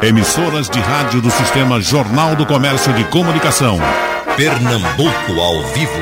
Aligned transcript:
Emissoras 0.00 0.70
de 0.70 0.78
rádio 0.78 1.20
do 1.20 1.28
Sistema 1.28 1.80
Jornal 1.80 2.36
do 2.36 2.46
Comércio 2.46 2.92
de 2.94 3.02
Comunicação. 3.06 3.80
Pernambuco 4.36 5.40
ao 5.40 5.60
vivo. 5.72 5.92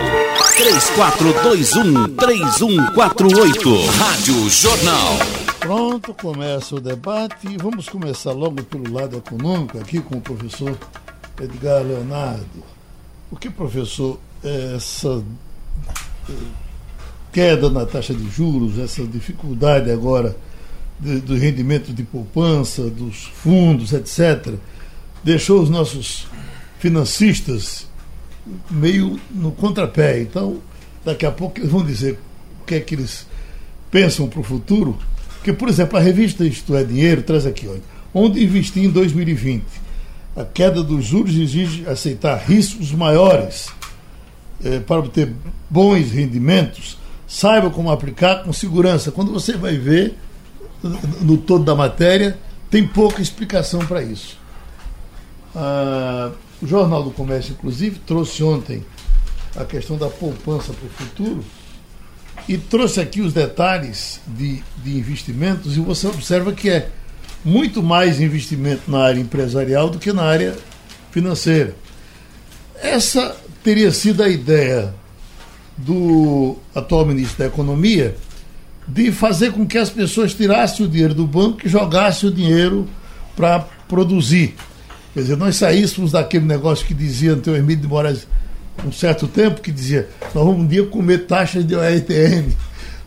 3421-3148. 2.14 3.86
Rádio 3.96 4.50
Jornal. 4.50 5.16
Pronto, 5.58 6.12
começa 6.12 6.76
o 6.76 6.80
debate 6.80 7.48
e 7.48 7.56
vamos 7.56 7.88
começar 7.88 8.32
logo 8.32 8.62
pelo 8.64 8.92
lado 8.92 9.16
econômico 9.16 9.78
aqui 9.78 9.98
com 10.02 10.18
o 10.18 10.20
professor 10.20 10.76
Edgar 11.40 11.82
Leonardo. 11.82 12.62
O 13.30 13.36
que, 13.36 13.48
professor, 13.48 14.18
é 14.44 14.74
essa 14.76 15.24
eh, 16.28 16.34
queda 17.32 17.70
na 17.70 17.86
taxa 17.86 18.12
de 18.12 18.28
juros, 18.28 18.78
essa 18.78 19.02
dificuldade 19.06 19.90
agora 19.90 20.36
de, 20.98 21.20
do 21.20 21.36
rendimento 21.36 21.92
de 21.92 22.02
poupança, 22.02 22.88
dos 22.88 23.24
fundos, 23.24 23.92
etc., 23.92 24.54
deixou 25.22 25.60
os 25.60 25.68
nossos 25.68 26.26
financistas 26.78 27.86
meio 28.70 29.18
no 29.30 29.50
contrapé. 29.52 30.20
Então, 30.20 30.58
daqui 31.04 31.26
a 31.26 31.32
pouco 31.32 31.58
eles 31.58 31.70
vão 31.70 31.84
dizer 31.84 32.18
o 32.62 32.64
que 32.64 32.76
é 32.76 32.80
que 32.80 32.94
eles 32.94 33.26
pensam 33.90 34.28
para 34.28 34.40
o 34.40 34.42
futuro. 34.42 34.98
Porque, 35.36 35.52
por 35.52 35.68
exemplo, 35.68 35.98
a 35.98 36.00
revista 36.00 36.44
Isto 36.44 36.76
é 36.76 36.84
Dinheiro 36.84 37.22
traz 37.22 37.46
aqui, 37.46 37.68
olha, 37.68 37.82
onde 38.12 38.42
investir 38.42 38.84
em 38.84 38.90
2020? 38.90 39.64
A 40.36 40.44
queda 40.44 40.82
dos 40.82 41.04
juros 41.04 41.34
exige 41.34 41.88
aceitar 41.88 42.36
riscos 42.36 42.92
maiores 42.92 43.68
eh, 44.62 44.80
para 44.80 44.98
obter 44.98 45.32
bons 45.70 46.10
rendimentos. 46.10 46.98
Saiba 47.26 47.70
como 47.70 47.90
aplicar 47.90 48.44
com 48.44 48.52
segurança. 48.52 49.10
Quando 49.10 49.32
você 49.32 49.56
vai 49.56 49.76
ver, 49.76 50.14
no 50.82 51.36
todo 51.36 51.64
da 51.64 51.74
matéria, 51.74 52.38
tem 52.70 52.86
pouca 52.86 53.22
explicação 53.22 53.80
para 53.86 54.02
isso. 54.02 54.38
Ah, 55.54 56.30
o 56.60 56.66
Jornal 56.66 57.02
do 57.02 57.10
Comércio, 57.10 57.52
inclusive, 57.52 57.98
trouxe 58.00 58.42
ontem 58.42 58.84
a 59.56 59.64
questão 59.64 59.96
da 59.96 60.08
poupança 60.08 60.72
para 60.72 60.86
o 60.86 60.90
futuro 60.90 61.44
e 62.48 62.56
trouxe 62.56 63.00
aqui 63.00 63.20
os 63.20 63.32
detalhes 63.32 64.20
de, 64.26 64.62
de 64.82 64.98
investimentos 64.98 65.76
e 65.76 65.80
você 65.80 66.06
observa 66.06 66.52
que 66.52 66.68
é 66.68 66.90
muito 67.44 67.82
mais 67.82 68.20
investimento 68.20 68.90
na 68.90 69.04
área 69.04 69.20
empresarial 69.20 69.88
do 69.88 69.98
que 69.98 70.12
na 70.12 70.22
área 70.22 70.56
financeira. 71.10 71.74
Essa 72.80 73.36
teria 73.62 73.90
sido 73.90 74.22
a 74.22 74.28
ideia 74.28 74.94
do 75.76 76.56
atual 76.74 77.04
ministro 77.06 77.38
da 77.38 77.46
Economia 77.46 78.16
de 78.88 79.10
fazer 79.10 79.52
com 79.52 79.66
que 79.66 79.78
as 79.78 79.90
pessoas 79.90 80.32
tirassem 80.32 80.86
o 80.86 80.88
dinheiro 80.88 81.14
do 81.14 81.26
banco 81.26 81.60
e 81.64 81.68
jogassem 81.68 82.28
o 82.28 82.32
dinheiro 82.32 82.88
para 83.34 83.60
produzir. 83.88 84.54
Quer 85.12 85.20
dizer, 85.20 85.36
nós 85.36 85.56
saíssemos 85.56 86.12
daquele 86.12 86.44
negócio 86.44 86.86
que 86.86 86.94
dizia 86.94 87.32
Antônio 87.32 87.58
Hermídio 87.58 87.82
de 87.82 87.88
Moraes 87.88 88.26
um 88.84 88.92
certo 88.92 89.26
tempo, 89.26 89.60
que 89.60 89.72
dizia, 89.72 90.08
nós 90.34 90.44
vamos 90.44 90.60
um 90.60 90.66
dia 90.66 90.84
comer 90.84 91.26
taxas 91.26 91.66
de 91.66 91.74
ORTN, 91.74 92.52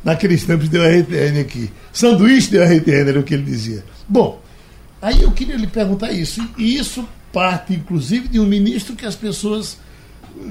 naqueles 0.03 0.43
tempos 0.43 0.69
de 0.69 0.77
ORTN 0.77 1.39
aqui. 1.39 1.71
Sanduíche 1.93 2.49
de 2.49 2.57
ORTN 2.57 3.09
era 3.09 3.19
o 3.19 3.23
que 3.23 3.33
ele 3.33 3.43
dizia. 3.43 3.83
Bom, 4.07 4.41
aí 5.01 5.21
eu 5.21 5.31
queria 5.31 5.55
lhe 5.55 5.67
perguntar 5.67 6.11
isso, 6.11 6.41
e 6.57 6.75
isso 6.75 7.07
parte, 7.31 7.73
inclusive, 7.73 8.27
de 8.27 8.39
um 8.39 8.45
ministro 8.45 8.95
que 8.95 9.05
as 9.05 9.15
pessoas, 9.15 9.77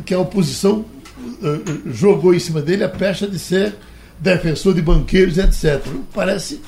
que 0.06 0.14
a 0.14 0.20
oposição 0.20 0.84
uh, 1.18 1.90
jogou 1.92 2.32
em 2.32 2.38
cima 2.38 2.62
dele 2.62 2.84
a 2.84 2.88
pecha 2.88 3.26
de 3.26 3.38
ser 3.38 3.74
defensor 4.18 4.74
de 4.74 4.82
banqueiros, 4.82 5.38
etc. 5.38 5.84
Parece 6.14 6.60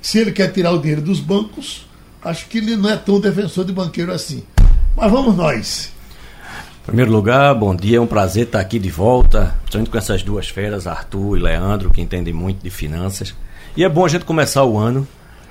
se 0.00 0.18
ele 0.18 0.32
quer 0.32 0.52
tirar 0.52 0.72
o 0.72 0.78
dinheiro 0.78 1.02
dos 1.02 1.20
bancos, 1.20 1.86
acho 2.22 2.46
que 2.46 2.58
ele 2.58 2.76
não 2.76 2.90
é 2.90 2.96
tão 2.96 3.20
defensor 3.20 3.64
de 3.64 3.72
banqueiro 3.72 4.12
assim. 4.12 4.42
Mas 4.96 5.10
vamos 5.10 5.36
nós. 5.36 5.92
Em 6.82 6.86
primeiro 6.86 7.12
lugar, 7.12 7.54
bom 7.54 7.74
dia, 7.76 7.98
é 7.98 8.00
um 8.00 8.06
prazer 8.06 8.44
estar 8.44 8.60
aqui 8.60 8.78
de 8.78 8.90
volta, 8.90 9.54
principalmente 9.60 9.90
com 9.90 9.98
essas 9.98 10.22
duas 10.22 10.48
feras, 10.48 10.86
Arthur 10.86 11.36
e 11.36 11.40
Leandro, 11.40 11.90
que 11.90 12.00
entendem 12.00 12.32
muito 12.32 12.62
de 12.62 12.70
finanças. 12.70 13.34
E 13.76 13.84
é 13.84 13.88
bom 13.88 14.04
a 14.04 14.08
gente 14.08 14.24
começar 14.24 14.64
o 14.64 14.78
ano 14.78 15.06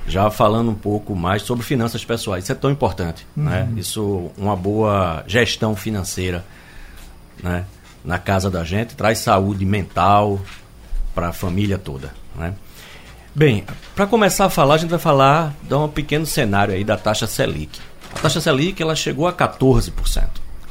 já 0.07 0.31
falando 0.31 0.71
um 0.71 0.75
pouco 0.75 1.15
mais 1.15 1.41
sobre 1.41 1.63
finanças 1.63 2.03
pessoais. 2.03 2.45
Isso 2.45 2.53
é 2.53 2.55
tão 2.55 2.71
importante, 2.71 3.27
uhum. 3.35 3.43
né? 3.43 3.69
Isso, 3.75 4.31
uma 4.37 4.55
boa 4.55 5.23
gestão 5.27 5.75
financeira, 5.75 6.45
né? 7.43 7.65
Na 8.03 8.17
casa 8.17 8.49
da 8.49 8.63
gente 8.63 8.95
traz 8.95 9.19
saúde 9.19 9.65
mental, 9.65 10.39
para 11.17 11.29
a 11.29 11.33
família 11.33 11.79
toda. 11.79 12.13
Né? 12.35 12.53
Bem, 13.33 13.65
para 13.95 14.05
começar 14.05 14.45
a 14.45 14.49
falar, 14.51 14.75
a 14.75 14.77
gente 14.77 14.91
vai 14.91 14.99
falar, 14.99 15.51
dar 15.63 15.79
um 15.79 15.89
pequeno 15.89 16.27
cenário 16.27 16.75
aí 16.75 16.83
da 16.83 16.95
taxa 16.95 17.25
Selic. 17.25 17.79
A 18.15 18.19
taxa 18.19 18.39
Selic 18.39 18.79
ela 18.79 18.95
chegou 18.95 19.27
a 19.27 19.33
14%. 19.33 20.27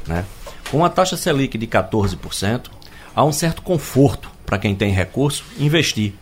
Né? 0.07 0.23
Com 0.71 0.85
a 0.85 0.89
taxa 0.89 1.17
Selic 1.17 1.57
de 1.57 1.67
14%, 1.67 2.67
há 3.13 3.25
um 3.25 3.33
certo 3.33 3.61
conforto 3.61 4.31
para 4.45 4.57
quem 4.57 4.73
tem 4.73 4.89
recurso 4.89 5.43
investir. 5.59 6.13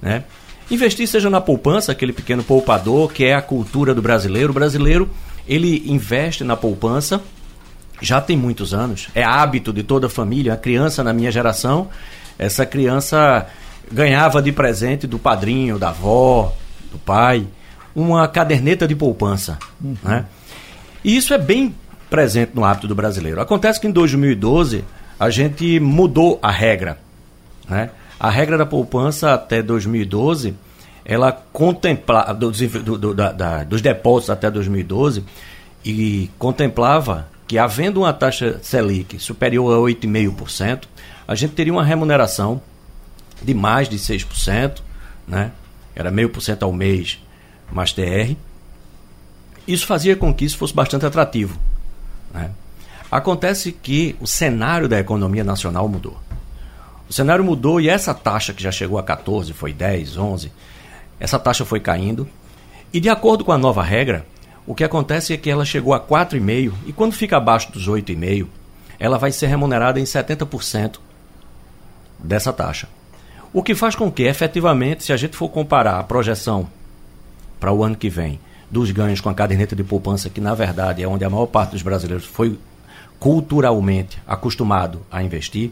Né? 0.00 0.24
Investir 0.70 1.06
seja 1.06 1.28
na 1.28 1.42
poupança, 1.42 1.92
aquele 1.92 2.14
pequeno 2.14 2.42
poupador, 2.42 3.12
que 3.12 3.26
é 3.26 3.34
a 3.34 3.42
cultura 3.42 3.94
do 3.94 4.00
brasileiro. 4.00 4.52
O 4.52 4.54
brasileiro 4.54 5.10
ele 5.46 5.84
investe 5.86 6.42
na 6.44 6.56
poupança 6.56 7.22
já 8.00 8.22
tem 8.22 8.36
muitos 8.36 8.72
anos. 8.72 9.08
É 9.14 9.22
hábito 9.22 9.72
de 9.72 9.82
toda 9.82 10.06
a 10.06 10.10
família. 10.10 10.54
A 10.54 10.56
criança 10.56 11.02
na 11.02 11.12
minha 11.12 11.30
geração, 11.30 11.88
essa 12.38 12.66
criança 12.66 13.46
ganhava 13.90 14.42
de 14.42 14.52
presente 14.52 15.06
do 15.06 15.18
padrinho, 15.18 15.78
da 15.78 15.90
avó, 15.90 16.52
do 16.90 16.98
pai, 16.98 17.46
uma 17.94 18.26
caderneta 18.28 18.86
de 18.86 18.94
poupança. 18.94 19.58
Uhum. 19.82 19.96
Né? 20.02 20.24
E 21.04 21.16
isso 21.16 21.32
é 21.32 21.38
bem 21.38 21.74
presente 22.10 22.52
no 22.54 22.64
hábito 22.64 22.88
do 22.88 22.94
brasileiro. 22.94 23.40
Acontece 23.40 23.80
que 23.80 23.86
em 23.86 23.92
2012 23.92 24.84
a 25.18 25.30
gente 25.30 25.80
mudou 25.80 26.38
a 26.42 26.50
regra. 26.50 26.98
Né? 27.68 27.90
A 28.18 28.30
regra 28.30 28.58
da 28.58 28.66
poupança 28.66 29.34
até 29.34 29.62
2012, 29.62 30.54
ela 31.04 31.32
contemplava, 31.32 32.34
dos, 32.34 32.58
do, 32.60 32.98
do, 32.98 33.14
da, 33.14 33.32
da, 33.32 33.64
dos 33.64 33.80
depósitos 33.80 34.30
até 34.30 34.50
2012, 34.50 35.24
e 35.84 36.30
contemplava 36.38 37.28
que, 37.46 37.58
havendo 37.58 38.00
uma 38.00 38.12
taxa 38.12 38.58
Selic 38.62 39.18
superior 39.20 39.72
a 39.72 39.90
8,5%, 39.90 40.82
a 41.28 41.34
gente 41.34 41.52
teria 41.54 41.72
uma 41.72 41.84
remuneração 41.84 42.60
de 43.42 43.54
mais 43.54 43.88
de 43.88 43.98
6%, 43.98 44.80
né? 45.26 45.52
era 45.94 46.10
meio 46.10 46.28
por 46.28 46.40
cento 46.42 46.62
ao 46.62 46.72
mês 46.72 47.18
mais 47.70 47.92
TR. 47.92 48.34
Isso 49.66 49.86
fazia 49.86 50.14
com 50.14 50.32
que 50.32 50.44
isso 50.44 50.58
fosse 50.58 50.74
bastante 50.74 51.06
atrativo. 51.06 51.58
Né? 52.32 52.50
Acontece 53.10 53.72
que 53.72 54.14
o 54.20 54.26
cenário 54.26 54.88
da 54.88 55.00
economia 55.00 55.42
nacional 55.42 55.88
mudou. 55.88 56.16
O 57.08 57.12
cenário 57.12 57.44
mudou 57.44 57.80
e 57.80 57.88
essa 57.88 58.12
taxa 58.12 58.52
que 58.52 58.62
já 58.62 58.70
chegou 58.70 58.98
a 58.98 59.02
14, 59.02 59.52
foi 59.52 59.72
10, 59.72 60.16
11, 60.16 60.52
essa 61.18 61.38
taxa 61.38 61.64
foi 61.64 61.80
caindo. 61.80 62.28
E 62.92 63.00
de 63.00 63.08
acordo 63.08 63.44
com 63.44 63.52
a 63.52 63.58
nova 63.58 63.82
regra, 63.82 64.26
o 64.66 64.74
que 64.74 64.84
acontece 64.84 65.32
é 65.32 65.36
que 65.36 65.50
ela 65.50 65.64
chegou 65.64 65.94
a 65.94 66.00
4,5 66.00 66.72
e 66.86 66.92
quando 66.92 67.12
fica 67.12 67.36
abaixo 67.36 67.72
dos 67.72 67.88
8,5, 67.88 68.46
ela 68.98 69.18
vai 69.18 69.30
ser 69.30 69.46
remunerada 69.46 70.00
em 70.00 70.04
70% 70.04 70.98
dessa 72.18 72.52
taxa. 72.52 72.88
O 73.56 73.62
que 73.62 73.74
faz 73.74 73.94
com 73.94 74.12
que, 74.12 74.24
efetivamente, 74.24 75.02
se 75.02 75.14
a 75.14 75.16
gente 75.16 75.34
for 75.34 75.48
comparar 75.48 75.98
a 75.98 76.02
projeção 76.02 76.68
para 77.58 77.72
o 77.72 77.82
ano 77.82 77.96
que 77.96 78.10
vem 78.10 78.38
dos 78.70 78.90
ganhos 78.90 79.18
com 79.18 79.30
a 79.30 79.34
caderneta 79.34 79.74
de 79.74 79.82
poupança, 79.82 80.28
que 80.28 80.42
na 80.42 80.54
verdade 80.54 81.02
é 81.02 81.08
onde 81.08 81.24
a 81.24 81.30
maior 81.30 81.46
parte 81.46 81.70
dos 81.70 81.80
brasileiros 81.80 82.26
foi 82.26 82.58
culturalmente 83.18 84.18
acostumado 84.26 85.00
a 85.10 85.22
investir, 85.22 85.70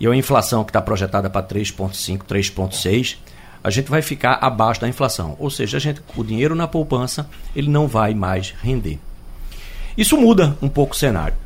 e 0.00 0.06
a 0.06 0.16
inflação 0.16 0.64
que 0.64 0.70
está 0.70 0.80
projetada 0.80 1.28
para 1.28 1.46
3,5, 1.46 2.22
3,6, 2.26 3.18
a 3.62 3.68
gente 3.68 3.90
vai 3.90 4.00
ficar 4.00 4.38
abaixo 4.40 4.80
da 4.80 4.88
inflação. 4.88 5.36
Ou 5.38 5.50
seja, 5.50 5.76
a 5.76 5.80
gente, 5.80 6.00
o 6.16 6.24
dinheiro 6.24 6.54
na 6.54 6.66
poupança 6.66 7.28
ele 7.54 7.68
não 7.68 7.86
vai 7.86 8.14
mais 8.14 8.54
render. 8.62 8.98
Isso 9.98 10.16
muda 10.16 10.56
um 10.62 10.68
pouco 10.68 10.94
o 10.94 10.98
cenário. 10.98 11.36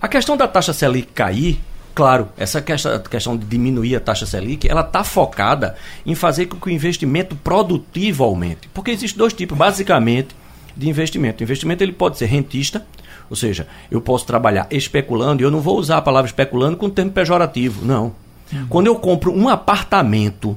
A 0.00 0.08
questão 0.08 0.34
da 0.34 0.48
taxa 0.48 0.72
Selic 0.72 1.12
cair 1.12 1.60
Claro, 1.94 2.28
essa 2.36 2.62
questão 2.62 3.36
de 3.36 3.44
diminuir 3.44 3.96
a 3.96 4.00
taxa 4.00 4.24
Selic, 4.24 4.68
ela 4.68 4.80
está 4.80 5.02
focada 5.02 5.74
em 6.06 6.14
fazer 6.14 6.46
com 6.46 6.56
que 6.56 6.68
o 6.68 6.70
investimento 6.70 7.34
produtivo 7.36 8.24
aumente. 8.24 8.68
Porque 8.72 8.92
existem 8.92 9.18
dois 9.18 9.32
tipos, 9.32 9.58
basicamente, 9.58 10.28
de 10.76 10.88
investimento. 10.88 11.42
O 11.42 11.44
investimento 11.44 11.82
ele 11.82 11.92
pode 11.92 12.16
ser 12.16 12.26
rentista, 12.26 12.86
ou 13.28 13.36
seja, 13.36 13.66
eu 13.90 14.00
posso 14.00 14.24
trabalhar 14.24 14.66
especulando, 14.70 15.42
e 15.42 15.44
eu 15.44 15.50
não 15.50 15.60
vou 15.60 15.78
usar 15.78 15.98
a 15.98 16.02
palavra 16.02 16.28
especulando 16.28 16.76
com 16.76 16.88
termo 16.88 17.10
pejorativo, 17.10 17.84
não. 17.84 18.12
Uhum. 18.52 18.66
Quando 18.68 18.86
eu 18.86 18.94
compro 18.96 19.32
um 19.36 19.48
apartamento, 19.48 20.56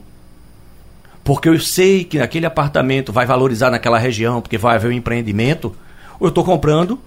porque 1.24 1.50
eu 1.50 1.60
sei 1.60 2.04
que 2.04 2.20
aquele 2.20 2.46
apartamento 2.46 3.12
vai 3.12 3.26
valorizar 3.26 3.72
naquela 3.72 3.98
região, 3.98 4.40
porque 4.40 4.58
vai 4.58 4.76
haver 4.76 4.90
um 4.90 4.94
empreendimento, 4.94 5.76
eu 6.22 6.28
estou 6.28 6.44
comprando 6.44 7.00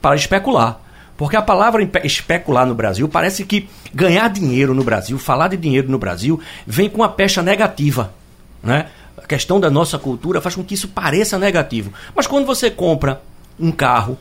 para 0.00 0.16
especular. 0.16 0.80
Porque 1.18 1.36
a 1.36 1.42
palavra 1.42 1.82
especular 2.04 2.64
no 2.64 2.76
Brasil 2.76 3.08
parece 3.08 3.44
que 3.44 3.68
ganhar 3.92 4.28
dinheiro 4.28 4.72
no 4.72 4.84
Brasil, 4.84 5.18
falar 5.18 5.48
de 5.48 5.56
dinheiro 5.56 5.90
no 5.90 5.98
Brasil, 5.98 6.40
vem 6.64 6.88
com 6.88 6.98
uma 6.98 7.08
pecha 7.08 7.42
negativa. 7.42 8.14
Né? 8.62 8.86
A 9.20 9.26
questão 9.26 9.58
da 9.58 9.68
nossa 9.68 9.98
cultura 9.98 10.40
faz 10.40 10.54
com 10.54 10.62
que 10.62 10.74
isso 10.74 10.86
pareça 10.86 11.36
negativo. 11.36 11.92
Mas 12.14 12.28
quando 12.28 12.46
você 12.46 12.70
compra 12.70 13.20
um 13.58 13.72
carro, 13.72 14.16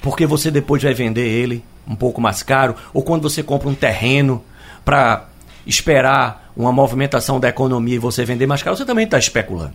porque 0.00 0.26
você 0.26 0.50
depois 0.50 0.82
vai 0.82 0.92
vender 0.92 1.24
ele 1.24 1.64
um 1.86 1.94
pouco 1.94 2.20
mais 2.20 2.42
caro, 2.42 2.74
ou 2.92 3.04
quando 3.04 3.22
você 3.22 3.40
compra 3.40 3.68
um 3.68 3.74
terreno 3.74 4.44
para 4.84 5.28
esperar 5.64 6.52
uma 6.56 6.72
movimentação 6.72 7.38
da 7.38 7.48
economia 7.48 7.94
e 7.94 8.00
você 8.00 8.24
vender 8.24 8.48
mais 8.48 8.60
caro, 8.60 8.76
você 8.76 8.84
também 8.84 9.04
está 9.04 9.20
especulando. 9.20 9.74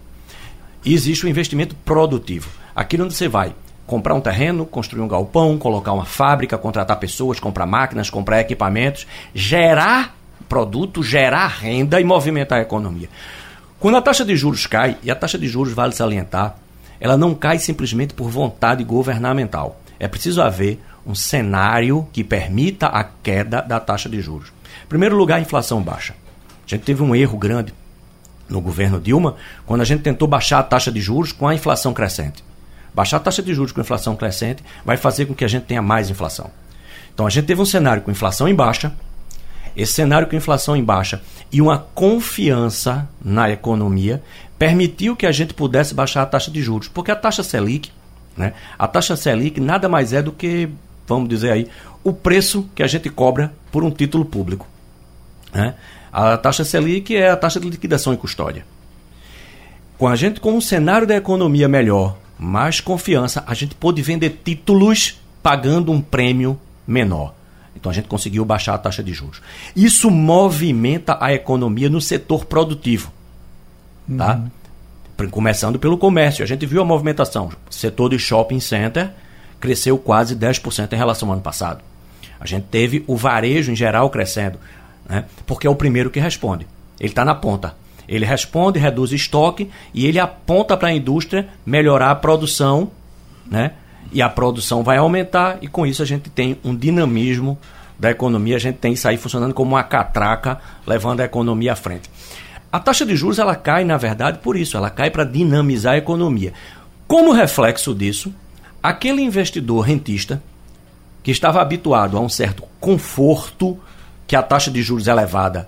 E 0.83 0.93
existe 0.93 1.25
o 1.25 1.29
investimento 1.29 1.73
produtivo. 1.85 2.49
Aqui 2.75 3.01
onde 3.01 3.13
você 3.13 3.29
vai 3.29 3.55
comprar 3.87 4.13
um 4.13 4.21
terreno, 4.21 4.65
construir 4.65 5.01
um 5.01 5.07
galpão, 5.07 5.57
colocar 5.57 5.93
uma 5.93 6.05
fábrica, 6.05 6.57
contratar 6.57 6.99
pessoas, 6.99 7.39
comprar 7.39 7.65
máquinas, 7.65 8.09
comprar 8.09 8.41
equipamentos, 8.41 9.07
gerar 9.33 10.15
produto, 10.47 11.01
gerar 11.01 11.47
renda 11.47 11.99
e 11.99 12.03
movimentar 12.03 12.59
a 12.59 12.61
economia. 12.61 13.09
Quando 13.79 13.95
a 13.95 14.01
taxa 14.01 14.25
de 14.25 14.35
juros 14.35 14.67
cai, 14.67 14.97
e 15.01 15.09
a 15.09 15.15
taxa 15.15 15.37
de 15.37 15.47
juros 15.47 15.73
vale 15.73 15.93
salientar, 15.93 16.57
ela 16.99 17.15
não 17.15 17.33
cai 17.33 17.59
simplesmente 17.59 18.13
por 18.13 18.29
vontade 18.29 18.83
governamental. 18.83 19.79
É 19.99 20.07
preciso 20.07 20.41
haver 20.41 20.79
um 21.05 21.15
cenário 21.15 22.07
que 22.11 22.23
permita 22.23 22.87
a 22.87 23.03
queda 23.03 23.61
da 23.61 23.79
taxa 23.79 24.09
de 24.09 24.19
juros. 24.19 24.49
Em 24.83 24.87
primeiro 24.87 25.15
lugar, 25.15 25.37
a 25.37 25.41
inflação 25.41 25.81
baixa. 25.81 26.13
A 26.65 26.69
gente 26.69 26.83
teve 26.83 27.01
um 27.01 27.15
erro 27.15 27.37
grande 27.37 27.73
no 28.49 28.59
governo 28.59 28.99
Dilma 28.99 29.35
quando 29.65 29.81
a 29.81 29.85
gente 29.85 30.01
tentou 30.01 30.27
baixar 30.27 30.59
a 30.59 30.63
taxa 30.63 30.91
de 30.91 30.99
juros 30.99 31.31
com 31.31 31.47
a 31.47 31.55
inflação 31.55 31.93
crescente. 31.93 32.46
Baixar 32.97 33.17
a 33.17 33.19
taxa 33.19 33.43
de 33.43 33.53
juros 33.53 33.71
com 33.71 33.79
inflação 33.79 34.15
crescente 34.15 34.63
vai 34.83 34.97
fazer 34.97 35.27
com 35.27 35.35
que 35.35 35.45
a 35.45 35.47
gente 35.47 35.65
tenha 35.65 35.83
mais 35.83 36.09
inflação. 36.09 36.49
Então 37.13 37.27
a 37.27 37.29
gente 37.29 37.45
teve 37.45 37.61
um 37.61 37.65
cenário 37.65 38.01
com 38.01 38.09
inflação 38.09 38.47
em 38.47 38.55
baixa, 38.55 38.91
esse 39.75 39.93
cenário 39.93 40.27
com 40.27 40.35
inflação 40.35 40.75
em 40.75 40.83
baixa 40.83 41.21
e 41.51 41.61
uma 41.61 41.77
confiança 41.77 43.07
na 43.23 43.51
economia 43.51 44.23
permitiu 44.57 45.15
que 45.15 45.27
a 45.27 45.31
gente 45.31 45.53
pudesse 45.53 45.93
baixar 45.93 46.23
a 46.23 46.25
taxa 46.25 46.49
de 46.49 46.59
juros. 46.59 46.87
Porque 46.87 47.11
a 47.11 47.15
taxa 47.15 47.43
Selic, 47.43 47.91
né, 48.35 48.53
a 48.79 48.87
taxa 48.87 49.15
Selic 49.15 49.61
nada 49.61 49.87
mais 49.87 50.11
é 50.11 50.23
do 50.23 50.31
que, 50.31 50.67
vamos 51.05 51.29
dizer 51.29 51.51
aí, 51.51 51.67
o 52.03 52.11
preço 52.11 52.67
que 52.73 52.81
a 52.81 52.87
gente 52.87 53.11
cobra 53.11 53.53
por 53.71 53.83
um 53.83 53.91
título 53.91 54.25
público. 54.25 54.65
Né? 55.53 55.75
A 56.11 56.35
taxa 56.35 56.63
Selic 56.65 57.15
é 57.15 57.29
a 57.29 57.37
taxa 57.37 57.59
de 57.59 57.69
liquidação 57.69 58.11
em 58.11 58.17
custódia. 58.17 58.65
Com 59.99 60.07
a 60.07 60.15
gente 60.15 60.39
com 60.39 60.53
um 60.53 60.61
cenário 60.61 61.05
da 61.05 61.15
economia 61.15 61.67
melhor, 61.67 62.17
mais 62.37 62.79
confiança, 62.79 63.43
a 63.47 63.53
gente 63.53 63.75
pôde 63.75 64.01
vender 64.01 64.41
títulos 64.43 65.19
pagando 65.41 65.91
um 65.91 66.01
prêmio 66.01 66.59
menor. 66.85 67.33
Então 67.75 67.91
a 67.91 67.95
gente 67.95 68.07
conseguiu 68.07 68.43
baixar 68.43 68.73
a 68.73 68.77
taxa 68.77 69.03
de 69.03 69.13
juros. 69.13 69.41
Isso 69.75 70.09
movimenta 70.09 71.17
a 71.21 71.33
economia 71.33 71.89
no 71.89 72.01
setor 72.01 72.45
produtivo. 72.45 73.11
Tá? 74.17 74.41
Uhum. 75.19 75.29
Começando 75.29 75.79
pelo 75.79 75.97
comércio. 75.97 76.43
A 76.43 76.47
gente 76.47 76.65
viu 76.65 76.81
a 76.81 76.85
movimentação. 76.85 77.49
O 77.69 77.73
setor 77.73 78.09
de 78.09 78.19
shopping 78.19 78.59
center 78.59 79.11
cresceu 79.59 79.97
quase 79.97 80.35
10% 80.35 80.93
em 80.93 80.95
relação 80.95 81.29
ao 81.29 81.33
ano 81.33 81.41
passado. 81.41 81.83
A 82.39 82.45
gente 82.45 82.65
teve 82.65 83.03
o 83.07 83.15
varejo 83.15 83.71
em 83.71 83.75
geral 83.75 84.09
crescendo, 84.09 84.59
né? 85.07 85.25
porque 85.45 85.65
é 85.65 85.69
o 85.69 85.75
primeiro 85.75 86.09
que 86.09 86.19
responde. 86.19 86.67
Ele 86.99 87.09
está 87.09 87.25
na 87.25 87.33
ponta. 87.33 87.75
Ele 88.07 88.25
responde, 88.25 88.79
reduz 88.79 89.11
estoque 89.11 89.69
e 89.93 90.05
ele 90.05 90.19
aponta 90.19 90.77
para 90.77 90.89
a 90.89 90.93
indústria 90.93 91.47
melhorar 91.65 92.11
a 92.11 92.15
produção, 92.15 92.91
né? 93.45 93.73
e 94.11 94.21
a 94.21 94.29
produção 94.29 94.83
vai 94.83 94.97
aumentar 94.97 95.57
e 95.61 95.67
com 95.67 95.85
isso 95.85 96.01
a 96.01 96.05
gente 96.05 96.29
tem 96.29 96.57
um 96.63 96.75
dinamismo 96.75 97.57
da 97.99 98.11
economia, 98.11 98.55
a 98.55 98.59
gente 98.59 98.77
tem 98.77 98.93
isso 98.93 99.07
aí 99.07 99.17
funcionando 99.17 99.53
como 99.53 99.71
uma 99.71 99.83
catraca, 99.83 100.59
levando 100.85 101.21
a 101.21 101.25
economia 101.25 101.73
à 101.73 101.75
frente. 101.75 102.09
A 102.71 102.79
taxa 102.79 103.05
de 103.05 103.15
juros 103.15 103.39
ela 103.39 103.55
cai, 103.55 103.83
na 103.83 103.97
verdade, 103.97 104.39
por 104.39 104.55
isso, 104.55 104.77
ela 104.77 104.89
cai 104.89 105.09
para 105.09 105.23
dinamizar 105.23 105.93
a 105.93 105.97
economia. 105.97 106.53
Como 107.07 107.31
reflexo 107.31 107.95
disso, 107.95 108.33
aquele 108.83 109.21
investidor 109.21 109.81
rentista 109.81 110.43
que 111.23 111.31
estava 111.31 111.61
habituado 111.61 112.17
a 112.17 112.19
um 112.19 112.29
certo 112.29 112.63
conforto 112.79 113.79
que 114.27 114.35
a 114.35 114.43
taxa 114.43 114.69
de 114.69 114.81
juros 114.81 115.07
elevada 115.07 115.67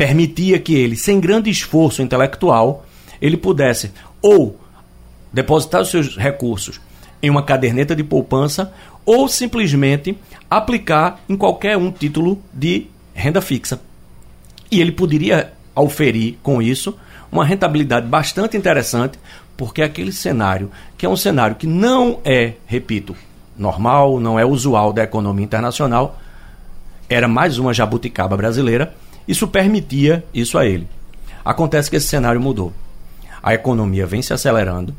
permitia 0.00 0.58
que 0.58 0.74
ele, 0.74 0.96
sem 0.96 1.20
grande 1.20 1.50
esforço 1.50 2.00
intelectual, 2.00 2.86
ele 3.20 3.36
pudesse 3.36 3.92
ou 4.22 4.58
depositar 5.30 5.82
os 5.82 5.90
seus 5.90 6.16
recursos 6.16 6.80
em 7.22 7.28
uma 7.28 7.42
caderneta 7.42 7.94
de 7.94 8.02
poupança 8.02 8.72
ou 9.04 9.28
simplesmente 9.28 10.16
aplicar 10.48 11.20
em 11.28 11.36
qualquer 11.36 11.76
um 11.76 11.90
título 11.90 12.42
de 12.50 12.86
renda 13.12 13.42
fixa. 13.42 13.78
E 14.70 14.80
ele 14.80 14.90
poderia 14.90 15.52
auferir 15.74 16.38
com 16.42 16.62
isso 16.62 16.96
uma 17.30 17.44
rentabilidade 17.44 18.06
bastante 18.06 18.56
interessante, 18.56 19.18
porque 19.54 19.82
aquele 19.82 20.12
cenário, 20.12 20.70
que 20.96 21.04
é 21.04 21.08
um 21.10 21.16
cenário 21.16 21.56
que 21.56 21.66
não 21.66 22.20
é, 22.24 22.54
repito, 22.64 23.14
normal, 23.54 24.18
não 24.18 24.38
é 24.38 24.46
usual 24.46 24.94
da 24.94 25.02
economia 25.02 25.44
internacional, 25.44 26.18
era 27.06 27.28
mais 27.28 27.58
uma 27.58 27.74
jabuticaba 27.74 28.34
brasileira, 28.34 28.94
isso 29.30 29.46
permitia 29.46 30.24
isso 30.34 30.58
a 30.58 30.66
ele. 30.66 30.88
Acontece 31.44 31.88
que 31.88 31.94
esse 31.94 32.08
cenário 32.08 32.40
mudou. 32.40 32.72
A 33.40 33.54
economia 33.54 34.04
vem 34.04 34.20
se 34.20 34.32
acelerando, 34.32 34.94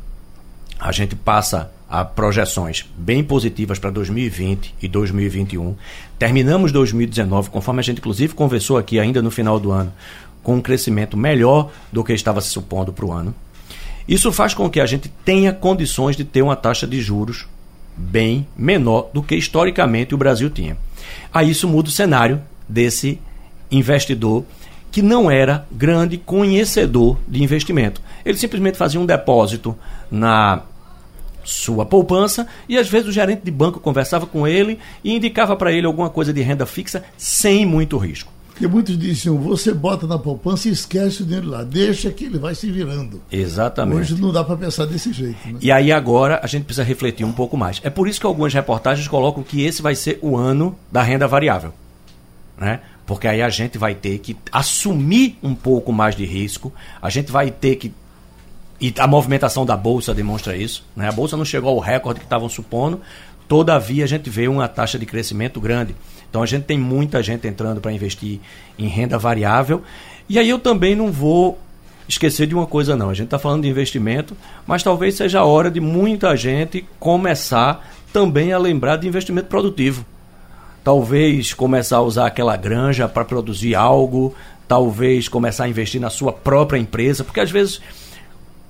a 0.80 0.90
gente 0.90 1.14
passa 1.14 1.70
a 1.88 2.02
projeções 2.02 2.88
bem 2.96 3.22
positivas 3.22 3.78
para 3.78 3.90
2020 3.90 4.74
e 4.80 4.88
2021. 4.88 5.76
Terminamos 6.18 6.72
2019, 6.72 7.50
conforme 7.50 7.80
a 7.80 7.82
gente 7.82 7.98
inclusive 7.98 8.32
conversou 8.32 8.78
aqui 8.78 8.98
ainda 8.98 9.20
no 9.20 9.30
final 9.30 9.60
do 9.60 9.70
ano, 9.70 9.92
com 10.42 10.56
um 10.56 10.62
crescimento 10.62 11.14
melhor 11.14 11.70
do 11.92 12.02
que 12.02 12.14
estava 12.14 12.40
se 12.40 12.48
supondo 12.48 12.90
para 12.90 13.04
o 13.04 13.12
ano. 13.12 13.34
Isso 14.08 14.32
faz 14.32 14.54
com 14.54 14.70
que 14.70 14.80
a 14.80 14.86
gente 14.86 15.10
tenha 15.26 15.52
condições 15.52 16.16
de 16.16 16.24
ter 16.24 16.40
uma 16.40 16.56
taxa 16.56 16.86
de 16.86 17.02
juros 17.02 17.46
bem 17.94 18.46
menor 18.56 19.10
do 19.12 19.22
que 19.22 19.36
historicamente 19.36 20.14
o 20.14 20.18
Brasil 20.18 20.48
tinha. 20.48 20.78
Aí 21.32 21.50
isso 21.50 21.68
muda 21.68 21.90
o 21.90 21.92
cenário 21.92 22.40
desse 22.66 23.20
investidor 23.72 24.44
que 24.90 25.00
não 25.00 25.30
era 25.30 25.66
grande 25.72 26.18
conhecedor 26.18 27.18
de 27.26 27.42
investimento. 27.42 28.00
Ele 28.24 28.36
simplesmente 28.36 28.76
fazia 28.76 29.00
um 29.00 29.06
depósito 29.06 29.76
na 30.10 30.62
sua 31.44 31.84
poupança 31.84 32.46
e 32.68 32.78
às 32.78 32.88
vezes 32.88 33.08
o 33.08 33.12
gerente 33.12 33.42
de 33.42 33.50
banco 33.50 33.80
conversava 33.80 34.26
com 34.26 34.46
ele 34.46 34.78
e 35.02 35.16
indicava 35.16 35.56
para 35.56 35.72
ele 35.72 35.86
alguma 35.86 36.10
coisa 36.10 36.32
de 36.32 36.40
renda 36.42 36.66
fixa 36.66 37.02
sem 37.16 37.66
muito 37.66 37.96
risco. 37.96 38.30
E 38.60 38.66
muitos 38.66 38.96
diziam, 38.98 39.38
você 39.38 39.72
bota 39.72 40.06
na 40.06 40.18
poupança 40.18 40.68
e 40.68 40.72
esquece 40.72 41.22
o 41.22 41.24
dinheiro 41.24 41.48
lá, 41.48 41.64
deixa 41.64 42.10
que 42.10 42.26
ele 42.26 42.38
vai 42.38 42.54
se 42.54 42.70
virando. 42.70 43.20
Exatamente. 43.32 43.98
Hoje 43.98 44.20
não 44.20 44.30
dá 44.30 44.44
para 44.44 44.56
pensar 44.56 44.84
desse 44.84 45.12
jeito. 45.12 45.36
Né? 45.46 45.58
E 45.60 45.72
aí 45.72 45.90
agora 45.90 46.38
a 46.42 46.46
gente 46.46 46.64
precisa 46.64 46.84
refletir 46.84 47.24
um 47.24 47.32
pouco 47.32 47.56
mais. 47.56 47.80
É 47.82 47.90
por 47.90 48.06
isso 48.06 48.20
que 48.20 48.26
algumas 48.26 48.52
reportagens 48.52 49.08
colocam 49.08 49.42
que 49.42 49.64
esse 49.64 49.82
vai 49.82 49.94
ser 49.94 50.18
o 50.22 50.36
ano 50.36 50.76
da 50.92 51.02
renda 51.02 51.26
variável. 51.26 51.72
Né? 52.56 52.80
Porque 53.06 53.26
aí 53.26 53.42
a 53.42 53.48
gente 53.48 53.78
vai 53.78 53.94
ter 53.94 54.18
que 54.18 54.36
assumir 54.50 55.38
um 55.42 55.54
pouco 55.54 55.92
mais 55.92 56.14
de 56.14 56.24
risco, 56.24 56.72
a 57.00 57.10
gente 57.10 57.30
vai 57.32 57.50
ter 57.50 57.76
que 57.76 57.92
e 58.80 58.92
a 58.98 59.06
movimentação 59.06 59.64
da 59.64 59.76
bolsa 59.76 60.12
demonstra 60.12 60.56
isso. 60.56 60.84
Né? 60.96 61.08
A 61.08 61.12
bolsa 61.12 61.36
não 61.36 61.44
chegou 61.44 61.70
ao 61.70 61.78
recorde 61.78 62.18
que 62.18 62.26
estavam 62.26 62.48
supondo, 62.48 63.00
todavia 63.46 64.02
a 64.02 64.08
gente 64.08 64.28
vê 64.28 64.48
uma 64.48 64.66
taxa 64.66 64.98
de 64.98 65.06
crescimento 65.06 65.60
grande. 65.60 65.94
Então 66.28 66.42
a 66.42 66.46
gente 66.46 66.64
tem 66.64 66.78
muita 66.78 67.22
gente 67.22 67.46
entrando 67.46 67.80
para 67.80 67.92
investir 67.92 68.40
em 68.76 68.88
renda 68.88 69.16
variável. 69.16 69.82
E 70.28 70.36
aí 70.36 70.48
eu 70.48 70.58
também 70.58 70.96
não 70.96 71.12
vou 71.12 71.60
esquecer 72.08 72.46
de 72.46 72.54
uma 72.54 72.66
coisa 72.66 72.96
não. 72.96 73.10
A 73.10 73.14
gente 73.14 73.26
está 73.26 73.38
falando 73.38 73.62
de 73.62 73.68
investimento, 73.68 74.36
mas 74.66 74.82
talvez 74.82 75.14
seja 75.14 75.40
a 75.40 75.44
hora 75.44 75.70
de 75.70 75.78
muita 75.78 76.36
gente 76.36 76.84
começar 76.98 77.88
também 78.12 78.52
a 78.52 78.58
lembrar 78.58 78.96
de 78.96 79.06
investimento 79.06 79.46
produtivo. 79.48 80.04
Talvez 80.84 81.54
começar 81.54 81.98
a 81.98 82.02
usar 82.02 82.26
aquela 82.26 82.56
granja 82.56 83.08
para 83.08 83.24
produzir 83.24 83.74
algo, 83.74 84.34
talvez 84.66 85.28
começar 85.28 85.64
a 85.64 85.68
investir 85.68 86.00
na 86.00 86.10
sua 86.10 86.32
própria 86.32 86.78
empresa, 86.78 87.22
porque 87.22 87.40
às 87.40 87.50
vezes 87.50 87.80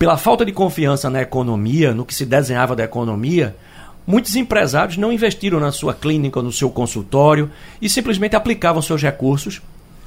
pela 0.03 0.17
falta 0.17 0.45
de 0.45 0.51
confiança 0.51 1.09
na 1.09 1.23
economia, 1.23 1.95
no 1.95 2.05
que 2.05 2.13
se 2.13 2.27
desenhava 2.27 2.75
da 2.75 2.83
economia, 2.83 3.55
muitos 4.05 4.35
empresários 4.35 4.97
não 4.97 5.13
investiram 5.13 5.61
na 5.61 5.71
sua 5.71 5.95
clínica, 5.95 6.43
no 6.43 6.51
seu 6.51 6.69
consultório 6.69 7.49
e 7.81 7.89
simplesmente 7.89 8.35
aplicavam 8.35 8.83
seus 8.83 9.01
recursos 9.01 9.63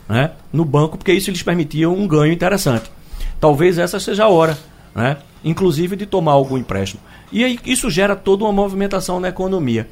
né, 0.09 0.31
no 0.51 0.65
banco, 0.65 0.97
porque 0.97 1.13
isso 1.13 1.31
lhes 1.31 1.41
permitia 1.41 1.89
um 1.89 2.05
ganho 2.07 2.33
interessante. 2.33 2.91
Talvez 3.39 3.77
essa 3.77 3.97
seja 3.97 4.25
a 4.25 4.27
hora, 4.27 4.57
né, 4.93 5.15
inclusive 5.45 5.95
de 5.95 6.05
tomar 6.05 6.33
algum 6.33 6.57
empréstimo. 6.57 7.01
E 7.31 7.43
aí 7.43 7.57
isso 7.65 7.89
gera 7.89 8.17
toda 8.17 8.43
uma 8.43 8.51
movimentação 8.51 9.19
na 9.19 9.29
economia. 9.29 9.87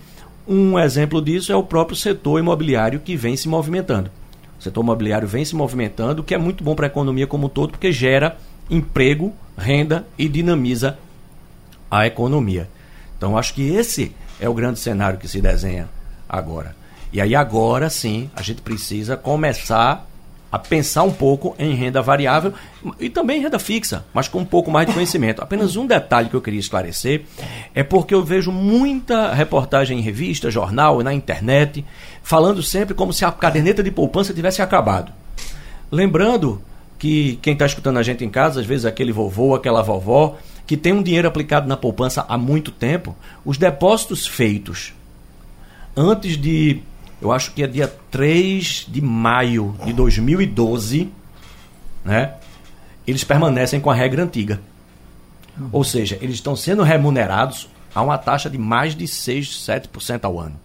Um 0.48 0.78
exemplo 0.78 1.22
disso 1.22 1.52
é 1.52 1.56
o 1.56 1.64
próprio 1.64 1.96
setor 1.96 2.40
imobiliário 2.40 3.00
que 3.00 3.16
vem 3.16 3.38
se 3.38 3.48
movimentando. 3.48 4.12
O 4.60 4.64
setor 4.64 4.82
imobiliário 4.82 5.28
vem 5.28 5.46
se 5.46 5.56
movimentando, 5.56 6.22
o 6.22 6.26
que 6.26 6.34
é 6.36 6.38
muito 6.38 6.64
bom 6.64 6.76
para 6.76 6.86
a 6.86 6.88
economia 6.88 7.28
como 7.28 7.48
um 7.48 7.50
todo, 7.50 7.72
porque 7.72 7.92
gera 7.92 8.38
emprego, 8.70 9.34
renda 9.58 10.06
e 10.18 10.28
dinamiza 10.28 10.98
a 11.90 12.06
economia. 12.08 12.70
Então 13.18 13.38
acho 13.38 13.54
que 13.54 13.70
esse 13.70 14.16
é 14.40 14.50
o 14.50 14.54
grande 14.54 14.80
cenário 14.80 15.20
que 15.20 15.28
se 15.28 15.42
desenha 15.42 15.90
agora. 16.28 16.76
E 17.12 17.22
aí 17.22 17.36
agora 17.36 17.90
sim 17.90 18.30
a 18.36 18.42
gente 18.42 18.62
precisa 18.62 19.16
começar 19.16 20.08
a 20.54 20.60
pensar 20.60 21.02
um 21.02 21.12
pouco 21.12 21.56
em 21.58 21.74
renda 21.74 22.00
variável 22.00 22.54
e 23.00 23.10
também 23.10 23.42
renda 23.42 23.58
fixa, 23.58 24.06
mas 24.14 24.28
com 24.28 24.38
um 24.38 24.46
pouco 24.46 24.70
mais 24.70 24.86
de 24.86 24.94
conhecimento. 24.94 25.42
Apenas 25.42 25.76
um 25.76 25.88
detalhe 25.88 26.30
que 26.30 26.36
eu 26.36 26.42
queria 26.42 26.60
esclarecer 26.60 27.24
é 27.74 27.82
porque 27.82 28.14
eu 28.14 28.24
vejo 28.24 28.52
muita 28.52 29.34
reportagem 29.34 29.98
em 29.98 30.02
revista, 30.04 30.52
jornal, 30.52 31.02
na 31.02 31.12
internet, 31.12 31.84
falando 32.22 32.62
sempre 32.62 32.94
como 32.94 33.12
se 33.12 33.26
a 33.26 33.32
caderneta 33.32 33.82
de 33.82 33.90
poupança 33.90 34.32
tivesse 34.32 34.62
acabado. 34.62 35.12
Lembrando 35.92 36.62
que 37.00 37.40
quem 37.42 37.54
está 37.54 37.66
escutando 37.66 37.98
a 37.98 38.04
gente 38.04 38.24
em 38.24 38.30
casa, 38.30 38.60
às 38.60 38.66
vezes 38.68 38.86
aquele 38.86 39.12
vovô, 39.12 39.56
aquela 39.56 39.82
vovó, 39.82 40.38
que 40.68 40.78
tem 40.78 40.94
um 40.94 41.02
dinheiro 41.02 41.28
aplicado 41.28 41.68
na 41.68 41.76
poupança 41.76 42.28
há 42.30 42.38
muito 42.38 42.70
tempo, 42.70 43.16
os 43.44 43.58
depósitos 43.58 44.28
feitos 44.28 44.94
antes 45.98 46.38
de 46.38 46.84
eu 47.24 47.32
acho 47.32 47.54
que 47.54 47.64
é 47.64 47.68
dia 47.68 47.88
3 48.12 48.86
de 48.90 49.02
maio 49.02 49.74
de 49.86 49.94
2012, 49.94 51.10
né? 52.04 52.34
Eles 53.08 53.24
permanecem 53.24 53.80
com 53.80 53.90
a 53.90 53.94
regra 53.94 54.24
antiga. 54.24 54.60
Uhum. 55.58 55.70
Ou 55.72 55.84
seja, 55.86 56.18
eles 56.22 56.36
estão 56.36 56.54
sendo 56.54 56.84
remunerados 56.84 57.70
a 57.96 58.02
uma 58.02 58.18
taxa 58.18 58.50
de 58.50 58.58
mais 58.58 58.94
de 58.94 59.08
6, 59.08 59.48
7% 59.48 60.26
ao 60.26 60.38
ano. 60.38 60.60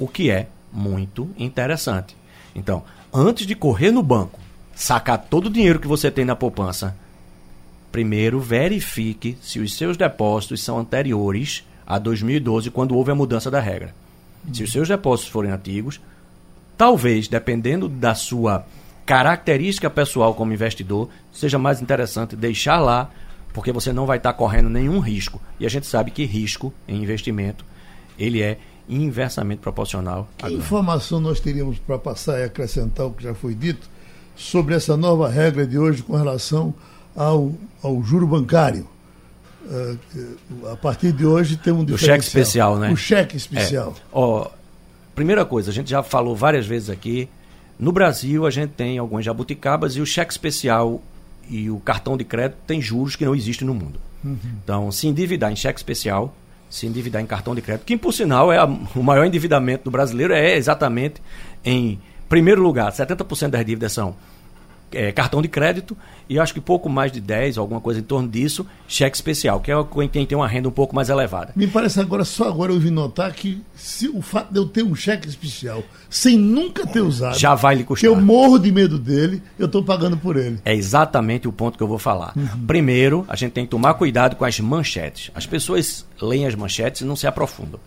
O 0.00 0.08
que 0.08 0.32
é 0.32 0.48
muito 0.72 1.30
interessante. 1.38 2.16
Então, 2.52 2.82
antes 3.14 3.46
de 3.46 3.54
correr 3.54 3.92
no 3.92 4.02
banco, 4.02 4.40
sacar 4.74 5.16
todo 5.16 5.46
o 5.46 5.50
dinheiro 5.50 5.78
que 5.78 5.86
você 5.86 6.10
tem 6.10 6.24
na 6.24 6.34
poupança, 6.34 6.96
primeiro 7.92 8.40
verifique 8.40 9.38
se 9.40 9.60
os 9.60 9.76
seus 9.76 9.96
depósitos 9.96 10.60
são 10.60 10.76
anteriores 10.76 11.64
a 11.86 12.00
2012, 12.00 12.68
quando 12.72 12.96
houve 12.96 13.12
a 13.12 13.14
mudança 13.14 13.48
da 13.48 13.60
regra. 13.60 13.94
Se 14.52 14.62
os 14.62 14.72
seus 14.72 14.88
depósitos 14.88 15.30
forem 15.30 15.50
antigos, 15.50 16.00
talvez, 16.76 17.28
dependendo 17.28 17.88
da 17.88 18.14
sua 18.14 18.64
característica 19.04 19.90
pessoal 19.90 20.34
como 20.34 20.52
investidor, 20.52 21.08
seja 21.32 21.58
mais 21.58 21.82
interessante 21.82 22.36
deixar 22.36 22.78
lá, 22.78 23.10
porque 23.52 23.72
você 23.72 23.92
não 23.92 24.06
vai 24.06 24.18
estar 24.18 24.32
correndo 24.32 24.68
nenhum 24.68 25.00
risco. 25.00 25.40
E 25.58 25.66
a 25.66 25.68
gente 25.68 25.86
sabe 25.86 26.10
que 26.10 26.24
risco 26.24 26.72
em 26.86 27.02
investimento, 27.02 27.64
ele 28.18 28.40
é 28.40 28.58
inversamente 28.88 29.60
proporcional. 29.60 30.28
Que 30.36 30.52
informação 30.52 31.20
nós 31.20 31.40
teríamos 31.40 31.78
para 31.78 31.98
passar 31.98 32.40
e 32.40 32.44
acrescentar 32.44 33.06
o 33.06 33.12
que 33.12 33.22
já 33.22 33.34
foi 33.34 33.54
dito 33.54 33.88
sobre 34.36 34.74
essa 34.74 34.96
nova 34.96 35.28
regra 35.28 35.66
de 35.66 35.78
hoje 35.78 36.02
com 36.02 36.16
relação 36.16 36.74
ao, 37.14 37.52
ao 37.82 38.02
juro 38.02 38.26
bancário? 38.26 38.86
Uh, 39.62 40.68
a 40.72 40.76
partir 40.76 41.12
de 41.12 41.26
hoje 41.26 41.56
tem 41.56 41.72
um 41.72 41.82
O 41.82 41.98
cheque 41.98 42.24
especial, 42.24 42.78
né? 42.78 42.90
O 42.90 42.96
cheque 42.96 43.36
especial. 43.36 43.94
É. 43.96 44.02
Ó, 44.12 44.50
primeira 45.14 45.44
coisa, 45.44 45.70
a 45.70 45.74
gente 45.74 45.90
já 45.90 46.02
falou 46.02 46.34
várias 46.34 46.66
vezes 46.66 46.88
aqui, 46.88 47.28
no 47.78 47.92
Brasil 47.92 48.46
a 48.46 48.50
gente 48.50 48.70
tem 48.70 48.98
algumas 48.98 49.24
jabuticabas 49.24 49.96
e 49.96 50.00
o 50.00 50.06
cheque 50.06 50.32
especial 50.32 51.02
e 51.48 51.70
o 51.70 51.78
cartão 51.80 52.16
de 52.16 52.24
crédito 52.24 52.58
tem 52.66 52.80
juros 52.80 53.16
que 53.16 53.24
não 53.24 53.34
existem 53.34 53.66
no 53.66 53.74
mundo. 53.74 54.00
Uhum. 54.24 54.38
Então, 54.62 54.92
se 54.92 55.06
endividar 55.06 55.50
em 55.50 55.56
cheque 55.56 55.78
especial, 55.78 56.34
se 56.68 56.86
endividar 56.86 57.20
em 57.20 57.26
cartão 57.26 57.54
de 57.54 57.60
crédito, 57.62 57.84
que 57.84 57.96
por 57.96 58.12
sinal 58.12 58.52
é 58.52 58.58
a, 58.58 58.64
o 58.64 59.02
maior 59.02 59.24
endividamento 59.24 59.84
do 59.84 59.90
brasileiro, 59.90 60.32
é 60.32 60.56
exatamente 60.56 61.20
em 61.64 61.98
primeiro 62.28 62.62
lugar, 62.62 62.92
70% 62.92 63.48
das 63.48 63.64
dívidas 63.64 63.92
são 63.92 64.14
é, 64.92 65.12
cartão 65.12 65.40
de 65.40 65.48
crédito 65.48 65.96
e 66.28 66.38
acho 66.38 66.54
que 66.54 66.60
pouco 66.60 66.88
mais 66.88 67.10
de 67.10 67.20
10, 67.20 67.58
alguma 67.58 67.80
coisa 67.80 68.00
em 68.00 68.02
torno 68.02 68.28
disso, 68.28 68.66
cheque 68.86 69.16
especial, 69.16 69.60
que 69.60 69.70
é 69.70 69.74
quem 70.12 70.24
tem 70.24 70.36
uma 70.36 70.46
renda 70.46 70.68
um 70.68 70.72
pouco 70.72 70.94
mais 70.94 71.08
elevada. 71.08 71.52
Me 71.56 71.66
parece 71.66 72.00
agora, 72.00 72.24
só 72.24 72.48
agora 72.48 72.72
eu 72.72 72.78
vi 72.78 72.90
notar 72.90 73.32
que 73.32 73.62
se 73.74 74.08
o 74.08 74.22
fato 74.22 74.52
de 74.52 74.58
eu 74.58 74.66
ter 74.66 74.84
um 74.84 74.94
cheque 74.94 75.28
especial 75.28 75.82
sem 76.08 76.36
nunca 76.36 76.86
ter 76.86 77.00
usado, 77.00 77.38
já 77.38 77.54
vai 77.54 77.74
lhe 77.74 77.84
custar. 77.84 78.08
Que 78.10 78.16
eu 78.16 78.20
morro 78.20 78.58
de 78.58 78.70
medo 78.70 78.98
dele, 78.98 79.42
eu 79.58 79.66
estou 79.66 79.82
pagando 79.82 80.16
por 80.16 80.36
ele. 80.36 80.58
É 80.64 80.74
exatamente 80.74 81.48
o 81.48 81.52
ponto 81.52 81.76
que 81.76 81.82
eu 81.82 81.88
vou 81.88 81.98
falar. 81.98 82.32
Uhum. 82.36 82.66
Primeiro, 82.66 83.24
a 83.28 83.36
gente 83.36 83.52
tem 83.52 83.64
que 83.64 83.70
tomar 83.70 83.94
cuidado 83.94 84.36
com 84.36 84.44
as 84.44 84.58
manchetes. 84.60 85.30
As 85.34 85.46
pessoas 85.46 86.06
leem 86.20 86.46
as 86.46 86.54
manchetes 86.54 87.00
e 87.00 87.04
não 87.04 87.16
se 87.16 87.26
aprofundam. 87.26 87.80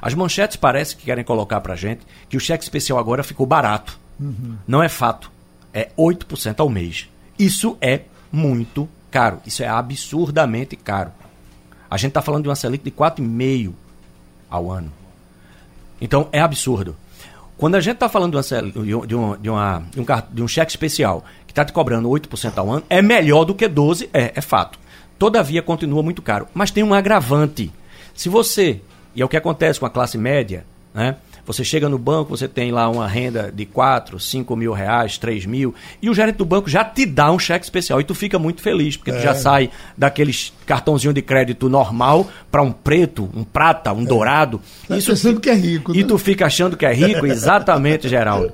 As 0.00 0.14
manchetes 0.14 0.56
parece 0.56 0.96
que 0.96 1.04
querem 1.04 1.24
colocar 1.24 1.60
para 1.60 1.74
gente 1.74 2.02
que 2.28 2.36
o 2.36 2.40
cheque 2.40 2.62
especial 2.62 2.98
agora 2.98 3.24
ficou 3.24 3.46
barato. 3.46 3.98
Uhum. 4.20 4.56
Não 4.66 4.82
é 4.82 4.88
fato 4.88 5.30
é 5.78 5.90
8% 5.96 6.58
ao 6.58 6.68
mês. 6.68 7.08
Isso 7.38 7.76
é 7.80 8.02
muito 8.32 8.88
caro. 9.10 9.40
Isso 9.46 9.62
é 9.62 9.68
absurdamente 9.68 10.74
caro. 10.76 11.12
A 11.90 11.96
gente 11.96 12.10
está 12.10 12.20
falando 12.20 12.42
de 12.42 12.48
uma 12.48 12.56
Selic 12.56 12.84
de 12.84 12.90
4,5% 12.90 13.72
ao 14.50 14.70
ano. 14.70 14.92
Então 16.00 16.28
é 16.32 16.40
absurdo. 16.40 16.96
Quando 17.56 17.74
a 17.74 17.80
gente 17.80 17.94
está 17.94 18.08
falando 18.08 18.32
de, 18.32 18.36
uma, 18.36 18.72
de, 18.72 19.14
um, 19.14 19.36
de, 19.36 19.50
uma, 19.50 19.82
de, 19.90 20.00
um, 20.00 20.06
de 20.32 20.42
um 20.42 20.48
cheque 20.48 20.70
especial 20.70 21.24
que 21.46 21.52
está 21.52 21.64
te 21.64 21.72
cobrando 21.72 22.08
8% 22.08 22.56
ao 22.56 22.70
ano, 22.70 22.84
é 22.88 23.02
melhor 23.02 23.44
do 23.44 23.54
que 23.54 23.68
12%, 23.68 24.08
é, 24.12 24.32
é 24.34 24.40
fato. 24.40 24.78
Todavia 25.18 25.62
continua 25.62 26.02
muito 26.02 26.22
caro. 26.22 26.46
Mas 26.54 26.70
tem 26.70 26.84
um 26.84 26.94
agravante. 26.94 27.72
Se 28.14 28.28
você, 28.28 28.80
e 29.14 29.22
é 29.22 29.24
o 29.24 29.28
que 29.28 29.36
acontece 29.36 29.80
com 29.80 29.86
a 29.86 29.90
classe 29.90 30.16
média, 30.16 30.64
né? 30.94 31.16
Você 31.48 31.64
chega 31.64 31.88
no 31.88 31.98
banco, 31.98 32.36
você 32.36 32.46
tem 32.46 32.70
lá 32.70 32.90
uma 32.90 33.08
renda 33.08 33.50
de 33.50 33.64
4, 33.64 34.20
5 34.20 34.54
mil 34.54 34.70
reais, 34.74 35.16
3 35.16 35.46
mil, 35.46 35.74
e 36.02 36.10
o 36.10 36.14
gerente 36.14 36.36
do 36.36 36.44
banco 36.44 36.68
já 36.68 36.84
te 36.84 37.06
dá 37.06 37.32
um 37.32 37.38
cheque 37.38 37.64
especial. 37.64 37.98
E 38.02 38.04
tu 38.04 38.14
fica 38.14 38.38
muito 38.38 38.60
feliz, 38.60 38.98
porque 38.98 39.12
é. 39.12 39.14
tu 39.14 39.22
já 39.22 39.34
sai 39.34 39.70
daqueles 39.96 40.52
cartãozinho 40.66 41.14
de 41.14 41.22
crédito 41.22 41.70
normal 41.70 42.28
para 42.50 42.60
um 42.60 42.70
preto, 42.70 43.30
um 43.34 43.44
prata, 43.44 43.94
um 43.94 44.02
é. 44.02 44.04
dourado. 44.04 44.60
Tá 44.86 44.98
Isso 44.98 45.10
pensando 45.10 45.40
que 45.40 45.48
é 45.48 45.54
rico. 45.54 45.94
E 45.96 46.02
né? 46.02 46.04
tu 46.06 46.18
fica 46.18 46.44
achando 46.44 46.76
que 46.76 46.84
é 46.84 46.92
rico, 46.92 47.24
exatamente, 47.26 48.10
Geraldo. 48.10 48.52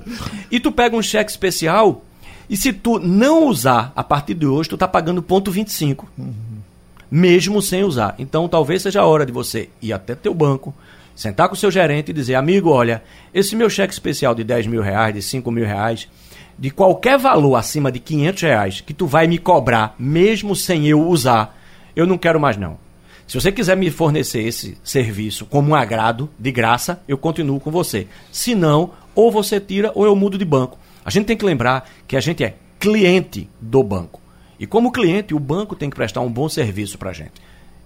E 0.49 0.57
tu 0.57 0.71
pega 0.71 0.95
um 0.95 1.01
cheque 1.01 1.29
especial, 1.29 2.01
e 2.49 2.55
se 2.55 2.71
tu 2.71 2.97
não 2.97 3.49
usar 3.49 3.91
a 3.93 4.05
partir 4.05 4.35
de 4.35 4.45
hoje, 4.45 4.69
tu 4.69 4.77
tá 4.77 4.87
pagando 4.87 5.21
ponto 5.21 5.51
25. 5.51 6.07
Uhum. 6.17 6.33
Mesmo 7.11 7.61
sem 7.61 7.83
usar. 7.83 8.15
Então 8.17 8.47
talvez 8.47 8.83
seja 8.83 9.01
a 9.01 9.05
hora 9.05 9.25
de 9.25 9.33
você 9.33 9.67
ir 9.81 9.91
até 9.91 10.15
teu 10.15 10.33
banco, 10.33 10.73
sentar 11.15 11.47
com 11.47 11.55
o 11.55 11.57
seu 11.57 11.71
gerente 11.71 12.09
e 12.09 12.13
dizer, 12.13 12.35
amigo, 12.35 12.69
olha, 12.69 13.01
esse 13.33 13.55
meu 13.55 13.69
cheque 13.69 13.93
especial 13.93 14.35
de 14.35 14.43
10 14.43 14.67
mil 14.67 14.81
reais, 14.81 15.13
de 15.13 15.21
5 15.21 15.49
mil 15.51 15.65
reais, 15.65 16.07
de 16.57 16.69
qualquer 16.69 17.17
valor 17.17 17.55
acima 17.55 17.91
de 17.91 17.99
500 17.99 18.41
reais 18.43 18.81
que 18.81 18.93
tu 18.93 19.07
vai 19.07 19.27
me 19.27 19.37
cobrar, 19.37 19.95
mesmo 19.97 20.55
sem 20.55 20.87
eu 20.87 21.07
usar, 21.07 21.57
eu 21.95 22.05
não 22.05 22.17
quero 22.17 22.39
mais 22.39 22.57
não. 22.57 22.77
Se 23.27 23.39
você 23.39 23.51
quiser 23.51 23.75
me 23.75 23.89
fornecer 23.89 24.43
esse 24.43 24.77
serviço 24.83 25.45
como 25.45 25.71
um 25.71 25.75
agrado, 25.75 26.29
de 26.37 26.51
graça, 26.51 27.01
eu 27.07 27.17
continuo 27.17 27.59
com 27.59 27.71
você. 27.71 28.07
Se 28.31 28.53
não, 28.53 28.91
ou 29.15 29.31
você 29.31 29.59
tira 29.59 29.91
ou 29.95 30.05
eu 30.05 30.15
mudo 30.15 30.37
de 30.37 30.45
banco. 30.45 30.77
A 31.03 31.09
gente 31.09 31.25
tem 31.25 31.37
que 31.37 31.45
lembrar 31.45 31.89
que 32.07 32.15
a 32.15 32.19
gente 32.19 32.43
é 32.43 32.55
cliente 32.79 33.49
do 33.59 33.81
banco. 33.81 34.21
E 34.59 34.67
como 34.67 34.91
cliente, 34.91 35.33
o 35.33 35.39
banco 35.39 35.75
tem 35.75 35.89
que 35.89 35.95
prestar 35.95 36.21
um 36.21 36.31
bom 36.31 36.47
serviço 36.47 36.97
para 36.97 37.09
a 37.09 37.13
gente. 37.13 37.33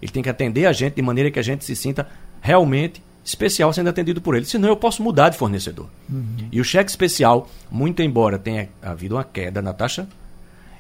Ele 0.01 0.11
tem 0.11 0.21
que 0.21 0.29
atender 0.29 0.65
a 0.65 0.73
gente 0.73 0.95
de 0.95 1.01
maneira 1.01 1.31
que 1.31 1.39
a 1.39 1.43
gente 1.43 1.63
se 1.63 1.75
sinta 1.75 2.07
realmente 2.41 3.01
especial 3.29 3.71
sendo 3.71 3.89
atendido 3.89 4.19
por 4.19 4.35
ele. 4.35 4.45
Senão 4.45 4.67
eu 4.67 4.75
posso 4.75 5.03
mudar 5.03 5.29
de 5.29 5.37
fornecedor. 5.37 5.87
Uhum. 6.09 6.47
E 6.51 6.59
o 6.59 6.63
cheque 6.63 6.89
especial, 6.89 7.47
muito 7.69 8.01
embora 8.01 8.37
tenha 8.39 8.69
havido 8.81 9.15
uma 9.15 9.23
queda 9.23 9.61
na 9.61 9.71
taxa, 9.71 10.07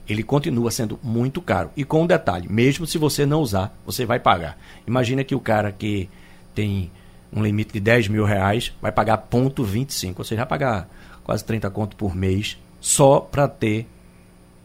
ele 0.07 0.23
continua 0.23 0.71
sendo 0.71 0.99
muito 1.03 1.41
caro. 1.41 1.69
E 1.77 1.83
com 1.83 2.03
um 2.03 2.07
detalhe, 2.07 2.47
mesmo 2.49 2.87
se 2.87 2.97
você 2.97 3.25
não 3.25 3.41
usar, 3.41 3.77
você 3.85 4.05
vai 4.05 4.19
pagar. 4.19 4.57
Imagina 4.87 5.23
que 5.23 5.35
o 5.35 5.39
cara 5.39 5.71
que 5.71 6.09
tem 6.55 6.91
um 7.31 7.43
limite 7.43 7.73
de 7.73 7.79
10 7.79 8.07
mil 8.07 8.25
reais 8.25 8.73
vai 8.81 8.91
pagar 8.91 9.17
ponto 9.17 9.63
25, 9.63 10.21
ou 10.21 10.25
seja, 10.25 10.41
vai 10.41 10.47
pagar 10.47 10.89
quase 11.23 11.43
30 11.45 11.69
conto 11.69 11.95
por 11.95 12.15
mês 12.15 12.57
só 12.81 13.19
para 13.19 13.47
ter 13.47 13.85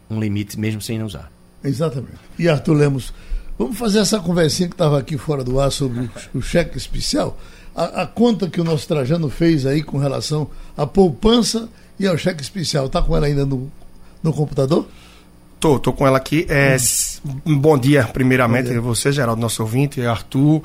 um 0.09 0.19
limite 0.19 0.59
mesmo 0.59 0.81
sem 0.81 0.97
não 0.97 1.05
usar. 1.05 1.31
Exatamente. 1.63 2.17
E 2.39 2.49
Arthur 2.49 2.73
Lemos, 2.73 3.13
vamos 3.59 3.77
fazer 3.77 3.99
essa 3.99 4.19
conversinha 4.19 4.67
que 4.67 4.73
estava 4.73 4.97
aqui 4.97 5.17
fora 5.19 5.43
do 5.43 5.59
ar 5.59 5.71
sobre 5.71 6.09
o 6.33 6.41
cheque 6.41 6.77
especial 6.77 7.37
a, 7.75 8.03
a, 8.03 8.07
conta 8.07 8.49
que 8.49 8.61
o 8.61 8.63
nosso 8.63 8.87
Trajano 8.87 9.29
fez 9.29 9.65
aí 9.65 9.83
com 9.83 9.97
relação 9.97 10.49
à 10.77 10.87
poupança 10.87 11.67
e 11.99 12.07
ao 12.07 12.17
cheque 12.17 12.41
especial. 12.41 12.85
Está 12.85 13.01
com 13.01 13.15
ela 13.15 13.25
ainda 13.25 13.45
no, 13.45 13.69
no 14.23 14.31
computador? 14.31 14.87
Tô, 15.59 15.79
tô 15.79 15.91
com 15.91 16.05
ela 16.05 16.17
aqui. 16.17 16.45
É, 16.47 16.77
hum. 17.45 17.57
Bom 17.57 17.77
dia, 17.77 18.03
primeiramente, 18.03 18.71
a 18.71 18.79
você, 18.79 19.11
Geraldo, 19.11 19.41
nosso 19.41 19.63
ouvinte, 19.63 19.99
Arthur, 20.05 20.61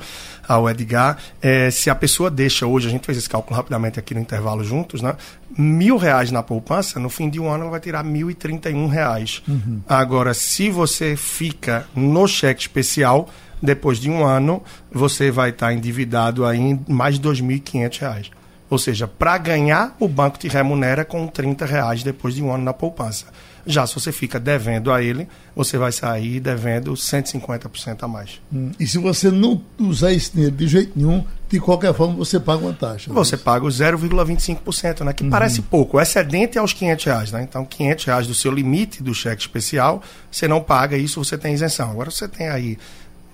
ao 0.47 0.69
Edgar. 0.69 1.17
É, 1.41 1.71
se 1.71 1.89
a 1.89 1.95
pessoa 1.95 2.29
deixa 2.29 2.67
hoje, 2.67 2.87
a 2.87 2.91
gente 2.91 3.05
fez 3.05 3.17
esse 3.17 3.29
cálculo 3.29 3.55
rapidamente 3.55 3.97
aqui 3.97 4.13
no 4.13 4.19
intervalo 4.19 4.63
juntos, 4.63 5.01
né? 5.01 5.15
Mil 5.57 5.97
reais 5.97 6.31
na 6.31 6.43
poupança, 6.43 6.99
no 6.99 7.09
fim 7.09 7.29
de 7.29 7.39
um 7.39 7.49
ano 7.49 7.63
ela 7.63 7.71
vai 7.71 7.79
tirar 7.79 8.03
mil 8.03 8.29
e 8.29 8.35
trinta 8.35 8.69
e 8.69 8.73
um 8.73 8.87
reais. 8.87 9.41
Uhum. 9.47 9.81
Agora, 9.87 10.33
se 10.33 10.69
você 10.69 11.15
fica 11.15 11.87
no 11.95 12.27
cheque 12.27 12.61
especial, 12.61 13.29
depois 13.61 13.99
de 13.99 14.09
um 14.09 14.25
ano, 14.25 14.61
você 14.91 15.29
vai 15.31 15.51
estar 15.51 15.73
endividado 15.73 16.45
aí 16.45 16.59
em 16.59 16.85
mais 16.87 17.19
de 17.19 17.27
R$ 17.27 17.35
2.500. 17.35 18.31
Ou 18.69 18.77
seja, 18.77 19.05
para 19.05 19.37
ganhar, 19.37 19.95
o 19.99 20.07
banco 20.07 20.39
te 20.39 20.47
remunera 20.47 21.03
com 21.03 21.25
R$ 21.25 21.65
reais 21.65 22.03
depois 22.03 22.35
de 22.35 22.41
um 22.41 22.53
ano 22.53 22.63
na 22.63 22.73
poupança. 22.73 23.25
Já 23.65 23.85
se 23.85 23.93
você 23.93 24.11
fica 24.11 24.39
devendo 24.39 24.91
a 24.91 25.03
ele, 25.03 25.27
você 25.55 25.77
vai 25.77 25.91
sair 25.91 26.39
devendo 26.39 26.93
150% 26.93 27.97
a 28.01 28.07
mais. 28.07 28.41
Hum. 28.51 28.71
E 28.79 28.87
se 28.87 28.97
você 28.97 29.29
não 29.29 29.61
usar 29.77 30.13
esse 30.13 30.31
dinheiro 30.31 30.55
de 30.55 30.67
jeito 30.67 30.93
nenhum, 30.95 31.23
de 31.49 31.59
qualquer 31.59 31.93
forma 31.93 32.15
você 32.15 32.39
paga 32.39 32.63
uma 32.63 32.73
taxa. 32.73 33.11
Você 33.13 33.35
paga 33.35 33.65
o 33.65 33.67
0,25%, 33.67 35.01
né? 35.01 35.13
Que 35.13 35.23
uhum. 35.23 35.29
parece 35.29 35.61
pouco. 35.61 35.97
O 35.97 36.01
excedente 36.01 36.57
é 36.57 36.61
os 36.61 36.71
500 36.73 37.05
reais, 37.05 37.31
né? 37.31 37.43
Então, 37.43 37.65
500 37.65 38.05
reais 38.05 38.27
do 38.27 38.33
seu 38.33 38.51
limite 38.51 39.03
do 39.03 39.13
cheque 39.13 39.41
especial, 39.41 40.01
você 40.31 40.47
não 40.47 40.61
paga 40.61 40.97
isso, 40.97 41.23
você 41.23 41.37
tem 41.37 41.53
isenção. 41.53 41.91
Agora, 41.91 42.09
você 42.09 42.27
tem 42.27 42.47
aí 42.47 42.77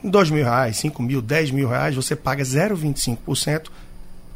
2 0.03 0.29
mil 0.29 0.43
reais, 0.43 0.77
5 0.77 1.01
mil, 1.01 1.21
10 1.21 1.51
mil 1.51 1.67
reais, 1.67 1.95
você 1.95 2.15
paga 2.15 2.43
0,25% 2.43 3.69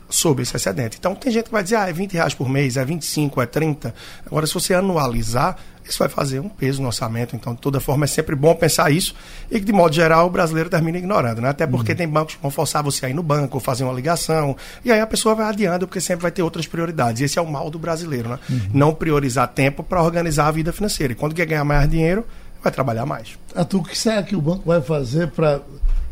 sobre 0.09 0.43
esse 0.43 0.55
excedente. 0.55 0.97
Então, 0.99 1.15
tem 1.15 1.31
gente 1.31 1.45
que 1.45 1.51
vai 1.51 1.63
dizer, 1.63 1.77
ah, 1.77 1.89
é 1.89 1.93
20 1.93 2.13
reais 2.13 2.33
por 2.33 2.49
mês, 2.49 2.77
é 2.77 2.83
25, 2.83 3.41
é 3.41 3.45
30. 3.45 3.95
Agora, 4.25 4.45
se 4.45 4.53
você 4.53 4.73
anualizar, 4.73 5.57
isso 5.87 5.97
vai 5.99 6.09
fazer 6.09 6.39
um 6.39 6.49
peso 6.49 6.81
no 6.81 6.87
orçamento. 6.87 7.35
Então, 7.35 7.53
de 7.53 7.61
toda 7.61 7.79
forma, 7.79 8.05
é 8.05 8.07
sempre 8.07 8.35
bom 8.35 8.53
pensar 8.53 8.91
isso 8.91 9.15
e 9.49 9.59
que, 9.59 9.65
de 9.65 9.73
modo 9.73 9.93
geral, 9.93 10.27
o 10.27 10.29
brasileiro 10.29 10.69
termina 10.69 10.97
ignorando, 10.97 11.41
né? 11.41 11.49
Até 11.49 11.65
porque 11.65 11.91
uhum. 11.91 11.97
tem 11.97 12.07
bancos 12.07 12.35
que 12.35 12.41
vão 12.41 12.51
forçar 12.51 12.83
você 12.83 13.05
a 13.05 13.09
ir 13.09 13.13
no 13.13 13.23
banco, 13.23 13.59
fazer 13.59 13.83
uma 13.83 13.93
ligação, 13.93 14.55
e 14.85 14.91
aí 14.91 14.99
a 14.99 15.07
pessoa 15.07 15.33
vai 15.33 15.47
adiando, 15.47 15.87
porque 15.87 16.01
sempre 16.01 16.23
vai 16.23 16.31
ter 16.31 16.43
outras 16.43 16.67
prioridades. 16.67 17.21
Esse 17.21 17.39
é 17.39 17.41
o 17.41 17.47
mal 17.49 17.69
do 17.69 17.79
brasileiro, 17.79 18.29
né? 18.29 18.39
Uhum. 18.49 18.61
Não 18.73 18.93
priorizar 18.93 19.47
tempo 19.47 19.83
para 19.83 20.01
organizar 20.01 20.47
a 20.47 20.51
vida 20.51 20.71
financeira. 20.71 21.13
E 21.13 21.15
quando 21.15 21.33
quer 21.33 21.45
ganhar 21.45 21.63
mais 21.63 21.89
dinheiro, 21.89 22.25
vai 22.61 22.71
trabalhar 22.71 23.05
mais. 23.05 23.37
Arthur, 23.55 23.79
o 23.79 23.83
que 23.83 23.97
será 23.97 24.21
que 24.23 24.35
o 24.35 24.41
banco 24.41 24.63
vai 24.65 24.81
fazer 24.81 25.29
para 25.29 25.61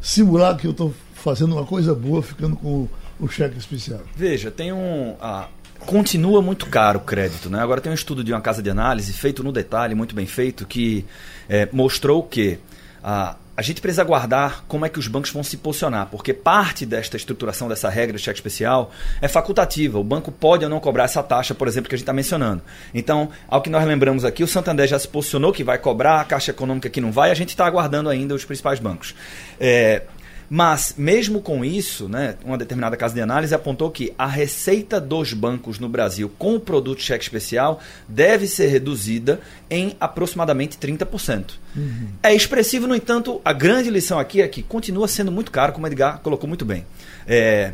simular 0.01 0.57
que 0.57 0.67
eu 0.67 0.71
estou 0.71 0.93
fazendo 1.13 1.55
uma 1.55 1.65
coisa 1.65 1.93
boa 1.93 2.21
ficando 2.21 2.55
com 2.55 2.87
o 3.19 3.27
cheque 3.27 3.57
especial? 3.57 4.01
Veja, 4.15 4.49
tem 4.49 4.71
um. 4.71 5.15
Ah, 5.21 5.47
continua 5.85 6.41
muito 6.41 6.65
caro 6.67 6.99
o 6.99 7.01
crédito, 7.01 7.49
né? 7.49 7.61
Agora 7.61 7.81
tem 7.81 7.91
um 7.91 7.95
estudo 7.95 8.23
de 8.23 8.31
uma 8.31 8.41
casa 8.41 8.61
de 8.61 8.69
análise 8.69 9.13
feito 9.13 9.43
no 9.43 9.51
detalhe, 9.51 9.95
muito 9.95 10.15
bem 10.15 10.25
feito, 10.25 10.65
que 10.65 11.05
é, 11.47 11.67
mostrou 11.71 12.23
que 12.23 12.59
ah, 13.03 13.35
a 13.59 13.61
gente 13.61 13.81
precisa 13.81 14.03
aguardar 14.03 14.63
como 14.69 14.85
é 14.85 14.89
que 14.89 14.97
os 14.97 15.09
bancos 15.09 15.31
vão 15.31 15.43
se 15.43 15.57
posicionar, 15.57 16.07
porque 16.09 16.33
parte 16.33 16.85
desta 16.85 17.17
estruturação 17.17 17.67
dessa 17.67 17.89
regra 17.89 18.15
de 18.15 18.23
cheque 18.23 18.39
especial 18.39 18.89
é 19.21 19.27
facultativa. 19.27 19.99
O 19.99 20.03
banco 20.03 20.31
pode 20.31 20.63
ou 20.63 20.69
não 20.69 20.79
cobrar 20.79 21.03
essa 21.03 21.21
taxa, 21.21 21.53
por 21.53 21.67
exemplo, 21.67 21.89
que 21.89 21.95
a 21.95 21.97
gente 21.97 22.03
está 22.03 22.13
mencionando. 22.13 22.61
Então, 22.93 23.27
ao 23.49 23.61
que 23.61 23.69
nós 23.69 23.85
lembramos 23.85 24.23
aqui, 24.23 24.45
o 24.45 24.47
Santander 24.47 24.87
já 24.87 24.97
se 24.97 25.09
posicionou 25.09 25.51
que 25.51 25.61
vai 25.61 25.77
cobrar, 25.77 26.21
a 26.21 26.23
Caixa 26.23 26.51
Econômica 26.51 26.89
que 26.89 27.01
não 27.01 27.11
vai, 27.11 27.31
a 27.31 27.33
gente 27.33 27.49
está 27.49 27.65
aguardando 27.65 28.07
ainda 28.07 28.33
os 28.33 28.45
principais 28.45 28.79
bancos. 28.79 29.13
É, 29.59 30.03
mas, 30.49 30.95
mesmo 30.97 31.41
com 31.41 31.63
isso, 31.63 32.09
né, 32.09 32.35
uma 32.43 32.57
determinada 32.57 32.97
casa 32.97 33.13
de 33.13 33.21
análise 33.21 33.53
apontou 33.53 33.91
que 33.91 34.13
a 34.17 34.25
receita 34.25 34.99
dos 34.99 35.31
bancos 35.33 35.77
no 35.77 35.87
Brasil 35.87 36.31
com 36.39 36.55
o 36.55 36.59
produto 36.59 37.01
cheque 37.01 37.23
especial 37.23 37.79
deve 38.07 38.47
ser 38.47 38.67
reduzida 38.67 39.39
em 39.69 39.95
aproximadamente 39.99 40.77
30%. 40.77 41.51
Uhum. 41.75 42.07
É 42.23 42.33
expressivo, 42.33 42.87
no 42.87 42.95
entanto, 42.95 43.39
a 43.45 43.53
grande 43.53 43.91
lição 43.91 44.17
aqui 44.17 44.41
é 44.41 44.47
que 44.47 44.63
continua 44.63 45.07
sendo 45.07 45.31
muito 45.31 45.51
caro, 45.51 45.71
como 45.71 45.85
o 45.85 45.89
Edgar 45.89 46.19
colocou 46.19 46.47
muito 46.47 46.65
bem. 46.65 46.85
É, 47.27 47.73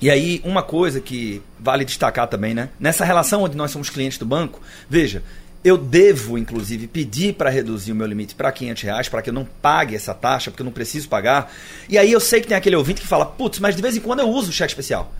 e 0.00 0.10
aí, 0.10 0.40
uma 0.44 0.62
coisa 0.62 1.00
que 1.00 1.42
vale 1.58 1.84
destacar 1.84 2.28
também, 2.28 2.54
né? 2.54 2.68
Nessa 2.78 3.04
relação 3.04 3.42
onde 3.42 3.56
nós 3.56 3.70
somos 3.70 3.90
clientes 3.90 4.18
do 4.18 4.24
banco, 4.24 4.60
veja, 4.88 5.22
eu 5.64 5.76
devo, 5.76 6.38
inclusive, 6.38 6.86
pedir 6.86 7.34
para 7.34 7.50
reduzir 7.50 7.92
o 7.92 7.94
meu 7.94 8.06
limite 8.06 8.34
para 8.34 8.52
500 8.52 8.82
reais, 8.82 9.08
para 9.08 9.22
que 9.22 9.30
eu 9.30 9.34
não 9.34 9.44
pague 9.44 9.94
essa 9.96 10.14
taxa, 10.14 10.50
porque 10.50 10.62
eu 10.62 10.66
não 10.66 10.72
preciso 10.72 11.08
pagar. 11.08 11.52
E 11.88 11.98
aí 11.98 12.12
eu 12.12 12.20
sei 12.20 12.40
que 12.40 12.46
tem 12.46 12.56
aquele 12.56 12.76
ouvinte 12.76 13.00
que 13.00 13.06
fala, 13.06 13.26
putz, 13.26 13.58
mas 13.58 13.74
de 13.74 13.82
vez 13.82 13.96
em 13.96 14.00
quando 14.00 14.20
eu 14.20 14.28
uso 14.28 14.50
o 14.50 14.52
cheque 14.52 14.70
especial. 14.70 15.12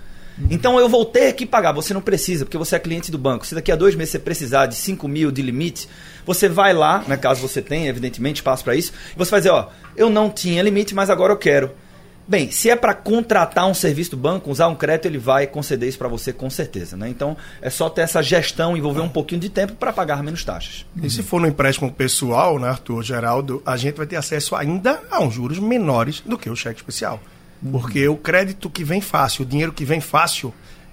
Então 0.50 0.78
eu 0.78 0.88
vou 0.88 1.04
ter 1.04 1.32
que 1.32 1.44
pagar. 1.44 1.72
Você 1.72 1.92
não 1.92 2.00
precisa, 2.00 2.44
porque 2.44 2.56
você 2.56 2.76
é 2.76 2.78
cliente 2.78 3.10
do 3.10 3.18
banco. 3.18 3.46
Se 3.46 3.54
daqui 3.54 3.72
a 3.72 3.76
dois 3.76 3.94
meses 3.94 4.12
você 4.12 4.18
precisar 4.18 4.66
de 4.66 4.76
5 4.76 5.08
mil 5.08 5.32
de 5.32 5.42
limite, 5.42 5.88
você 6.24 6.48
vai 6.48 6.72
lá, 6.72 7.04
né, 7.08 7.16
caso 7.16 7.40
você 7.40 7.60
tenha, 7.60 7.88
evidentemente, 7.88 8.36
espaço 8.36 8.62
para 8.62 8.76
isso, 8.76 8.92
e 9.14 9.18
você 9.18 9.30
vai 9.30 9.40
dizer, 9.40 9.50
ó, 9.50 9.68
eu 9.96 10.08
não 10.08 10.30
tinha 10.30 10.62
limite, 10.62 10.94
mas 10.94 11.10
agora 11.10 11.32
eu 11.32 11.36
quero. 11.36 11.72
Bem, 12.28 12.50
se 12.50 12.68
é 12.68 12.76
para 12.76 12.92
contratar 12.92 13.66
um 13.66 13.72
serviço 13.72 14.10
do 14.10 14.16
banco, 14.18 14.50
usar 14.50 14.68
um 14.68 14.74
crédito, 14.74 15.06
ele 15.06 15.16
vai 15.16 15.46
conceder 15.46 15.88
isso 15.88 15.96
para 15.96 16.08
você 16.08 16.30
com 16.30 16.50
certeza. 16.50 16.94
Né? 16.94 17.08
Então, 17.08 17.34
é 17.62 17.70
só 17.70 17.88
ter 17.88 18.02
essa 18.02 18.22
gestão, 18.22 18.76
envolver 18.76 19.00
um 19.00 19.08
pouquinho 19.08 19.40
de 19.40 19.48
tempo 19.48 19.72
para 19.72 19.94
pagar 19.94 20.22
menos 20.22 20.44
taxas. 20.44 20.84
E 21.02 21.08
se 21.08 21.22
for 21.22 21.40
no 21.40 21.46
empréstimo 21.46 21.90
pessoal, 21.90 22.58
né, 22.58 22.68
Arthur, 22.68 23.02
Geraldo, 23.02 23.62
a 23.64 23.78
gente 23.78 23.96
vai 23.96 24.06
ter 24.06 24.16
acesso 24.16 24.54
ainda 24.54 25.00
a 25.10 25.20
uns 25.20 25.32
juros 25.32 25.58
menores 25.58 26.20
do 26.20 26.36
que 26.36 26.50
o 26.50 26.54
cheque 26.54 26.80
especial. 26.80 27.18
Uhum. 27.62 27.72
Porque 27.72 28.06
o 28.06 28.16
crédito 28.16 28.68
que 28.68 28.84
vem 28.84 29.00
fácil, 29.00 29.46
o 29.46 29.46
dinheiro 29.46 29.72
que 29.72 29.86
vem 29.86 30.02
fácil, 30.02 30.52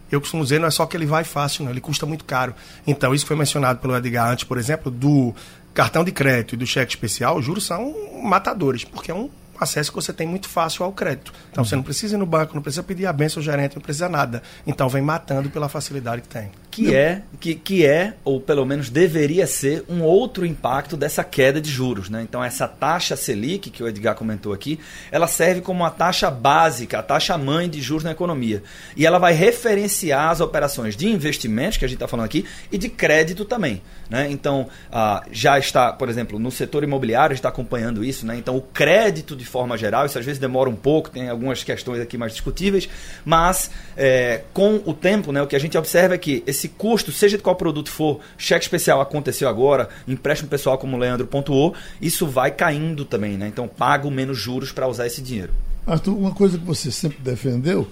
eu 0.10 0.22
costumo 0.22 0.42
dizer, 0.42 0.62
não 0.62 0.70
é 0.70 0.72
só 0.72 0.86
que 0.86 0.96
ele 0.96 1.06
vai 1.06 1.25
fácil, 1.25 1.66
não, 1.66 1.72
ele 1.72 1.81
custa 1.81 2.05
muito 2.05 2.24
caro. 2.24 2.55
Então, 2.88 3.14
isso 3.14 3.25
foi 3.25 3.36
mencionado 3.36 3.79
pelo 3.79 3.94
Edgar 3.98 4.31
antes, 4.31 4.46
por 4.46 4.57
exemplo, 4.57 4.90
do 4.90 5.36
cartão 5.74 6.05
de 6.05 6.14
crédito 6.14 6.55
e 6.55 6.57
do 6.57 6.66
cheque 6.66 6.94
especial, 6.94 7.38
os 7.38 7.44
juros 7.44 7.66
são 7.66 7.94
matadores, 8.24 8.86
porque 8.86 9.12
é 9.12 9.14
um 9.14 9.29
acesso 9.59 9.91
que 9.91 9.96
você 9.96 10.13
tem 10.13 10.27
muito 10.27 10.48
fácil 10.48 10.83
ao 10.83 10.91
crédito. 10.91 11.33
Então 11.51 11.63
uhum. 11.63 11.68
você 11.68 11.75
não 11.75 11.83
precisa 11.83 12.15
ir 12.15 12.18
no 12.18 12.25
banco, 12.25 12.55
não 12.55 12.61
precisa 12.61 12.83
pedir 12.83 13.05
a 13.05 13.13
benção 13.13 13.39
ao 13.41 13.46
gerente, 13.46 13.75
não 13.75 13.81
precisa 13.81 14.09
nada. 14.09 14.41
Então 14.65 14.89
vem 14.89 15.01
matando 15.01 15.50
pela 15.50 15.70
facilidade 15.70 16.22
que 16.22 16.27
tem. 16.27 16.51
Que 16.75 16.94
é, 16.94 17.22
que, 17.40 17.55
que 17.55 17.85
é, 17.85 18.16
ou 18.25 18.42
pelo 18.42 18.66
menos 18.66 18.90
deveria 18.90 19.48
ser, 19.48 19.85
um 19.88 20.01
outro 20.01 20.46
impacto 20.46 20.98
dessa 20.98 21.24
queda 21.24 21.61
de 21.61 21.70
juros. 21.72 22.09
Né? 22.09 22.22
Então 22.22 22.44
essa 22.44 22.68
taxa 22.68 23.16
Selic, 23.16 23.70
que 23.70 23.81
o 23.81 23.88
Edgar 23.88 24.14
comentou 24.16 24.51
aqui, 24.51 24.77
ela 25.09 25.25
serve 25.25 25.61
como 25.61 25.83
uma 25.83 25.90
taxa 25.90 26.29
básica, 26.29 27.00
a 27.00 27.03
taxa 27.03 27.38
mãe 27.38 27.70
de 27.70 27.81
juros 27.81 28.03
na 28.03 28.11
economia. 28.11 28.61
E 28.96 29.05
ela 29.05 29.18
vai 29.18 29.33
referenciar 29.33 30.31
as 30.31 30.42
operações 30.42 30.98
de 30.98 31.07
investimentos, 31.07 31.77
que 31.77 31.85
a 31.85 31.88
gente 31.88 31.96
está 31.96 32.09
falando 32.09 32.25
aqui, 32.25 32.46
e 32.70 32.77
de 32.77 32.90
crédito 32.90 33.46
também. 33.46 33.81
Né? 34.09 34.27
Então, 34.29 34.68
ah, 34.92 35.24
já 35.31 35.57
está, 35.57 35.94
por 35.94 36.09
exemplo, 36.09 36.38
no 36.38 36.51
setor 36.51 36.83
imobiliário, 36.83 37.33
está 37.33 37.50
acompanhando 37.50 38.03
isso. 38.03 38.25
Né? 38.25 38.35
Então, 38.38 38.55
o 38.57 38.61
crédito, 38.61 39.35
de 39.35 39.46
forma 39.46 39.77
geral, 39.77 40.05
isso 40.05 40.20
às 40.20 40.25
vezes 40.25 40.40
demora 40.40 40.70
um 40.70 40.75
pouco, 40.75 41.09
tem 41.09 41.29
algumas 41.29 41.64
questões 41.64 42.01
aqui 42.01 42.18
mais 42.18 42.33
discutíveis, 42.33 42.90
mas 43.24 43.72
é, 43.96 44.42
com 44.53 44.81
o 44.85 44.94
tempo, 44.94 45.31
né, 45.31 45.42
o 45.42 45.48
que 45.48 45.55
a 45.55 45.59
gente 45.59 45.77
observa 45.77 46.16
é 46.16 46.18
que 46.18 46.44
esse 46.46 46.65
custo, 46.68 47.12
seja 47.12 47.38
de 47.38 47.44
qual 47.44 47.56
produto 47.56 47.90
for, 47.90 48.20
cheque 48.38 48.66
especial 48.66 49.01
aconteceu 49.01 49.48
agora, 49.48 49.90
empréstimo 50.08 50.50
pessoal, 50.50 50.78
como 50.78 50.96
o 50.96 51.00
Leandro 51.00 51.28
pontuou, 51.28 51.74
isso 52.01 52.25
vai 52.28 52.51
caindo 52.51 53.06
também. 53.06 53.38
Né? 53.38 53.48
Então, 53.48 53.68
pago 53.68 54.10
menos 54.12 54.38
juros 54.38 54.72
para 54.72 54.88
usar 54.88 55.08
esse 55.08 55.22
dinheiro. 55.22 55.54
Arthur, 55.86 56.18
uma 56.18 56.32
coisa 56.32 56.58
que 56.58 56.66
você 56.66 56.92
sempre 56.92 57.20
defendeu, 57.22 57.88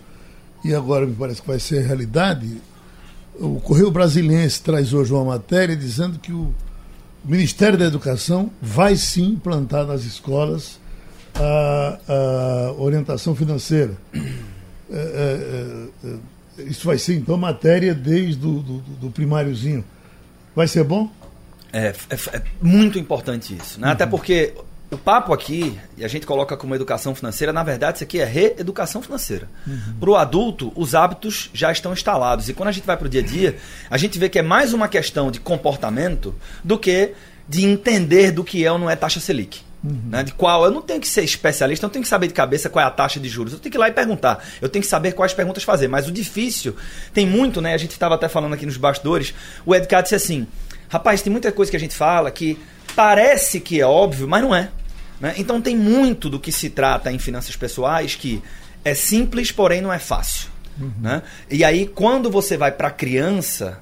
e 0.64 0.74
agora 0.74 1.06
me 1.06 1.16
parece 1.16 1.42
que 1.42 1.48
vai 1.48 1.60
ser 1.60 1.86
realidade, 1.86 2.62
o 3.36 3.60
Correio 3.60 3.92
Brasiliense 3.92 4.62
traz 4.62 4.94
hoje 4.94 5.12
uma 5.14 5.26
matéria 5.26 5.76
dizendo 5.76 6.20
que 6.20 6.32
o 6.32 6.54
Ministério 7.26 7.78
da 7.78 7.86
Educação 7.86 8.52
vai 8.62 8.96
sim 8.96 9.30
implantar 9.32 9.86
nas 9.86 10.04
escolas 10.04 10.80
a, 11.36 12.00
a 12.08 12.74
orientação 12.74 13.36
financeira. 13.36 13.94
É, 14.92 14.96
é, 14.96 16.08
é, 16.08 16.16
isso 16.58 16.86
vai 16.86 16.98
ser, 16.98 17.16
então, 17.16 17.38
matéria 17.38 17.94
desde 17.94 18.46
o 18.46 18.60
do, 18.60 18.60
do, 18.62 18.80
do 18.80 19.12
primáriozinho. 19.12 19.84
Vai 20.56 20.68
ser 20.68 20.84
bom? 20.84 21.12
É, 21.72 21.94
é, 22.10 22.16
é 22.16 22.42
muito 22.62 23.00
importante 23.00 23.56
isso. 23.56 23.80
Né? 23.80 23.88
Uhum. 23.88 23.94
Até 23.94 24.06
porque 24.06 24.54
o 24.92 24.98
papo 24.98 25.34
aqui, 25.34 25.78
e 25.98 26.06
a 26.06 26.08
gente 26.08 26.26
coloca 26.26 26.56
como 26.56 26.76
educação 26.76 27.16
financeira, 27.16 27.52
na 27.52 27.64
verdade, 27.64 27.98
isso 27.98 28.04
aqui 28.04 28.20
é 28.20 28.26
reeducação 28.26 29.02
financeira. 29.02 29.50
Uhum. 29.66 29.96
Para 30.00 30.10
o 30.10 30.16
adulto, 30.16 30.72
os 30.76 30.94
hábitos 30.94 31.50
já 31.54 31.72
estão 31.72 31.92
instalados. 31.92 32.48
E 32.48 32.54
quando 32.54 32.70
a 32.70 32.72
gente 32.72 32.86
vai 32.86 32.96
para 32.96 33.08
o 33.08 33.10
dia 33.10 33.22
a 33.22 33.26
dia, 33.26 33.58
a 33.90 33.98
gente 33.98 34.20
vê 34.20 34.30
que 34.30 34.38
é 34.38 34.44
mais 34.44 34.74
uma 34.74 34.88
questão 34.88 35.32
de 35.32 35.40
comportamento 35.40 36.36
do 36.64 36.78
que 36.78 37.14
de 37.50 37.66
entender 37.66 38.32
do 38.32 38.44
que 38.44 38.64
é 38.64 38.72
ou 38.72 38.78
não 38.78 38.90
é 38.90 38.96
taxa 38.96 39.20
Selic. 39.20 39.62
Uhum. 39.84 40.02
Né, 40.10 40.24
de 40.24 40.32
qual 40.32 40.64
eu 40.64 40.72
não 40.72 40.82
tenho 40.82 41.02
que 41.02 41.08
ser 41.08 41.24
especialista, 41.24 41.86
eu 41.86 41.88
não 41.88 41.92
tenho 41.92 42.04
que 42.04 42.10
saber 42.10 42.28
de 42.28 42.34
cabeça 42.34 42.70
qual 42.70 42.86
é 42.86 42.88
a 42.88 42.92
taxa 42.92 43.20
de 43.20 43.28
juros. 43.28 43.52
Eu 43.52 43.60
tenho 43.60 43.70
que 43.70 43.78
ir 43.78 43.80
lá 43.80 43.90
e 43.90 43.92
perguntar. 43.92 44.42
Eu 44.62 44.70
tenho 44.70 44.82
que 44.82 44.88
saber 44.88 45.12
quais 45.12 45.34
perguntas 45.34 45.64
fazer. 45.64 45.90
Mas 45.90 46.08
o 46.08 46.12
difícil 46.12 46.74
tem 47.14 47.28
muito, 47.28 47.60
né? 47.62 47.74
A 47.74 47.78
gente 47.78 47.92
estava 47.92 48.16
até 48.16 48.30
falando 48.30 48.54
aqui 48.54 48.66
nos 48.66 48.78
bastidores. 48.78 49.34
O 49.66 49.76
Edgar 49.76 50.02
disse 50.02 50.16
assim: 50.16 50.48
rapaz, 50.88 51.22
tem 51.22 51.32
muita 51.32 51.52
coisa 51.52 51.70
que 51.70 51.76
a 51.76 51.80
gente 51.80 51.96
fala 51.96 52.32
que 52.32 52.58
parece 52.96 53.60
que 53.60 53.82
é 53.82 53.86
óbvio, 53.86 54.28
mas 54.28 54.42
não 54.42 54.56
é. 54.56 54.70
Né? 55.20 55.34
Então 55.38 55.62
tem 55.62 55.76
muito 55.76 56.30
do 56.30 56.40
que 56.40 56.52
se 56.52 56.70
trata 56.70 57.12
em 57.12 57.20
finanças 57.20 57.56
pessoais 57.56 58.16
que 58.16 58.42
é 58.86 58.94
simples, 58.94 59.52
porém 59.52 59.82
não 59.82 59.92
é 59.92 60.00
fácil. 60.00 60.50
Uhum. 60.80 60.92
Né? 61.02 61.22
E 61.50 61.64
aí, 61.64 61.86
quando 61.88 62.30
você 62.30 62.58
vai 62.58 62.72
para 62.72 62.88
a 62.88 62.92
criança, 62.92 63.80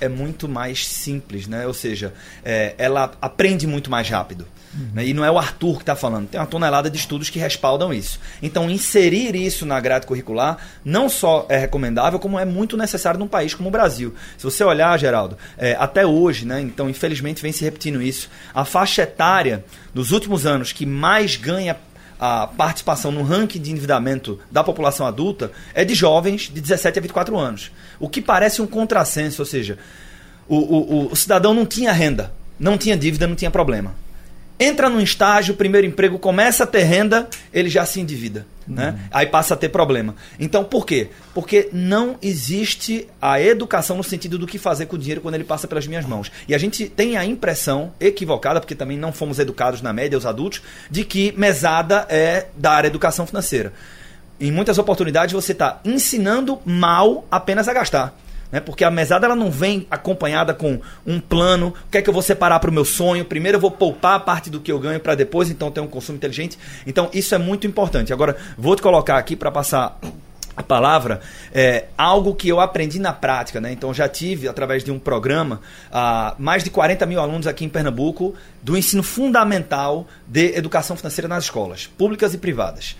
é 0.00 0.08
muito 0.08 0.48
mais 0.48 0.86
simples, 0.86 1.46
né? 1.46 1.66
Ou 1.66 1.74
seja, 1.74 2.14
é, 2.44 2.74
ela 2.78 3.12
aprende 3.20 3.66
muito 3.66 3.90
mais 3.90 4.08
rápido. 4.08 4.46
Né? 4.92 5.06
E 5.06 5.14
não 5.14 5.24
é 5.24 5.30
o 5.30 5.38
Arthur 5.38 5.76
que 5.76 5.82
está 5.82 5.96
falando, 5.96 6.28
tem 6.28 6.38
uma 6.38 6.46
tonelada 6.46 6.90
de 6.90 6.96
estudos 6.96 7.30
que 7.30 7.38
respaldam 7.38 7.92
isso. 7.92 8.20
Então, 8.42 8.70
inserir 8.70 9.34
isso 9.34 9.64
na 9.64 9.80
grade 9.80 10.06
curricular 10.06 10.58
não 10.84 11.08
só 11.08 11.46
é 11.48 11.56
recomendável, 11.56 12.18
como 12.18 12.38
é 12.38 12.44
muito 12.44 12.76
necessário 12.76 13.18
num 13.18 13.28
país 13.28 13.54
como 13.54 13.68
o 13.68 13.72
Brasil. 13.72 14.14
Se 14.36 14.44
você 14.44 14.62
olhar, 14.62 14.98
Geraldo, 14.98 15.36
é, 15.56 15.76
até 15.78 16.06
hoje, 16.06 16.46
né? 16.46 16.60
então 16.60 16.88
infelizmente 16.88 17.42
vem 17.42 17.52
se 17.52 17.64
repetindo 17.64 18.02
isso, 18.02 18.28
a 18.54 18.64
faixa 18.64 19.02
etária 19.02 19.64
dos 19.94 20.12
últimos 20.12 20.46
anos 20.46 20.72
que 20.72 20.84
mais 20.84 21.36
ganha 21.36 21.76
a 22.20 22.48
participação 22.48 23.12
no 23.12 23.22
ranking 23.22 23.60
de 23.60 23.70
endividamento 23.70 24.40
da 24.50 24.64
população 24.64 25.06
adulta 25.06 25.52
é 25.72 25.84
de 25.84 25.94
jovens 25.94 26.50
de 26.52 26.60
17 26.60 26.98
a 26.98 27.02
24 27.02 27.38
anos. 27.38 27.70
O 28.00 28.08
que 28.08 28.20
parece 28.20 28.60
um 28.60 28.66
contrassenso, 28.66 29.40
ou 29.40 29.46
seja, 29.46 29.78
o, 30.48 30.56
o, 30.56 31.12
o 31.12 31.16
cidadão 31.16 31.54
não 31.54 31.64
tinha 31.64 31.92
renda, 31.92 32.32
não 32.58 32.76
tinha 32.76 32.96
dívida, 32.96 33.26
não 33.26 33.36
tinha 33.36 33.50
problema. 33.50 33.94
Entra 34.58 34.88
num 34.88 35.00
estágio, 35.00 35.54
primeiro 35.54 35.86
emprego, 35.86 36.18
começa 36.18 36.64
a 36.64 36.66
ter 36.66 36.82
renda, 36.82 37.28
ele 37.52 37.68
já 37.68 37.84
se 37.84 38.00
endivida. 38.00 38.46
Né? 38.66 38.90
Uhum. 38.90 39.08
Aí 39.10 39.26
passa 39.26 39.54
a 39.54 39.56
ter 39.56 39.70
problema. 39.70 40.14
Então, 40.38 40.62
por 40.62 40.84
quê? 40.84 41.08
Porque 41.32 41.70
não 41.72 42.16
existe 42.20 43.08
a 43.20 43.40
educação 43.40 43.96
no 43.96 44.04
sentido 44.04 44.36
do 44.38 44.46
que 44.46 44.58
fazer 44.58 44.86
com 44.86 44.96
o 44.96 44.98
dinheiro 44.98 45.22
quando 45.22 45.36
ele 45.36 45.44
passa 45.44 45.66
pelas 45.66 45.86
minhas 45.86 46.04
mãos. 46.04 46.30
E 46.46 46.54
a 46.54 46.58
gente 46.58 46.86
tem 46.86 47.16
a 47.16 47.24
impressão 47.24 47.92
equivocada, 47.98 48.60
porque 48.60 48.74
também 48.74 48.98
não 48.98 49.12
fomos 49.12 49.38
educados 49.38 49.80
na 49.80 49.92
média, 49.92 50.18
os 50.18 50.26
adultos, 50.26 50.60
de 50.90 51.04
que 51.04 51.32
mesada 51.36 52.06
é 52.10 52.48
dar 52.56 52.84
educação 52.84 53.26
financeira. 53.26 53.72
Em 54.38 54.52
muitas 54.52 54.76
oportunidades 54.76 55.32
você 55.32 55.52
está 55.52 55.80
ensinando 55.84 56.60
mal 56.64 57.26
apenas 57.30 57.68
a 57.68 57.72
gastar 57.72 58.14
né? 58.50 58.60
Porque 58.60 58.84
a 58.84 58.90
mesada 58.90 59.26
ela 59.26 59.36
não 59.36 59.50
vem 59.50 59.86
acompanhada 59.90 60.54
com 60.54 60.80
um 61.06 61.20
plano, 61.20 61.68
o 61.68 61.90
que 61.90 61.98
é 61.98 62.02
que 62.02 62.08
eu 62.08 62.14
vou 62.14 62.22
separar 62.22 62.58
para 62.60 62.70
o 62.70 62.72
meu 62.72 62.84
sonho? 62.84 63.24
Primeiro 63.24 63.56
eu 63.56 63.60
vou 63.60 63.70
poupar 63.70 64.16
a 64.16 64.20
parte 64.20 64.50
do 64.50 64.60
que 64.60 64.72
eu 64.72 64.78
ganho 64.78 65.00
para 65.00 65.14
depois 65.14 65.50
então 65.50 65.70
ter 65.70 65.80
um 65.80 65.86
consumo 65.86 66.16
inteligente. 66.16 66.58
Então 66.86 67.10
isso 67.12 67.34
é 67.34 67.38
muito 67.38 67.66
importante. 67.66 68.12
Agora 68.12 68.36
vou 68.56 68.74
te 68.74 68.82
colocar 68.82 69.18
aqui 69.18 69.36
para 69.36 69.50
passar 69.50 69.98
a 70.56 70.62
palavra 70.62 71.20
é 71.54 71.84
algo 71.96 72.34
que 72.34 72.48
eu 72.48 72.58
aprendi 72.58 72.98
na 72.98 73.12
prática, 73.12 73.60
né? 73.60 73.70
Então 73.70 73.94
já 73.94 74.08
tive 74.08 74.48
através 74.48 74.82
de 74.82 74.90
um 74.90 74.98
programa 74.98 75.60
uh, 75.88 76.34
mais 76.36 76.64
de 76.64 76.70
40 76.70 77.06
mil 77.06 77.20
alunos 77.20 77.46
aqui 77.46 77.64
em 77.64 77.68
Pernambuco 77.68 78.34
do 78.60 78.76
ensino 78.76 79.04
fundamental 79.04 80.08
de 80.26 80.56
educação 80.56 80.96
financeira 80.96 81.28
nas 81.28 81.44
escolas 81.44 81.86
públicas 81.86 82.34
e 82.34 82.38
privadas 82.38 82.96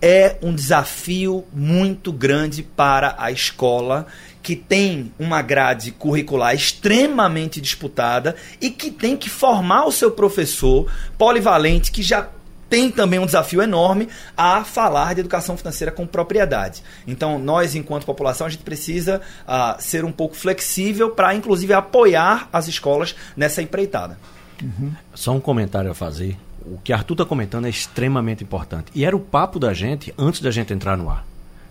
é 0.00 0.36
um 0.42 0.54
desafio 0.54 1.44
muito 1.52 2.12
grande 2.12 2.62
para 2.62 3.14
a 3.18 3.30
escola 3.30 4.06
que 4.46 4.54
tem 4.54 5.12
uma 5.18 5.42
grade 5.42 5.90
curricular 5.90 6.54
extremamente 6.54 7.60
disputada 7.60 8.36
e 8.60 8.70
que 8.70 8.92
tem 8.92 9.16
que 9.16 9.28
formar 9.28 9.86
o 9.86 9.90
seu 9.90 10.12
professor 10.12 10.88
polivalente 11.18 11.90
que 11.90 12.00
já 12.00 12.28
tem 12.70 12.92
também 12.92 13.18
um 13.18 13.26
desafio 13.26 13.60
enorme 13.60 14.08
a 14.36 14.62
falar 14.62 15.14
de 15.14 15.20
educação 15.20 15.56
financeira 15.56 15.90
com 15.90 16.06
propriedade. 16.06 16.84
Então, 17.08 17.40
nós, 17.40 17.74
enquanto 17.74 18.04
população, 18.06 18.46
a 18.46 18.50
gente 18.50 18.62
precisa 18.62 19.20
uh, 19.48 19.82
ser 19.82 20.04
um 20.04 20.12
pouco 20.12 20.36
flexível 20.36 21.10
para, 21.10 21.34
inclusive, 21.34 21.72
apoiar 21.72 22.48
as 22.52 22.68
escolas 22.68 23.16
nessa 23.36 23.60
empreitada. 23.60 24.16
Uhum. 24.62 24.92
Só 25.12 25.32
um 25.32 25.40
comentário 25.40 25.90
a 25.90 25.94
fazer 25.94 26.36
o 26.64 26.78
que 26.84 26.92
Arthur 26.92 27.14
está 27.14 27.24
comentando 27.24 27.66
é 27.66 27.70
extremamente 27.70 28.44
importante. 28.44 28.92
E 28.94 29.04
era 29.04 29.16
o 29.16 29.20
papo 29.20 29.58
da 29.58 29.74
gente 29.74 30.14
antes 30.16 30.40
da 30.40 30.52
gente 30.52 30.72
entrar 30.72 30.96
no 30.96 31.10
ar. 31.10 31.24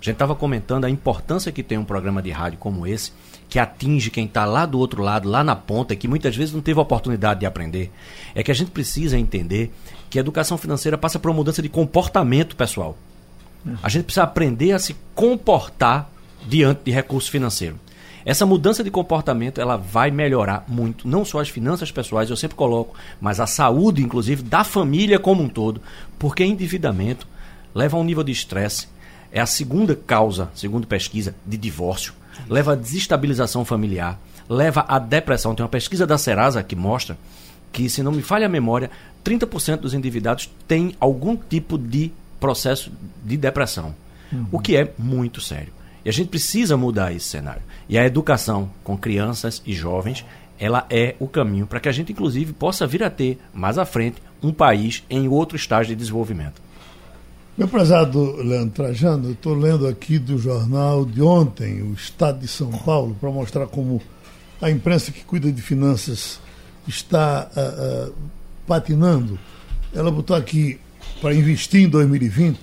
Gente 0.06 0.18
estava 0.18 0.36
comentando 0.36 0.86
a 0.86 0.90
importância 0.90 1.52
que 1.52 1.64
tem 1.64 1.80
um 1.80 1.84
programa 1.84 2.22
de 2.22 2.30
rádio 2.30 2.60
como 2.60 2.86
esse, 2.86 3.12
que 3.50 3.58
atinge 3.58 4.12
quem 4.12 4.26
está 4.26 4.46
lá 4.46 4.64
do 4.68 4.78
outro 4.78 5.02
lado, 5.02 5.28
lá 5.28 5.44
na 5.44 5.56
ponta, 5.56 5.96
que 5.96 6.08
muitas 6.08 6.36
vezes 6.36 6.54
não 6.54 6.62
teve 6.62 6.78
a 6.78 6.84
oportunidade 6.84 7.40
de 7.40 7.46
aprender. 7.48 7.92
É 8.36 8.44
que 8.44 8.52
a 8.52 8.54
gente 8.54 8.70
precisa 8.70 9.18
entender 9.18 9.74
que 10.08 10.20
a 10.20 10.22
educação 10.22 10.60
financeira 10.60 10.96
passa 10.96 11.18
por 11.18 11.32
uma 11.32 11.38
mudança 11.38 11.60
de 11.60 11.70
comportamento 11.70 12.56
pessoal. 12.56 12.96
A 13.82 13.90
gente 13.90 14.04
precisa 14.04 14.22
aprender 14.22 14.74
a 14.74 14.80
se 14.80 14.96
comportar 15.16 16.08
diante 16.48 16.82
de 16.84 16.92
recurso 16.92 17.32
financeiro. 17.32 17.80
Essa 18.24 18.46
mudança 18.46 18.84
de 18.84 18.92
comportamento 18.92 19.60
ela 19.60 19.76
vai 19.76 20.12
melhorar 20.12 20.66
muito, 20.68 21.08
não 21.08 21.26
só 21.26 21.40
as 21.40 21.50
finanças 21.50 21.92
pessoais, 21.92 22.30
eu 22.30 22.38
sempre 22.38 22.56
coloco, 22.56 22.96
mas 23.20 23.40
a 23.40 23.48
saúde, 23.48 24.04
inclusive, 24.04 24.44
da 24.44 24.64
família 24.64 25.18
como 25.18 25.42
um 25.42 25.50
todo, 25.50 25.82
porque 26.20 26.46
endividamento 26.46 27.28
leva 27.74 27.98
a 27.98 28.00
um 28.00 28.04
nível 28.04 28.24
de 28.24 28.32
estresse. 28.32 28.94
É 29.36 29.42
a 29.42 29.46
segunda 29.46 29.98
causa, 29.98 30.50
segundo 30.56 30.88
pesquisa, 30.88 31.36
de 31.46 31.58
divórcio. 31.58 32.14
Leva 32.50 32.72
a 32.72 32.76
desestabilização 32.76 33.66
familiar, 33.66 34.18
leva 34.48 34.86
a 34.88 34.98
depressão. 34.98 35.54
Tem 35.54 35.62
uma 35.62 35.70
pesquisa 35.70 36.08
da 36.08 36.18
Serasa 36.18 36.64
que 36.64 36.74
mostra 36.74 37.18
que, 37.70 37.90
se 37.90 38.02
não 38.02 38.14
me 38.14 38.22
falha 38.22 38.46
a 38.46 38.50
memória, 38.50 38.90
30% 39.26 39.82
dos 39.82 39.94
endividados 39.94 40.50
têm 40.66 40.96
algum 41.02 41.36
tipo 41.36 41.78
de 41.78 42.14
processo 42.40 42.90
de 43.26 43.36
depressão. 43.36 43.94
Uhum. 44.32 44.46
O 44.54 44.60
que 44.60 44.78
é 44.78 44.94
muito 44.98 45.42
sério. 45.42 45.74
E 46.06 46.08
a 46.08 46.14
gente 46.14 46.30
precisa 46.30 46.78
mudar 46.78 47.14
esse 47.14 47.26
cenário. 47.26 47.62
E 47.90 47.98
a 47.98 48.06
educação 48.06 48.70
com 48.86 48.98
crianças 48.98 49.62
e 49.66 49.74
jovens, 49.74 50.24
ela 50.58 50.86
é 50.90 51.14
o 51.20 51.28
caminho 51.28 51.68
para 51.68 51.82
que 51.82 51.90
a 51.90 51.92
gente, 51.92 52.14
inclusive, 52.14 52.54
possa 52.54 52.88
vir 52.88 53.04
a 53.04 53.10
ter, 53.10 53.38
mais 53.54 53.78
à 53.78 53.84
frente, 53.84 54.24
um 54.42 54.54
país 54.54 55.04
em 55.10 55.28
outro 55.28 55.58
estágio 55.58 55.94
de 55.94 56.00
desenvolvimento. 56.00 56.64
Meu 57.58 57.68
prezado 57.70 58.36
Leandro 58.44 58.72
Trajano, 58.72 59.30
eu 59.30 59.32
estou 59.32 59.54
lendo 59.54 59.88
aqui 59.88 60.20
do 60.20 60.38
jornal 60.38 61.06
de 61.06 61.22
ontem, 61.22 61.82
o 61.82 61.94
Estado 61.94 62.40
de 62.40 62.48
São 62.48 62.70
Paulo, 62.70 63.16
para 63.20 63.32
mostrar 63.32 63.66
como 63.68 64.02
a 64.62 64.70
imprensa 64.70 65.12
que 65.12 65.24
cuida 65.24 65.50
de 65.50 65.62
finanças 65.62 66.40
está 66.86 67.50
uh, 67.56 68.10
uh, 68.10 68.16
patinando. 68.68 69.40
Ela 69.94 70.12
botou 70.12 70.36
aqui, 70.36 70.80
para 71.22 71.34
investir 71.34 71.84
em 71.84 71.90
2020, 71.90 72.60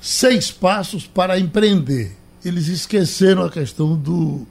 seis 0.00 0.50
passos 0.50 1.06
para 1.06 1.38
empreender 1.38 2.16
eles 2.44 2.68
esqueceram 2.68 3.44
a 3.44 3.50
questão 3.50 3.96
do, 3.96 4.46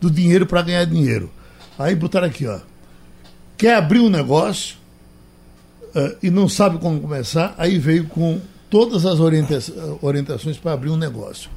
do 0.00 0.10
dinheiro 0.10 0.46
para 0.46 0.62
ganhar 0.62 0.84
dinheiro. 0.84 1.30
Aí 1.78 1.94
botaram 1.94 2.26
aqui, 2.26 2.46
ó. 2.46 2.58
Quer 3.56 3.76
abrir 3.76 4.00
um 4.00 4.10
negócio 4.10 4.76
uh, 5.94 6.16
e 6.22 6.30
não 6.30 6.48
sabe 6.48 6.78
como 6.78 7.00
começar, 7.00 7.54
aí 7.56 7.78
veio 7.78 8.06
com 8.06 8.40
todas 8.70 9.06
as 9.06 9.20
orienta 9.20 9.58
orientações 10.02 10.56
para 10.56 10.72
abrir 10.72 10.90
um 10.90 10.96
negócio. 10.96 11.50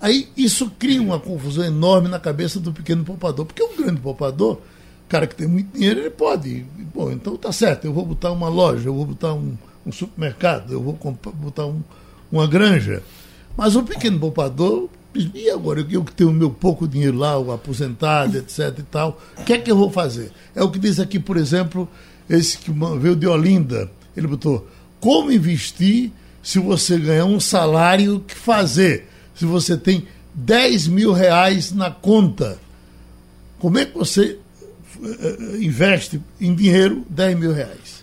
Aí 0.00 0.28
isso 0.36 0.70
cria 0.78 1.02
uma 1.02 1.18
confusão 1.18 1.64
enorme 1.64 2.08
na 2.08 2.20
cabeça 2.20 2.60
do 2.60 2.72
pequeno 2.72 3.04
poupador, 3.04 3.46
porque 3.46 3.62
um 3.62 3.76
grande 3.76 4.00
poupador, 4.00 4.60
cara 5.08 5.26
que 5.26 5.34
tem 5.34 5.48
muito 5.48 5.76
dinheiro, 5.76 6.00
ele 6.00 6.10
pode. 6.10 6.64
Bom, 6.94 7.10
então 7.10 7.36
tá 7.36 7.50
certo, 7.50 7.84
eu 7.84 7.92
vou 7.92 8.06
botar 8.06 8.30
uma 8.30 8.48
loja, 8.48 8.88
eu 8.88 8.94
vou 8.94 9.06
botar 9.06 9.34
um, 9.34 9.56
um 9.84 9.90
supermercado, 9.90 10.72
eu 10.72 10.80
vou 10.80 10.98
botar 11.34 11.66
um, 11.66 11.82
uma 12.30 12.46
granja. 12.46 13.02
Mas 13.56 13.74
o 13.74 13.82
pequeno 13.82 14.20
poupador 14.20 14.88
e 15.34 15.50
agora, 15.50 15.84
eu 15.90 16.04
que 16.04 16.12
tenho 16.12 16.32
meu 16.32 16.50
pouco 16.50 16.86
dinheiro 16.86 17.16
lá, 17.16 17.38
o 17.38 17.50
aposentado, 17.50 18.36
etc 18.38 18.78
e 18.78 18.82
tal, 18.82 19.20
o 19.36 19.44
que 19.44 19.52
é 19.52 19.58
que 19.58 19.70
eu 19.70 19.76
vou 19.76 19.90
fazer? 19.90 20.30
É 20.54 20.62
o 20.62 20.70
que 20.70 20.78
diz 20.78 21.00
aqui, 21.00 21.18
por 21.18 21.36
exemplo, 21.36 21.88
esse 22.28 22.58
que 22.58 22.70
veio 23.00 23.16
de 23.16 23.26
Olinda. 23.26 23.90
Ele 24.16 24.26
botou: 24.26 24.68
como 25.00 25.32
investir 25.32 26.12
se 26.48 26.58
você 26.58 26.96
ganhar 26.96 27.26
um 27.26 27.38
salário, 27.38 28.20
que 28.20 28.34
fazer? 28.34 29.06
Se 29.34 29.44
você 29.44 29.76
tem 29.76 30.08
10 30.32 30.88
mil 30.88 31.12
reais 31.12 31.72
na 31.72 31.90
conta, 31.90 32.58
como 33.58 33.78
é 33.78 33.84
que 33.84 33.92
você 33.92 34.38
eh, 35.04 35.18
eh, 35.20 35.56
investe 35.60 36.18
em 36.40 36.54
dinheiro 36.54 37.04
10 37.10 37.38
mil 37.38 37.52
reais? 37.52 38.02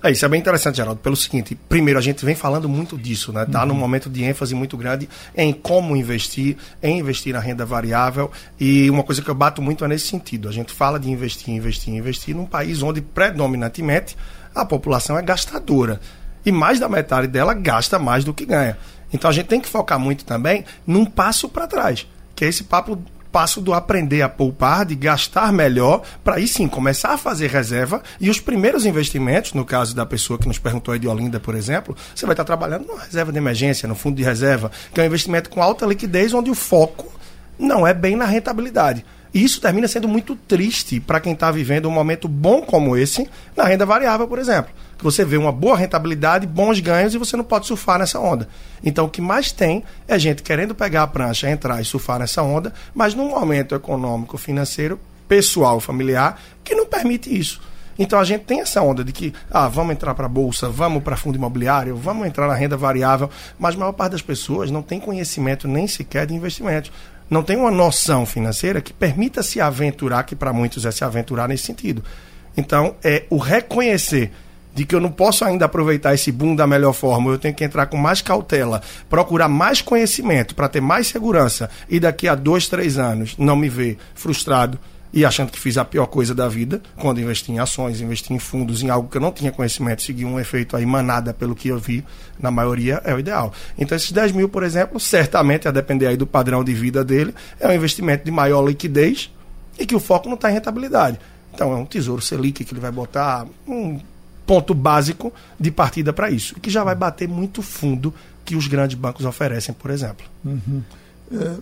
É, 0.00 0.12
isso 0.12 0.24
é 0.24 0.28
bem 0.28 0.38
interessante, 0.38 0.76
Geraldo, 0.76 1.00
pelo 1.00 1.16
seguinte: 1.16 1.58
primeiro, 1.68 1.98
a 1.98 2.02
gente 2.02 2.24
vem 2.24 2.36
falando 2.36 2.68
muito 2.68 2.96
disso, 2.96 3.32
né? 3.32 3.42
Está 3.42 3.62
uhum. 3.62 3.70
num 3.70 3.74
momento 3.74 4.08
de 4.08 4.22
ênfase 4.22 4.54
muito 4.54 4.76
grande 4.76 5.08
em 5.36 5.52
como 5.52 5.96
investir, 5.96 6.56
em 6.80 7.00
investir 7.00 7.32
na 7.32 7.40
renda 7.40 7.66
variável. 7.66 8.30
E 8.60 8.88
uma 8.90 9.02
coisa 9.02 9.20
que 9.20 9.28
eu 9.28 9.34
bato 9.34 9.60
muito 9.60 9.84
é 9.84 9.88
nesse 9.88 10.06
sentido. 10.06 10.48
A 10.48 10.52
gente 10.52 10.72
fala 10.72 11.00
de 11.00 11.10
investir, 11.10 11.52
investir, 11.52 11.92
investir 11.92 12.32
num 12.32 12.46
país 12.46 12.80
onde 12.80 13.00
predominantemente 13.00 14.16
a 14.54 14.64
população 14.64 15.18
é 15.18 15.22
gastadora. 15.22 16.00
E 16.44 16.52
mais 16.52 16.78
da 16.78 16.88
metade 16.88 17.26
dela 17.26 17.54
gasta 17.54 17.98
mais 17.98 18.24
do 18.24 18.34
que 18.34 18.44
ganha. 18.44 18.76
Então 19.12 19.30
a 19.30 19.32
gente 19.32 19.46
tem 19.46 19.60
que 19.60 19.68
focar 19.68 19.98
muito 19.98 20.24
também 20.24 20.64
num 20.86 21.04
passo 21.04 21.48
para 21.48 21.66
trás, 21.66 22.06
que 22.34 22.44
é 22.44 22.48
esse 22.48 22.64
papo 22.64 22.98
passo 23.32 23.62
do 23.62 23.72
aprender 23.72 24.20
a 24.20 24.28
poupar, 24.28 24.84
de 24.84 24.94
gastar 24.94 25.50
melhor, 25.52 26.02
para 26.22 26.36
aí 26.36 26.46
sim 26.46 26.68
começar 26.68 27.14
a 27.14 27.18
fazer 27.18 27.48
reserva 27.48 28.02
e 28.20 28.28
os 28.28 28.38
primeiros 28.38 28.84
investimentos, 28.84 29.54
no 29.54 29.64
caso 29.64 29.96
da 29.96 30.04
pessoa 30.04 30.38
que 30.38 30.46
nos 30.46 30.58
perguntou 30.58 30.92
aí 30.92 31.00
de 31.00 31.08
Olinda, 31.08 31.40
por 31.40 31.54
exemplo, 31.54 31.96
você 32.14 32.26
vai 32.26 32.34
estar 32.34 32.44
trabalhando 32.44 32.86
numa 32.86 33.02
reserva 33.02 33.32
de 33.32 33.38
emergência, 33.38 33.88
no 33.88 33.94
fundo 33.94 34.16
de 34.16 34.22
reserva, 34.22 34.70
que 34.92 35.00
é 35.00 35.04
um 35.04 35.06
investimento 35.06 35.48
com 35.48 35.62
alta 35.62 35.86
liquidez, 35.86 36.34
onde 36.34 36.50
o 36.50 36.54
foco 36.54 37.10
não 37.58 37.86
é 37.86 37.94
bem 37.94 38.14
na 38.14 38.26
rentabilidade. 38.26 39.04
E 39.32 39.42
isso 39.42 39.60
termina 39.60 39.88
sendo 39.88 40.08
muito 40.08 40.36
triste 40.36 41.00
para 41.00 41.20
quem 41.20 41.32
está 41.32 41.50
vivendo 41.50 41.88
um 41.88 41.92
momento 41.92 42.28
bom 42.28 42.62
como 42.62 42.96
esse 42.96 43.28
na 43.56 43.64
renda 43.64 43.86
variável, 43.86 44.28
por 44.28 44.38
exemplo 44.38 44.72
que 45.02 45.04
você 45.04 45.24
vê 45.24 45.36
uma 45.36 45.50
boa 45.50 45.76
rentabilidade, 45.76 46.46
bons 46.46 46.78
ganhos 46.78 47.12
e 47.12 47.18
você 47.18 47.36
não 47.36 47.42
pode 47.42 47.66
surfar 47.66 47.98
nessa 47.98 48.20
onda. 48.20 48.48
Então 48.84 49.06
o 49.06 49.10
que 49.10 49.20
mais 49.20 49.50
tem 49.50 49.82
é 50.06 50.16
gente 50.16 50.44
querendo 50.44 50.76
pegar 50.76 51.02
a 51.02 51.06
prancha, 51.08 51.50
entrar 51.50 51.80
e 51.80 51.84
surfar 51.84 52.20
nessa 52.20 52.40
onda, 52.40 52.72
mas 52.94 53.12
num 53.12 53.30
momento 53.30 53.74
econômico, 53.74 54.38
financeiro, 54.38 55.00
pessoal, 55.26 55.80
familiar, 55.80 56.40
que 56.62 56.76
não 56.76 56.86
permite 56.86 57.36
isso. 57.36 57.60
Então 57.98 58.18
a 58.18 58.24
gente 58.24 58.44
tem 58.44 58.60
essa 58.60 58.80
onda 58.80 59.02
de 59.02 59.12
que, 59.12 59.34
ah, 59.50 59.68
vamos 59.68 59.92
entrar 59.92 60.14
para 60.14 60.26
a 60.26 60.28
bolsa, 60.28 60.68
vamos 60.68 61.02
para 61.02 61.16
fundo 61.16 61.36
imobiliário, 61.36 61.96
vamos 61.96 62.26
entrar 62.26 62.46
na 62.46 62.54
renda 62.54 62.76
variável, 62.76 63.28
mas 63.58 63.74
a 63.74 63.78
maior 63.78 63.92
parte 63.92 64.12
das 64.12 64.22
pessoas 64.22 64.70
não 64.70 64.82
tem 64.82 65.00
conhecimento 65.00 65.66
nem 65.66 65.88
sequer 65.88 66.26
de 66.26 66.34
investimentos. 66.34 66.92
Não 67.32 67.42
tem 67.42 67.56
uma 67.56 67.70
noção 67.70 68.26
financeira 68.26 68.82
que 68.82 68.92
permita 68.92 69.42
se 69.42 69.58
aventurar, 69.58 70.22
que 70.24 70.36
para 70.36 70.52
muitos 70.52 70.84
é 70.84 70.90
se 70.90 71.02
aventurar 71.02 71.48
nesse 71.48 71.64
sentido. 71.64 72.04
Então, 72.54 72.94
é 73.02 73.24
o 73.30 73.38
reconhecer 73.38 74.30
de 74.74 74.84
que 74.84 74.94
eu 74.94 75.00
não 75.00 75.10
posso 75.10 75.42
ainda 75.42 75.64
aproveitar 75.64 76.12
esse 76.12 76.30
boom 76.30 76.54
da 76.54 76.66
melhor 76.66 76.92
forma, 76.92 77.30
eu 77.30 77.38
tenho 77.38 77.54
que 77.54 77.64
entrar 77.64 77.86
com 77.86 77.96
mais 77.96 78.20
cautela, 78.20 78.82
procurar 79.08 79.48
mais 79.48 79.80
conhecimento 79.80 80.54
para 80.54 80.68
ter 80.68 80.82
mais 80.82 81.06
segurança 81.06 81.70
e 81.88 81.98
daqui 81.98 82.28
a 82.28 82.34
dois, 82.34 82.68
três 82.68 82.98
anos 82.98 83.34
não 83.38 83.56
me 83.56 83.70
ver 83.70 83.96
frustrado, 84.14 84.78
e 85.12 85.24
achando 85.24 85.50
que 85.50 85.58
fiz 85.58 85.76
a 85.76 85.84
pior 85.84 86.06
coisa 86.06 86.34
da 86.34 86.48
vida, 86.48 86.80
quando 86.96 87.20
investi 87.20 87.52
em 87.52 87.58
ações, 87.58 88.00
investi 88.00 88.32
em 88.32 88.38
fundos, 88.38 88.82
em 88.82 88.88
algo 88.88 89.08
que 89.08 89.16
eu 89.16 89.20
não 89.20 89.30
tinha 89.30 89.52
conhecimento, 89.52 90.02
seguir 90.02 90.24
um 90.24 90.40
efeito 90.40 90.76
aí 90.76 90.86
manada 90.86 91.34
pelo 91.34 91.54
que 91.54 91.68
eu 91.68 91.78
vi, 91.78 92.02
na 92.40 92.50
maioria 92.50 93.02
é 93.04 93.14
o 93.14 93.18
ideal. 93.18 93.52
Então 93.76 93.94
esses 93.94 94.10
10 94.10 94.32
mil, 94.32 94.48
por 94.48 94.62
exemplo, 94.62 94.98
certamente, 94.98 95.68
a 95.68 95.70
depender 95.70 96.06
aí 96.06 96.16
do 96.16 96.26
padrão 96.26 96.64
de 96.64 96.72
vida 96.72 97.04
dele, 97.04 97.34
é 97.60 97.68
um 97.68 97.72
investimento 97.72 98.24
de 98.24 98.30
maior 98.30 98.66
liquidez 98.66 99.30
e 99.78 99.84
que 99.84 99.94
o 99.94 100.00
foco 100.00 100.28
não 100.28 100.36
está 100.36 100.50
em 100.50 100.54
rentabilidade. 100.54 101.18
Então 101.54 101.72
é 101.72 101.76
um 101.76 101.84
tesouro 101.84 102.22
Selic 102.22 102.64
que 102.64 102.72
ele 102.72 102.80
vai 102.80 102.90
botar 102.90 103.46
um 103.68 104.00
ponto 104.46 104.74
básico 104.74 105.32
de 105.60 105.70
partida 105.70 106.12
para 106.12 106.30
isso, 106.30 106.58
que 106.58 106.70
já 106.70 106.82
vai 106.82 106.94
bater 106.94 107.28
muito 107.28 107.62
fundo 107.62 108.14
que 108.44 108.56
os 108.56 108.66
grandes 108.66 108.96
bancos 108.96 109.24
oferecem, 109.24 109.74
por 109.74 109.90
exemplo. 109.90 110.24
Uhum. 110.44 110.82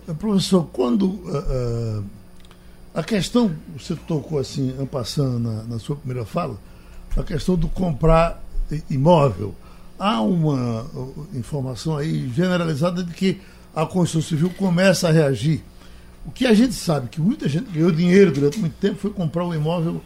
É, 0.09 0.13
professor, 0.13 0.67
quando 0.71 1.05
uh, 1.05 1.99
uh, 1.99 2.03
a 2.93 3.03
questão, 3.03 3.51
você 3.77 3.95
tocou 3.95 4.39
assim, 4.39 4.73
passando 4.91 5.39
na, 5.39 5.63
na 5.63 5.79
sua 5.79 5.95
primeira 5.95 6.25
fala, 6.25 6.59
a 7.15 7.23
questão 7.23 7.55
do 7.55 7.67
comprar 7.67 8.43
imóvel. 8.89 9.55
Há 9.97 10.21
uma 10.21 10.85
informação 11.33 11.97
aí 11.97 12.29
generalizada 12.35 13.03
de 13.03 13.13
que 13.13 13.39
a 13.73 13.85
construção 13.85 14.21
civil 14.21 14.49
começa 14.57 15.07
a 15.07 15.11
reagir. 15.11 15.63
O 16.25 16.31
que 16.31 16.45
a 16.45 16.53
gente 16.53 16.73
sabe 16.73 17.07
que 17.09 17.21
muita 17.21 17.47
gente 17.47 17.71
ganhou 17.71 17.91
dinheiro 17.91 18.31
durante 18.31 18.59
muito 18.59 18.73
tempo 18.73 18.95
foi 18.95 19.11
comprar 19.11 19.45
um 19.45 19.53
imóvel 19.53 20.01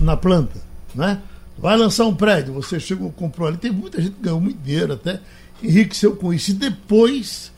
na 0.00 0.16
planta, 0.16 0.60
né? 0.94 1.20
Vai 1.58 1.76
lançar 1.76 2.06
um 2.06 2.14
prédio, 2.14 2.54
você 2.54 2.80
chegou, 2.80 3.10
comprou 3.12 3.46
ali, 3.46 3.58
tem 3.58 3.70
muita 3.70 4.00
gente 4.00 4.14
que 4.14 4.22
ganhou 4.22 4.40
muito 4.40 4.58
dinheiro 4.62 4.94
até, 4.94 5.20
enriqueceu 5.62 6.16
com 6.16 6.32
isso. 6.32 6.52
E 6.52 6.54
depois, 6.54 7.52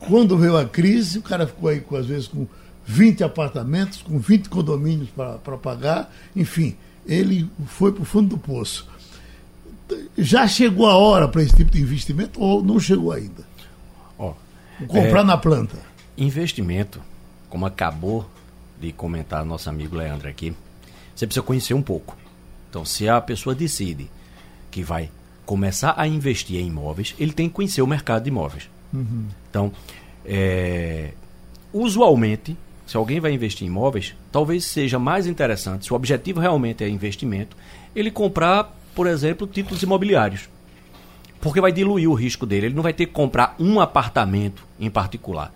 quando 0.00 0.36
veio 0.36 0.56
a 0.56 0.64
crise, 0.64 1.18
o 1.18 1.22
cara 1.22 1.46
ficou 1.46 1.68
aí, 1.68 1.80
com, 1.80 1.94
às 1.94 2.06
vezes, 2.06 2.26
com 2.26 2.46
20 2.88 3.22
apartamentos, 3.22 4.00
com 4.00 4.18
20 4.18 4.48
condomínios 4.48 5.10
para 5.10 5.58
pagar, 5.58 6.10
enfim, 6.34 6.74
ele 7.06 7.48
foi 7.66 7.92
para 7.92 8.00
o 8.00 8.04
fundo 8.06 8.30
do 8.30 8.38
poço. 8.38 8.88
Já 10.16 10.48
chegou 10.48 10.86
a 10.86 10.96
hora 10.96 11.28
para 11.28 11.42
esse 11.42 11.54
tipo 11.54 11.70
de 11.70 11.82
investimento 11.82 12.40
ou 12.40 12.62
não 12.62 12.80
chegou 12.80 13.12
ainda? 13.12 13.46
Ó, 14.18 14.32
Comprar 14.86 15.20
é, 15.20 15.24
na 15.24 15.36
planta. 15.36 15.76
Investimento, 16.16 17.02
como 17.50 17.66
acabou 17.66 18.28
de 18.80 18.90
comentar 18.90 19.44
nosso 19.44 19.68
amigo 19.68 19.94
Leandro 19.94 20.26
aqui, 20.26 20.54
você 21.14 21.26
precisa 21.26 21.44
conhecer 21.44 21.74
um 21.74 21.82
pouco. 21.82 22.16
Então, 22.70 22.86
se 22.86 23.06
a 23.06 23.20
pessoa 23.20 23.54
decide 23.54 24.10
que 24.70 24.82
vai 24.82 25.10
começar 25.44 25.92
a 25.94 26.06
investir 26.06 26.58
em 26.58 26.68
imóveis, 26.68 27.14
ele 27.18 27.32
tem 27.32 27.50
que 27.50 27.54
conhecer 27.54 27.82
o 27.82 27.86
mercado 27.86 28.22
de 28.22 28.30
imóveis. 28.30 28.70
Uhum. 28.94 29.26
Então, 29.50 29.72
é, 30.24 31.12
usualmente, 31.70 32.56
se 32.88 32.96
alguém 32.96 33.20
vai 33.20 33.32
investir 33.34 33.66
em 33.66 33.70
imóveis, 33.70 34.14
talvez 34.32 34.64
seja 34.64 34.98
mais 34.98 35.26
interessante, 35.26 35.84
se 35.84 35.92
o 35.92 35.96
objetivo 35.96 36.40
realmente 36.40 36.82
é 36.82 36.88
investimento, 36.88 37.54
ele 37.94 38.10
comprar, 38.10 38.74
por 38.94 39.06
exemplo, 39.06 39.46
títulos 39.46 39.82
imobiliários. 39.82 40.48
Porque 41.38 41.60
vai 41.60 41.70
diluir 41.70 42.08
o 42.08 42.14
risco 42.14 42.46
dele. 42.46 42.66
Ele 42.66 42.74
não 42.74 42.82
vai 42.82 42.94
ter 42.94 43.04
que 43.04 43.12
comprar 43.12 43.54
um 43.60 43.78
apartamento 43.78 44.64
em 44.80 44.88
particular. 44.88 45.52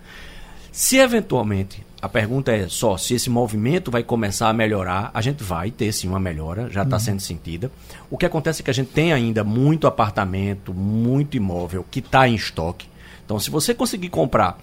Se 0.71 0.97
eventualmente, 0.97 1.83
a 1.99 2.07
pergunta 2.07 2.51
é 2.51 2.69
só 2.69 2.97
se 2.97 3.15
esse 3.15 3.31
movimento 3.31 3.89
vai 3.89 4.03
começar 4.03 4.49
a 4.49 4.53
melhorar, 4.53 5.09
a 5.11 5.19
gente 5.19 5.43
vai 5.43 5.71
ter 5.71 5.91
sim 5.91 6.07
uma 6.07 6.19
melhora, 6.19 6.69
já 6.69 6.83
está 6.83 6.97
uhum. 6.97 7.01
sendo 7.01 7.19
sentida. 7.19 7.71
O 8.11 8.17
que 8.17 8.27
acontece 8.27 8.61
é 8.61 8.63
que 8.63 8.69
a 8.69 8.75
gente 8.75 8.91
tem 8.91 9.11
ainda 9.11 9.43
muito 9.43 9.87
apartamento, 9.87 10.71
muito 10.71 11.35
imóvel 11.35 11.83
que 11.89 11.97
está 11.97 12.27
em 12.27 12.35
estoque. 12.35 12.87
Então, 13.25 13.39
se 13.39 13.49
você 13.49 13.73
conseguir 13.73 14.09
comprar 14.09 14.59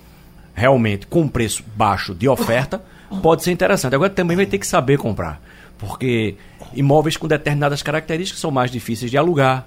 realmente 0.55 1.07
com 1.07 1.29
preço 1.29 1.65
baixo 1.77 2.15
de 2.15 2.29
oferta, 2.29 2.83
pode 3.23 3.43
ser 3.43 3.53
interessante. 3.53 3.95
Agora 3.95 4.11
também 4.11 4.37
vai 4.37 4.47
ter 4.47 4.59
que 4.59 4.67
saber 4.67 4.99
comprar, 4.99 5.41
porque 5.79 6.37
imóveis 6.75 7.17
com 7.17 7.27
determinadas 7.27 7.83
características 7.83 8.41
são 8.41 8.51
mais 8.51 8.71
difíceis 8.71 9.11
de 9.11 9.17
alugar, 9.17 9.67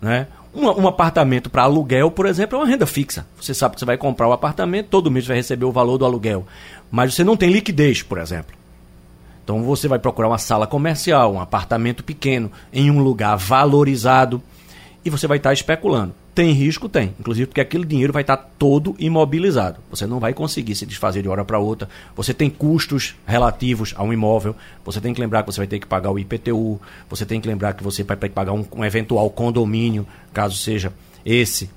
né? 0.00 0.26
Um, 0.54 0.68
um 0.82 0.88
apartamento 0.88 1.50
para 1.50 1.64
aluguel, 1.64 2.10
por 2.10 2.24
exemplo, 2.24 2.56
é 2.56 2.62
uma 2.62 2.68
renda 2.68 2.86
fixa. 2.86 3.26
Você 3.38 3.52
sabe 3.52 3.74
que 3.74 3.80
você 3.80 3.84
vai 3.84 3.98
comprar 3.98 4.26
o 4.26 4.30
um 4.30 4.32
apartamento, 4.32 4.88
todo 4.88 5.10
mês 5.10 5.26
vai 5.26 5.36
receber 5.36 5.66
o 5.66 5.72
valor 5.72 5.98
do 5.98 6.04
aluguel. 6.04 6.46
Mas 6.90 7.14
você 7.14 7.22
não 7.22 7.36
tem 7.36 7.50
liquidez, 7.50 8.02
por 8.02 8.18
exemplo. 8.18 8.56
Então 9.44 9.62
você 9.62 9.86
vai 9.86 9.98
procurar 9.98 10.28
uma 10.28 10.38
sala 10.38 10.66
comercial, 10.66 11.34
um 11.34 11.40
apartamento 11.40 12.02
pequeno, 12.02 12.50
em 12.72 12.90
um 12.90 13.00
lugar 13.00 13.36
valorizado, 13.36 14.42
e 15.04 15.10
você 15.10 15.26
vai 15.26 15.36
estar 15.36 15.52
especulando. 15.52 16.14
Tem 16.36 16.52
risco? 16.52 16.86
Tem. 16.86 17.14
Inclusive 17.18 17.46
porque 17.46 17.62
aquele 17.62 17.86
dinheiro 17.86 18.12
vai 18.12 18.20
estar 18.20 18.36
todo 18.36 18.94
imobilizado. 18.98 19.78
Você 19.88 20.06
não 20.06 20.20
vai 20.20 20.34
conseguir 20.34 20.74
se 20.74 20.84
desfazer 20.84 21.22
de 21.22 21.30
hora 21.30 21.46
para 21.46 21.58
outra. 21.58 21.88
Você 22.14 22.34
tem 22.34 22.50
custos 22.50 23.14
relativos 23.26 23.94
a 23.96 24.02
um 24.02 24.12
imóvel. 24.12 24.54
Você 24.84 25.00
tem 25.00 25.14
que 25.14 25.20
lembrar 25.20 25.42
que 25.42 25.50
você 25.50 25.60
vai 25.60 25.66
ter 25.66 25.78
que 25.78 25.86
pagar 25.86 26.10
o 26.10 26.18
IPTU. 26.18 26.78
Você 27.08 27.24
tem 27.24 27.40
que 27.40 27.48
lembrar 27.48 27.72
que 27.72 27.82
você 27.82 28.02
vai 28.02 28.18
ter 28.18 28.28
que 28.28 28.34
pagar 28.34 28.52
um, 28.52 28.66
um 28.70 28.84
eventual 28.84 29.30
condomínio, 29.30 30.06
caso 30.34 30.58
seja 30.58 30.92
esse 31.24 31.70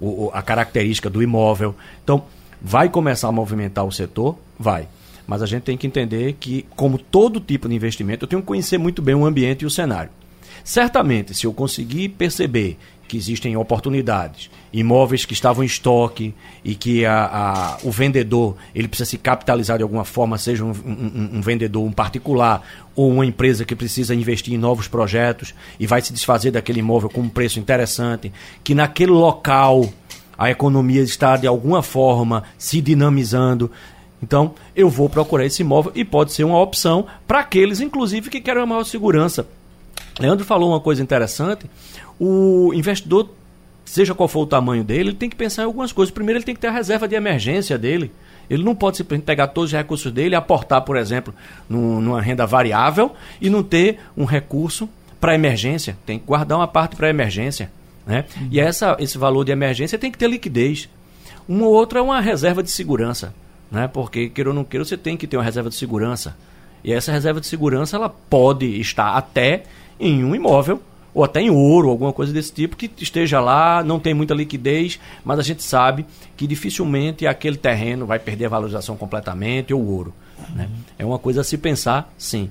o, 0.00 0.30
a 0.32 0.40
característica 0.40 1.10
do 1.10 1.20
imóvel. 1.20 1.74
Então, 2.04 2.26
vai 2.62 2.88
começar 2.88 3.26
a 3.26 3.32
movimentar 3.32 3.84
o 3.84 3.90
setor? 3.90 4.38
Vai. 4.56 4.86
Mas 5.26 5.42
a 5.42 5.46
gente 5.46 5.64
tem 5.64 5.76
que 5.76 5.88
entender 5.88 6.34
que, 6.38 6.64
como 6.76 6.96
todo 6.96 7.40
tipo 7.40 7.68
de 7.68 7.74
investimento, 7.74 8.24
eu 8.24 8.28
tenho 8.28 8.40
que 8.40 8.46
conhecer 8.46 8.78
muito 8.78 9.02
bem 9.02 9.16
o 9.16 9.26
ambiente 9.26 9.62
e 9.62 9.66
o 9.66 9.70
cenário. 9.70 10.10
Certamente, 10.66 11.32
se 11.32 11.46
eu 11.46 11.52
conseguir 11.52 12.08
perceber 12.10 12.76
que 13.06 13.16
existem 13.16 13.56
oportunidades, 13.56 14.50
imóveis 14.72 15.24
que 15.24 15.32
estavam 15.32 15.62
em 15.62 15.66
estoque 15.66 16.34
e 16.64 16.74
que 16.74 17.04
a, 17.04 17.24
a, 17.24 17.78
o 17.82 17.90
vendedor 17.90 18.56
ele 18.74 18.88
precisa 18.88 19.10
se 19.10 19.18
capitalizar 19.18 19.76
de 19.76 19.82
alguma 19.82 20.04
forma, 20.04 20.36
seja 20.38 20.64
um, 20.64 20.70
um, 20.70 21.38
um, 21.38 21.40
vendedor 21.40 21.84
um 21.84 21.92
particular 21.92 22.62
ou 22.94 23.10
uma 23.10 23.24
empresa 23.24 23.64
que 23.64 23.76
precisa 23.76 24.14
investir 24.14 24.54
em 24.54 24.58
novos 24.58 24.88
projetos 24.88 25.54
e 25.78 25.86
vai 25.86 26.00
se 26.00 26.12
desfazer 26.12 26.50
daquele 26.50 26.80
imóvel 26.80 27.08
com 27.08 27.20
um 27.20 27.28
preço 27.28 27.58
interessante, 27.58 28.32
que 28.62 28.74
naquele 28.74 29.12
local 29.12 29.88
a 30.36 30.50
economia 30.50 31.02
está 31.02 31.36
de 31.36 31.46
alguma 31.46 31.82
forma 31.82 32.42
se 32.58 32.80
dinamizando. 32.80 33.70
Então, 34.22 34.54
eu 34.74 34.88
vou 34.88 35.08
procurar 35.08 35.44
esse 35.44 35.62
imóvel 35.62 35.92
e 35.94 36.04
pode 36.04 36.32
ser 36.32 36.44
uma 36.44 36.60
opção 36.60 37.06
para 37.26 37.40
aqueles, 37.40 37.80
inclusive, 37.80 38.30
que 38.30 38.40
querem 38.40 38.60
uma 38.60 38.66
maior 38.66 38.84
segurança. 38.84 39.46
Leandro 40.18 40.44
falou 40.44 40.70
uma 40.70 40.80
coisa 40.80 41.02
interessante 41.02 41.68
o 42.18 42.72
investidor, 42.74 43.30
seja 43.84 44.14
qual 44.14 44.28
for 44.28 44.40
o 44.40 44.46
tamanho 44.46 44.82
dele, 44.82 45.10
ele 45.10 45.16
tem 45.16 45.30
que 45.30 45.36
pensar 45.36 45.62
em 45.62 45.66
algumas 45.66 45.92
coisas. 45.92 46.12
Primeiro, 46.12 46.38
ele 46.38 46.44
tem 46.44 46.54
que 46.54 46.60
ter 46.60 46.68
a 46.68 46.72
reserva 46.72 47.06
de 47.06 47.14
emergência 47.14 47.78
dele. 47.78 48.10
Ele 48.48 48.62
não 48.62 48.74
pode 48.74 48.96
simplesmente 48.96 49.24
pegar 49.24 49.48
todos 49.48 49.72
os 49.72 49.76
recursos 49.76 50.12
dele 50.12 50.34
aportar, 50.34 50.82
por 50.82 50.96
exemplo, 50.96 51.34
no, 51.68 52.00
numa 52.00 52.20
renda 52.20 52.46
variável 52.46 53.12
e 53.40 53.50
não 53.50 53.62
ter 53.62 53.98
um 54.16 54.24
recurso 54.24 54.88
para 55.20 55.34
emergência. 55.34 55.96
Tem 56.06 56.18
que 56.18 56.26
guardar 56.26 56.58
uma 56.58 56.68
parte 56.68 56.96
para 56.96 57.10
emergência. 57.10 57.70
Né? 58.06 58.24
Uhum. 58.36 58.48
E 58.50 58.60
essa, 58.60 58.96
esse 59.00 59.18
valor 59.18 59.44
de 59.44 59.52
emergência 59.52 59.98
tem 59.98 60.12
que 60.12 60.18
ter 60.18 60.28
liquidez. 60.28 60.88
Uma 61.48 61.66
ou 61.66 61.74
outra 61.74 61.98
é 61.98 62.02
uma 62.02 62.20
reserva 62.20 62.62
de 62.62 62.70
segurança. 62.70 63.34
Né? 63.70 63.88
Porque, 63.88 64.28
queira 64.28 64.50
ou 64.50 64.54
não 64.54 64.64
queira, 64.64 64.84
você 64.84 64.96
tem 64.96 65.16
que 65.16 65.26
ter 65.26 65.36
uma 65.36 65.42
reserva 65.42 65.68
de 65.68 65.74
segurança. 65.74 66.36
E 66.84 66.92
essa 66.92 67.10
reserva 67.10 67.40
de 67.40 67.46
segurança 67.48 67.96
ela 67.96 68.08
pode 68.08 68.80
estar 68.80 69.16
até 69.16 69.64
em 69.98 70.22
um 70.22 70.34
imóvel 70.34 70.80
ou 71.16 71.24
até 71.24 71.40
em 71.40 71.48
ouro, 71.48 71.88
alguma 71.88 72.12
coisa 72.12 72.30
desse 72.30 72.52
tipo, 72.52 72.76
que 72.76 72.90
esteja 72.98 73.40
lá, 73.40 73.82
não 73.82 73.98
tem 73.98 74.12
muita 74.12 74.34
liquidez, 74.34 75.00
mas 75.24 75.38
a 75.38 75.42
gente 75.42 75.62
sabe 75.62 76.04
que 76.36 76.46
dificilmente 76.46 77.26
aquele 77.26 77.56
terreno 77.56 78.04
vai 78.04 78.18
perder 78.18 78.44
a 78.44 78.48
valorização 78.50 78.98
completamente, 78.98 79.72
ou 79.72 79.82
ouro. 79.82 80.12
Né? 80.54 80.68
É 80.98 81.06
uma 81.06 81.18
coisa 81.18 81.40
a 81.40 81.44
se 81.44 81.56
pensar, 81.56 82.12
sim. 82.18 82.50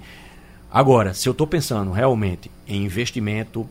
Agora, 0.71 1.13
se 1.13 1.29
eu 1.29 1.31
estou 1.31 1.45
pensando 1.45 1.91
realmente 1.91 2.49
em 2.67 2.83
investimento, 2.83 3.69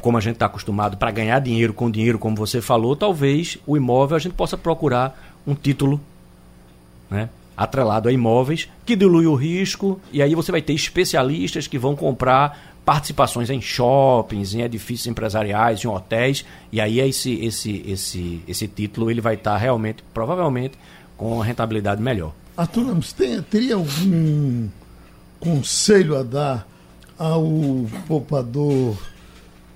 como 0.00 0.16
a 0.16 0.20
gente 0.22 0.36
está 0.36 0.46
acostumado, 0.46 0.96
para 0.96 1.10
ganhar 1.10 1.38
dinheiro 1.38 1.74
com 1.74 1.90
dinheiro, 1.90 2.18
como 2.18 2.34
você 2.34 2.62
falou, 2.62 2.96
talvez 2.96 3.58
o 3.66 3.76
imóvel 3.76 4.16
a 4.16 4.18
gente 4.18 4.32
possa 4.32 4.56
procurar 4.56 5.36
um 5.46 5.54
título 5.54 6.00
né, 7.10 7.28
atrelado 7.58 8.08
a 8.08 8.12
imóveis 8.12 8.68
que 8.86 8.94
dilui 8.94 9.26
o 9.26 9.34
risco, 9.34 10.00
e 10.12 10.22
aí 10.22 10.32
você 10.32 10.52
vai 10.52 10.62
ter 10.62 10.74
especialistas 10.74 11.66
que 11.66 11.76
vão 11.76 11.96
comprar 11.96 12.78
participações 12.84 13.50
em 13.50 13.60
shoppings, 13.60 14.54
em 14.54 14.62
edifícios 14.62 15.08
empresariais, 15.08 15.84
em 15.84 15.88
hotéis, 15.88 16.44
e 16.70 16.80
aí 16.80 17.00
esse, 17.00 17.34
esse, 17.44 17.82
esse, 17.84 18.40
esse 18.46 18.68
título 18.68 19.10
ele 19.10 19.20
vai 19.20 19.34
estar 19.34 19.56
realmente, 19.56 20.04
provavelmente, 20.14 20.78
com 21.16 21.34
uma 21.34 21.44
rentabilidade 21.44 22.00
melhor. 22.00 22.32
Arthur 22.56 22.86
Ramos, 22.86 23.12
tem, 23.12 23.42
teria 23.42 23.74
algum 23.74 24.68
conselho 25.40 26.16
a 26.16 26.22
dar 26.22 26.66
ao 27.18 27.44
poupador 28.06 28.96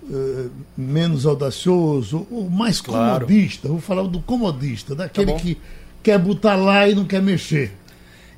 eh, 0.09 0.47
menos 0.77 1.27
audacioso, 1.27 2.27
ou 2.31 2.49
mais 2.49 2.81
claro. 2.81 3.27
comodista? 3.27 3.69
Vou 3.69 3.81
falar 3.81 4.05
do 4.05 4.21
comodista, 4.21 4.95
daquele 4.95 5.33
tá 5.33 5.39
que 5.39 5.59
quer 6.03 6.19
botar 6.19 6.57
lá 6.57 6.89
e 6.89 6.95
não 6.95 7.05
quer 7.05 7.23
mexer. 7.23 7.73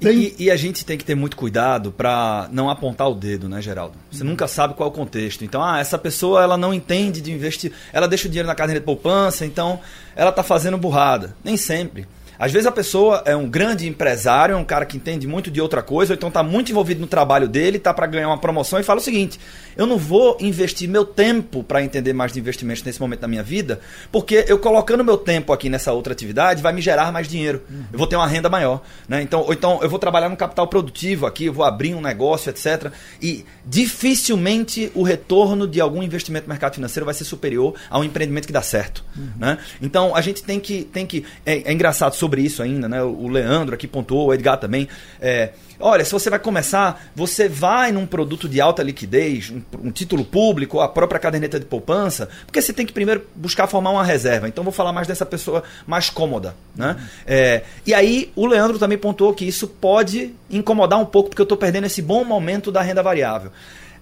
E, 0.00 0.34
e, 0.38 0.50
a 0.50 0.56
gente 0.56 0.84
tem 0.84 0.98
que 0.98 1.04
ter 1.04 1.14
muito 1.14 1.36
cuidado 1.36 1.90
para 1.90 2.48
não 2.52 2.68
apontar 2.68 3.08
o 3.08 3.14
dedo, 3.14 3.48
né, 3.48 3.62
Geraldo? 3.62 3.94
Você 4.10 4.22
uhum. 4.22 4.30
nunca 4.30 4.46
sabe 4.46 4.74
qual 4.74 4.88
é 4.88 4.92
o 4.92 4.94
contexto. 4.94 5.44
Então, 5.44 5.62
ah, 5.62 5.78
essa 5.78 5.96
pessoa 5.96 6.42
ela 6.42 6.56
não 6.56 6.74
entende 6.74 7.20
de 7.22 7.32
investir, 7.32 7.72
ela 7.92 8.06
deixa 8.06 8.26
o 8.26 8.30
dinheiro 8.30 8.46
na 8.46 8.54
caderneta 8.54 8.80
de 8.80 8.86
poupança, 8.86 9.46
então 9.46 9.80
ela 10.14 10.30
está 10.30 10.42
fazendo 10.42 10.76
burrada. 10.76 11.34
Nem 11.42 11.56
sempre. 11.56 12.06
Às 12.38 12.52
vezes 12.52 12.66
a 12.66 12.72
pessoa 12.72 13.22
é 13.24 13.36
um 13.36 13.48
grande 13.48 13.86
empresário, 13.88 14.54
é 14.54 14.56
um 14.56 14.64
cara 14.64 14.84
que 14.84 14.96
entende 14.96 15.26
muito 15.26 15.50
de 15.50 15.60
outra 15.60 15.82
coisa, 15.82 16.12
ou 16.12 16.16
então 16.16 16.28
está 16.28 16.42
muito 16.42 16.70
envolvido 16.70 17.00
no 17.00 17.06
trabalho 17.06 17.48
dele, 17.48 17.76
está 17.76 17.92
para 17.92 18.06
ganhar 18.06 18.28
uma 18.28 18.38
promoção 18.38 18.78
e 18.78 18.82
fala 18.82 19.00
o 19.00 19.02
seguinte: 19.02 19.38
eu 19.76 19.86
não 19.86 19.98
vou 19.98 20.36
investir 20.40 20.88
meu 20.88 21.04
tempo 21.04 21.62
para 21.62 21.82
entender 21.82 22.12
mais 22.12 22.32
de 22.32 22.40
investimentos 22.40 22.82
nesse 22.82 23.00
momento 23.00 23.20
da 23.20 23.28
minha 23.28 23.42
vida, 23.42 23.80
porque 24.10 24.44
eu 24.48 24.58
colocando 24.58 25.04
meu 25.04 25.16
tempo 25.16 25.52
aqui 25.52 25.68
nessa 25.68 25.92
outra 25.92 26.12
atividade 26.12 26.62
vai 26.62 26.72
me 26.72 26.80
gerar 26.80 27.12
mais 27.12 27.28
dinheiro. 27.28 27.62
Uhum. 27.68 27.84
Eu 27.92 27.98
vou 27.98 28.06
ter 28.06 28.16
uma 28.16 28.26
renda 28.26 28.48
maior. 28.48 28.82
Né? 29.08 29.22
Então, 29.22 29.40
ou 29.40 29.52
então 29.52 29.80
eu 29.82 29.88
vou 29.88 29.98
trabalhar 29.98 30.28
no 30.28 30.36
capital 30.36 30.66
produtivo 30.66 31.26
aqui, 31.26 31.46
eu 31.46 31.52
vou 31.52 31.64
abrir 31.64 31.94
um 31.94 32.00
negócio, 32.00 32.50
etc. 32.50 32.92
E 33.20 33.44
dificilmente 33.64 34.90
o 34.94 35.02
retorno 35.02 35.66
de 35.66 35.80
algum 35.80 36.02
investimento 36.02 36.46
no 36.46 36.50
mercado 36.52 36.74
financeiro 36.74 37.04
vai 37.04 37.14
ser 37.14 37.24
superior 37.24 37.74
a 37.88 37.98
um 37.98 38.04
empreendimento 38.04 38.46
que 38.46 38.52
dá 38.52 38.62
certo. 38.62 39.04
Uhum. 39.16 39.30
Né? 39.38 39.58
Então 39.80 40.14
a 40.14 40.20
gente 40.20 40.42
tem 40.42 40.60
que. 40.60 40.84
Tem 40.84 41.06
que 41.06 41.24
é, 41.44 41.70
é 41.70 41.72
engraçado 41.72 42.14
sobre 42.24 42.40
isso 42.40 42.62
ainda, 42.62 42.88
né? 42.88 43.02
O 43.02 43.28
Leandro 43.28 43.74
aqui 43.74 43.86
pontuou, 43.86 44.28
o 44.28 44.34
Edgar 44.34 44.56
também. 44.58 44.88
É, 45.20 45.50
olha, 45.78 46.04
se 46.04 46.10
você 46.10 46.30
vai 46.30 46.38
começar, 46.38 47.10
você 47.14 47.48
vai 47.48 47.92
num 47.92 48.06
produto 48.06 48.48
de 48.48 48.62
alta 48.62 48.82
liquidez, 48.82 49.50
um, 49.50 49.60
um, 49.88 49.90
título 49.90 50.24
público, 50.24 50.80
a 50.80 50.88
própria 50.88 51.20
caderneta 51.20 51.60
de 51.60 51.66
poupança, 51.66 52.30
porque 52.46 52.62
você 52.62 52.72
tem 52.72 52.86
que 52.86 52.94
primeiro 52.94 53.26
buscar 53.34 53.66
formar 53.66 53.90
uma 53.90 54.02
reserva. 54.02 54.48
Então 54.48 54.64
vou 54.64 54.72
falar 54.72 54.92
mais 54.92 55.06
dessa 55.06 55.26
pessoa 55.26 55.62
mais 55.86 56.08
cômoda. 56.08 56.56
Né? 56.74 56.96
É, 57.26 57.62
e 57.86 57.92
aí 57.92 58.32
o 58.34 58.46
Leandro 58.46 58.78
também 58.78 58.96
pontuou 58.96 59.34
que 59.34 59.44
isso 59.44 59.68
pode 59.68 60.34
incomodar 60.50 60.98
um 60.98 61.06
pouco, 61.06 61.28
porque 61.28 61.42
eu 61.42 61.44
estou 61.44 61.58
perdendo 61.58 61.84
esse 61.84 62.00
bom 62.00 62.24
momento 62.24 62.72
da 62.72 62.80
renda 62.80 63.02
variável. 63.02 63.52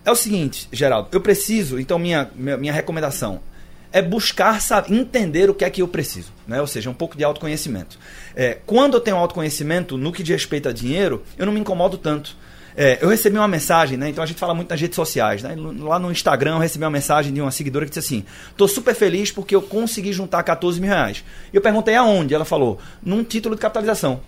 É 0.04 0.10
o 0.10 0.16
seguinte, 0.16 0.68
Geraldo, 0.72 1.08
eu 1.10 1.20
preciso, 1.20 1.78
então 1.78 1.98
minha, 1.98 2.30
minha, 2.36 2.56
minha 2.56 2.72
recomendação 2.72 3.40
é 3.92 4.00
buscar 4.00 4.60
saber, 4.60 4.94
entender 4.94 5.50
o 5.50 5.54
que 5.54 5.64
é 5.64 5.70
que 5.70 5.82
eu 5.82 5.88
preciso, 5.88 6.32
né? 6.46 6.60
ou 6.60 6.66
seja, 6.66 6.88
um 6.88 6.94
pouco 6.94 7.16
de 7.16 7.22
autoconhecimento. 7.22 7.98
É, 8.34 8.58
quando 8.66 8.94
eu 8.94 9.00
tenho 9.00 9.16
autoconhecimento 9.16 9.98
no 9.98 10.12
que 10.12 10.22
diz 10.22 10.34
respeito 10.34 10.68
a 10.68 10.72
dinheiro, 10.72 11.22
eu 11.36 11.46
não 11.46 11.52
me 11.52 11.60
incomodo 11.60 11.98
tanto. 11.98 12.36
É, 12.74 12.98
eu 13.02 13.08
recebi 13.08 13.36
uma 13.36 13.48
mensagem, 13.48 13.98
né? 13.98 14.08
Então 14.08 14.24
a 14.24 14.26
gente 14.26 14.38
fala 14.38 14.54
muito 14.54 14.70
nas 14.70 14.80
redes 14.80 14.96
sociais, 14.96 15.42
né? 15.42 15.54
Lá 15.78 15.98
no 15.98 16.10
Instagram 16.10 16.52
eu 16.52 16.58
recebi 16.58 16.84
uma 16.84 16.90
mensagem 16.90 17.32
de 17.32 17.40
uma 17.40 17.50
seguidora 17.50 17.84
que 17.84 17.90
disse 17.90 17.98
assim: 17.98 18.24
tô 18.56 18.66
super 18.66 18.94
feliz 18.94 19.30
porque 19.30 19.54
eu 19.54 19.60
consegui 19.60 20.12
juntar 20.12 20.42
14 20.42 20.80
mil 20.80 20.88
reais. 20.88 21.22
E 21.52 21.56
eu 21.56 21.60
perguntei 21.60 21.94
aonde? 21.94 22.34
Ela 22.34 22.46
falou: 22.46 22.78
num 23.02 23.22
título 23.22 23.54
de 23.54 23.60
capitalização. 23.60 24.22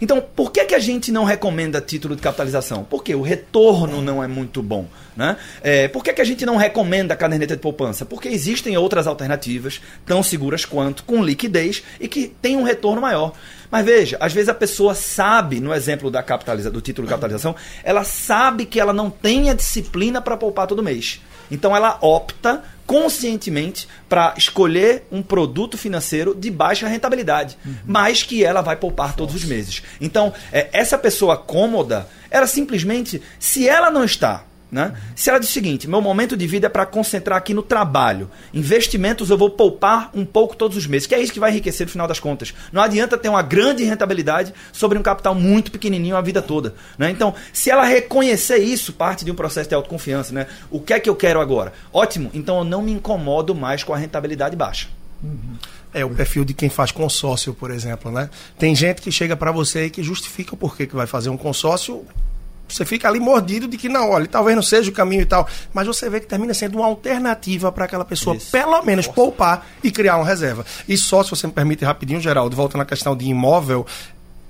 Então, 0.00 0.20
por 0.20 0.50
que, 0.50 0.64
que 0.64 0.74
a 0.74 0.78
gente 0.78 1.12
não 1.12 1.24
recomenda 1.24 1.80
título 1.80 2.16
de 2.16 2.22
capitalização? 2.22 2.84
Porque 2.84 3.14
o 3.14 3.20
retorno 3.20 4.00
não 4.00 4.24
é 4.24 4.26
muito 4.26 4.62
bom. 4.62 4.86
Né? 5.14 5.36
É, 5.62 5.88
por 5.88 6.02
que, 6.02 6.12
que 6.12 6.22
a 6.22 6.24
gente 6.24 6.46
não 6.46 6.56
recomenda 6.56 7.12
a 7.12 7.16
caderneta 7.16 7.54
de 7.54 7.60
poupança? 7.60 8.06
Porque 8.06 8.28
existem 8.28 8.76
outras 8.78 9.06
alternativas, 9.06 9.80
tão 10.06 10.22
seguras 10.22 10.64
quanto, 10.64 11.04
com 11.04 11.22
liquidez 11.22 11.82
e 12.00 12.08
que 12.08 12.28
têm 12.40 12.56
um 12.56 12.62
retorno 12.62 13.02
maior. 13.02 13.34
Mas 13.70 13.84
veja, 13.84 14.16
às 14.18 14.32
vezes 14.32 14.48
a 14.48 14.54
pessoa 14.54 14.94
sabe, 14.94 15.60
no 15.60 15.72
exemplo 15.74 16.10
da 16.10 16.22
capitaliza, 16.22 16.70
do 16.70 16.80
título 16.80 17.06
de 17.06 17.10
capitalização, 17.10 17.54
ela 17.84 18.02
sabe 18.02 18.64
que 18.64 18.80
ela 18.80 18.92
não 18.92 19.10
tem 19.10 19.50
a 19.50 19.54
disciplina 19.54 20.20
para 20.20 20.36
poupar 20.36 20.66
todo 20.66 20.82
mês. 20.82 21.20
Então 21.50 21.76
ela 21.76 21.98
opta 22.00 22.62
conscientemente 22.90 23.86
para 24.08 24.34
escolher 24.36 25.04
um 25.12 25.22
produto 25.22 25.78
financeiro 25.78 26.34
de 26.34 26.50
baixa 26.50 26.88
rentabilidade, 26.88 27.56
uhum. 27.64 27.72
mas 27.86 28.24
que 28.24 28.44
ela 28.44 28.62
vai 28.62 28.74
poupar 28.74 29.14
todos 29.14 29.32
os 29.32 29.44
meses. 29.44 29.80
Então, 30.00 30.32
é, 30.50 30.68
essa 30.72 30.98
pessoa 30.98 31.36
cômoda, 31.36 32.08
ela 32.28 32.48
simplesmente, 32.48 33.22
se 33.38 33.68
ela 33.68 33.92
não 33.92 34.02
está 34.02 34.44
né? 34.70 34.94
Se 35.16 35.28
ela 35.28 35.38
diz 35.38 35.48
o 35.48 35.52
seguinte: 35.52 35.88
meu 35.88 36.00
momento 36.00 36.36
de 36.36 36.46
vida 36.46 36.66
é 36.66 36.70
para 36.70 36.86
concentrar 36.86 37.38
aqui 37.38 37.52
no 37.52 37.62
trabalho. 37.62 38.30
Investimentos 38.54 39.30
eu 39.30 39.36
vou 39.36 39.50
poupar 39.50 40.10
um 40.14 40.24
pouco 40.24 40.56
todos 40.56 40.76
os 40.76 40.86
meses, 40.86 41.06
que 41.06 41.14
é 41.14 41.20
isso 41.20 41.32
que 41.32 41.40
vai 41.40 41.50
enriquecer 41.50 41.86
no 41.86 41.90
final 41.90 42.06
das 42.06 42.20
contas. 42.20 42.54
Não 42.72 42.82
adianta 42.82 43.18
ter 43.18 43.28
uma 43.28 43.42
grande 43.42 43.82
rentabilidade 43.84 44.54
sobre 44.72 44.98
um 44.98 45.02
capital 45.02 45.34
muito 45.34 45.72
pequenininho 45.72 46.16
a 46.16 46.20
vida 46.20 46.40
toda. 46.40 46.74
Né? 46.96 47.10
Então, 47.10 47.34
se 47.52 47.70
ela 47.70 47.84
reconhecer 47.84 48.58
isso, 48.58 48.92
parte 48.92 49.24
de 49.24 49.30
um 49.30 49.34
processo 49.34 49.68
de 49.68 49.74
autoconfiança. 49.74 50.32
Né? 50.32 50.46
O 50.70 50.80
que 50.80 50.92
é 50.92 51.00
que 51.00 51.08
eu 51.08 51.16
quero 51.16 51.40
agora? 51.40 51.72
Ótimo, 51.92 52.30
então 52.32 52.58
eu 52.58 52.64
não 52.64 52.82
me 52.82 52.92
incomodo 52.92 53.54
mais 53.54 53.82
com 53.82 53.92
a 53.92 53.96
rentabilidade 53.96 54.54
baixa. 54.54 54.88
Uhum. 55.22 55.56
É 55.92 56.04
o 56.04 56.10
perfil 56.10 56.44
de 56.44 56.54
quem 56.54 56.68
faz 56.68 56.92
consórcio, 56.92 57.52
por 57.52 57.70
exemplo, 57.70 58.12
né? 58.12 58.30
Tem 58.56 58.74
gente 58.74 59.02
que 59.02 59.10
chega 59.10 59.36
para 59.36 59.50
você 59.50 59.86
e 59.86 59.90
que 59.90 60.02
justifica 60.02 60.54
o 60.54 60.56
porquê 60.56 60.86
que 60.86 60.94
vai 60.94 61.06
fazer 61.06 61.30
um 61.30 61.36
consórcio 61.36 62.06
você 62.74 62.84
fica 62.84 63.08
ali 63.08 63.20
mordido 63.20 63.68
de 63.68 63.76
que 63.76 63.88
não, 63.88 64.10
olha, 64.10 64.26
talvez 64.26 64.56
não 64.56 64.62
seja 64.62 64.90
o 64.90 64.92
caminho 64.92 65.22
e 65.22 65.26
tal. 65.26 65.46
Mas 65.72 65.86
você 65.86 66.08
vê 66.08 66.20
que 66.20 66.26
termina 66.26 66.54
sendo 66.54 66.78
uma 66.78 66.86
alternativa 66.86 67.70
para 67.72 67.84
aquela 67.84 68.04
pessoa, 68.04 68.36
Isso. 68.36 68.50
pelo 68.50 68.82
menos, 68.82 69.06
Nossa. 69.06 69.16
poupar 69.16 69.66
e 69.82 69.90
criar 69.90 70.16
uma 70.16 70.26
reserva. 70.26 70.64
E 70.88 70.96
só, 70.96 71.22
se 71.22 71.30
você 71.30 71.46
me 71.46 71.52
permite 71.52 71.84
rapidinho, 71.84 72.20
Geraldo, 72.20 72.54
voltando 72.56 72.82
à 72.82 72.86
questão 72.86 73.16
de 73.16 73.26
imóvel, 73.26 73.86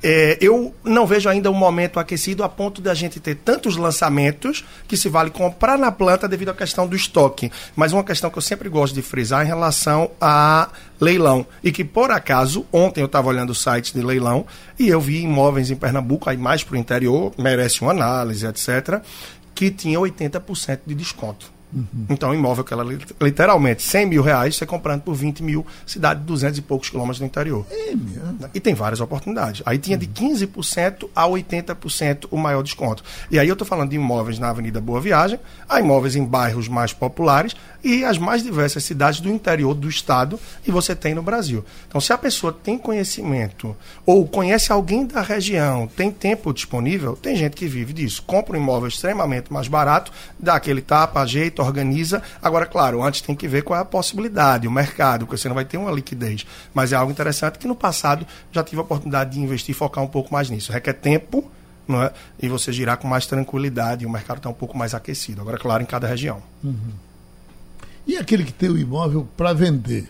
é, 0.02 0.38
eu 0.40 0.74
não 0.82 1.06
vejo 1.06 1.28
ainda 1.28 1.50
um 1.50 1.54
momento 1.54 2.00
aquecido 2.00 2.42
a 2.42 2.48
ponto 2.48 2.80
da 2.80 2.94
gente 2.94 3.20
ter 3.20 3.34
tantos 3.34 3.76
lançamentos 3.76 4.64
que 4.88 4.96
se 4.96 5.08
vale 5.08 5.30
comprar 5.30 5.78
na 5.78 5.92
planta 5.92 6.26
devido 6.26 6.50
à 6.50 6.54
questão 6.54 6.86
do 6.86 6.96
estoque. 6.96 7.50
Mas 7.76 7.92
uma 7.92 8.04
questão 8.04 8.30
que 8.30 8.38
eu 8.38 8.42
sempre 8.42 8.68
gosto 8.68 8.94
de 8.94 9.02
frisar 9.02 9.44
em 9.44 9.48
relação 9.48 10.10
a 10.20 10.70
leilão. 11.00 11.46
E 11.62 11.70
que, 11.70 11.84
por 11.84 12.10
acaso, 12.10 12.66
ontem 12.72 13.00
eu 13.00 13.06
estava 13.06 13.28
olhando 13.28 13.50
o 13.50 13.54
site 13.54 13.92
de 13.92 14.00
leilão 14.00 14.46
e 14.78 14.88
eu 14.88 15.00
vi 15.00 15.22
imóveis 15.22 15.70
em 15.70 15.76
Pernambuco, 15.76 16.30
aí 16.30 16.36
mais 16.36 16.64
para 16.64 16.74
o 16.74 16.78
interior, 16.78 17.32
merece 17.36 17.82
uma 17.82 17.90
análise, 17.90 18.46
etc., 18.46 19.02
que 19.54 19.70
tinha 19.70 19.98
80% 19.98 20.80
de 20.86 20.94
desconto. 20.94 21.59
Uhum. 21.72 22.06
Então, 22.08 22.34
imóvel 22.34 22.64
que 22.64 22.72
ela 22.72 22.84
literalmente 23.20 23.82
100 23.82 24.06
mil 24.06 24.22
reais, 24.22 24.56
você 24.56 24.66
comprando 24.66 25.02
por 25.02 25.14
20 25.14 25.42
mil, 25.42 25.66
cidade 25.86 26.20
de 26.20 26.26
200 26.26 26.58
e 26.58 26.62
poucos 26.62 26.90
quilômetros 26.90 27.18
do 27.18 27.24
interior. 27.24 27.64
É 27.70 27.94
e 28.54 28.60
tem 28.60 28.74
várias 28.74 29.00
oportunidades. 29.00 29.62
Aí 29.64 29.78
tinha 29.78 29.96
de 29.96 30.06
15% 30.06 31.08
a 31.14 31.26
80% 31.26 32.26
o 32.30 32.36
maior 32.36 32.62
desconto. 32.62 33.04
E 33.30 33.38
aí 33.38 33.48
eu 33.48 33.52
estou 33.52 33.66
falando 33.66 33.90
de 33.90 33.96
imóveis 33.96 34.38
na 34.38 34.50
Avenida 34.50 34.80
Boa 34.80 35.00
Viagem, 35.00 35.38
há 35.68 35.80
imóveis 35.80 36.16
em 36.16 36.24
bairros 36.24 36.68
mais 36.68 36.92
populares 36.92 37.54
e 37.82 38.04
as 38.04 38.18
mais 38.18 38.42
diversas 38.42 38.84
cidades 38.84 39.20
do 39.20 39.30
interior 39.30 39.74
do 39.74 39.88
estado 39.88 40.38
e 40.66 40.70
você 40.70 40.94
tem 40.94 41.14
no 41.14 41.22
Brasil. 41.22 41.64
Então, 41.88 42.00
se 42.00 42.12
a 42.12 42.18
pessoa 42.18 42.52
tem 42.52 42.76
conhecimento 42.76 43.76
ou 44.04 44.26
conhece 44.26 44.72
alguém 44.72 45.06
da 45.06 45.22
região, 45.22 45.86
tem 45.86 46.10
tempo 46.10 46.52
disponível, 46.52 47.16
tem 47.16 47.36
gente 47.36 47.56
que 47.56 47.66
vive 47.66 47.92
disso. 47.92 48.22
Compra 48.26 48.56
um 48.56 48.60
imóvel 48.60 48.88
extremamente 48.88 49.52
mais 49.52 49.68
barato, 49.68 50.12
dá 50.38 50.54
aquele 50.54 50.82
tapa, 50.82 51.20
ajeita, 51.20 51.59
organiza. 51.62 52.22
Agora, 52.42 52.66
claro, 52.66 53.02
antes 53.02 53.20
tem 53.20 53.34
que 53.34 53.48
ver 53.48 53.62
qual 53.62 53.78
é 53.78 53.82
a 53.82 53.84
possibilidade, 53.84 54.66
o 54.66 54.70
mercado, 54.70 55.26
porque 55.26 55.40
você 55.40 55.48
não 55.48 55.54
vai 55.54 55.64
ter 55.64 55.76
uma 55.76 55.90
liquidez. 55.90 56.46
Mas 56.74 56.92
é 56.92 56.96
algo 56.96 57.10
interessante 57.10 57.58
que 57.58 57.66
no 57.66 57.74
passado 57.74 58.26
já 58.52 58.62
tive 58.62 58.80
a 58.80 58.84
oportunidade 58.84 59.30
de 59.30 59.40
investir 59.40 59.74
e 59.74 59.78
focar 59.78 60.02
um 60.02 60.08
pouco 60.08 60.32
mais 60.32 60.50
nisso. 60.50 60.72
Requer 60.72 60.94
tempo, 60.94 61.50
não 61.86 62.02
é? 62.02 62.12
E 62.40 62.48
você 62.48 62.72
girar 62.72 62.96
com 62.96 63.08
mais 63.08 63.26
tranquilidade, 63.26 64.04
e 64.04 64.06
o 64.06 64.10
mercado 64.10 64.38
está 64.38 64.48
um 64.48 64.54
pouco 64.54 64.76
mais 64.76 64.94
aquecido. 64.94 65.40
Agora, 65.40 65.58
claro, 65.58 65.82
em 65.82 65.86
cada 65.86 66.06
região. 66.06 66.42
Uhum. 66.62 66.92
E 68.06 68.16
aquele 68.16 68.44
que 68.44 68.52
tem 68.52 68.68
o 68.68 68.78
imóvel 68.78 69.28
para 69.36 69.52
vender? 69.52 70.08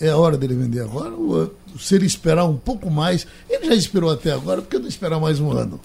É 0.00 0.10
a 0.10 0.16
hora 0.16 0.36
dele 0.36 0.54
vender 0.54 0.80
agora? 0.80 1.14
Ou 1.14 1.54
se 1.78 1.94
ele 1.94 2.06
esperar 2.06 2.44
um 2.44 2.56
pouco 2.56 2.90
mais? 2.90 3.26
Ele 3.48 3.66
já 3.66 3.74
esperou 3.74 4.10
até 4.10 4.32
agora, 4.32 4.60
por 4.60 4.68
que 4.68 4.78
não 4.78 4.88
esperar 4.88 5.20
mais 5.20 5.40
um 5.40 5.50
ano? 5.52 5.80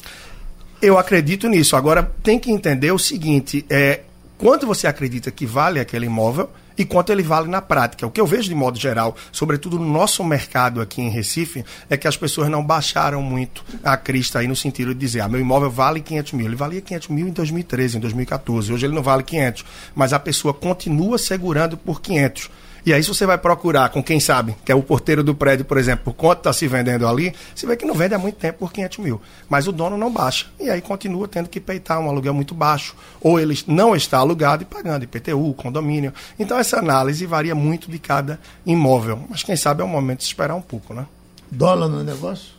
Eu 0.81 0.97
acredito 0.97 1.47
nisso. 1.47 1.75
Agora, 1.75 2.03
tem 2.23 2.39
que 2.39 2.51
entender 2.51 2.91
o 2.91 2.99
seguinte: 2.99 3.65
é, 3.69 4.01
quanto 4.39 4.65
você 4.65 4.87
acredita 4.87 5.29
que 5.29 5.45
vale 5.45 5.79
aquele 5.79 6.05
imóvel 6.07 6.49
e 6.77 6.85
quanto 6.85 7.11
ele 7.11 7.21
vale 7.21 7.49
na 7.49 7.61
prática. 7.61 8.07
O 8.07 8.09
que 8.09 8.21
eu 8.21 8.25
vejo 8.25 8.47
de 8.47 8.55
modo 8.55 8.79
geral, 8.79 9.13
sobretudo 9.33 9.77
no 9.77 9.85
nosso 9.85 10.23
mercado 10.23 10.79
aqui 10.79 11.01
em 11.01 11.09
Recife, 11.09 11.65
é 11.89 11.97
que 11.97 12.07
as 12.07 12.15
pessoas 12.15 12.47
não 12.47 12.63
baixaram 12.63 13.21
muito 13.21 13.65
a 13.83 13.97
crista 13.97 14.39
aí 14.39 14.47
no 14.47 14.55
sentido 14.55 14.93
de 14.93 14.99
dizer, 14.99 15.19
ah, 15.19 15.27
meu 15.27 15.41
imóvel 15.41 15.69
vale 15.69 15.99
500 15.99 16.33
mil. 16.33 16.45
Ele 16.45 16.55
valia 16.55 16.79
500 16.79 17.09
mil 17.09 17.27
em 17.27 17.31
2013, 17.31 17.97
em 17.97 17.99
2014. 17.99 18.71
Hoje 18.71 18.85
ele 18.85 18.95
não 18.95 19.03
vale 19.03 19.23
500, 19.23 19.65
mas 19.93 20.13
a 20.13 20.19
pessoa 20.19 20.53
continua 20.53 21.17
segurando 21.17 21.75
por 21.75 22.01
500 22.01 22.49
e 22.85 22.93
aí, 22.93 23.03
se 23.03 23.09
você 23.09 23.25
vai 23.25 23.37
procurar 23.37 23.89
com 23.89 24.01
quem 24.01 24.19
sabe, 24.19 24.55
que 24.63 24.71
é 24.71 24.75
o 24.75 24.81
porteiro 24.81 25.23
do 25.23 25.35
prédio, 25.35 25.65
por 25.65 25.77
exemplo, 25.77 26.05
por 26.05 26.13
quanto 26.13 26.39
está 26.39 26.53
se 26.53 26.67
vendendo 26.67 27.07
ali, 27.07 27.33
você 27.53 27.67
vê 27.67 27.75
que 27.75 27.85
não 27.85 27.93
vende 27.93 28.13
há 28.13 28.19
muito 28.19 28.35
tempo 28.35 28.59
por 28.59 28.71
500 28.71 28.97
mil. 28.99 29.21
Mas 29.47 29.67
o 29.67 29.71
dono 29.71 29.97
não 29.97 30.11
baixa. 30.11 30.47
E 30.59 30.69
aí 30.69 30.81
continua 30.81 31.27
tendo 31.27 31.49
que 31.49 31.59
peitar 31.59 31.99
um 31.99 32.09
aluguel 32.09 32.33
muito 32.33 32.53
baixo. 32.53 32.95
Ou 33.21 33.39
ele 33.39 33.59
não 33.67 33.95
está 33.95 34.19
alugado 34.19 34.63
e 34.63 34.65
pagando 34.65 35.03
IPTU, 35.03 35.53
condomínio. 35.55 36.13
Então, 36.37 36.57
essa 36.57 36.77
análise 36.79 37.25
varia 37.25 37.55
muito 37.55 37.91
de 37.91 37.99
cada 37.99 38.39
imóvel. 38.65 39.23
Mas 39.29 39.43
quem 39.43 39.55
sabe 39.55 39.81
é 39.81 39.85
o 39.85 39.87
momento 39.87 40.19
de 40.19 40.25
esperar 40.25 40.55
um 40.55 40.61
pouco, 40.61 40.93
né? 40.93 41.05
Dólar 41.51 41.87
no 41.87 42.03
negócio? 42.03 42.51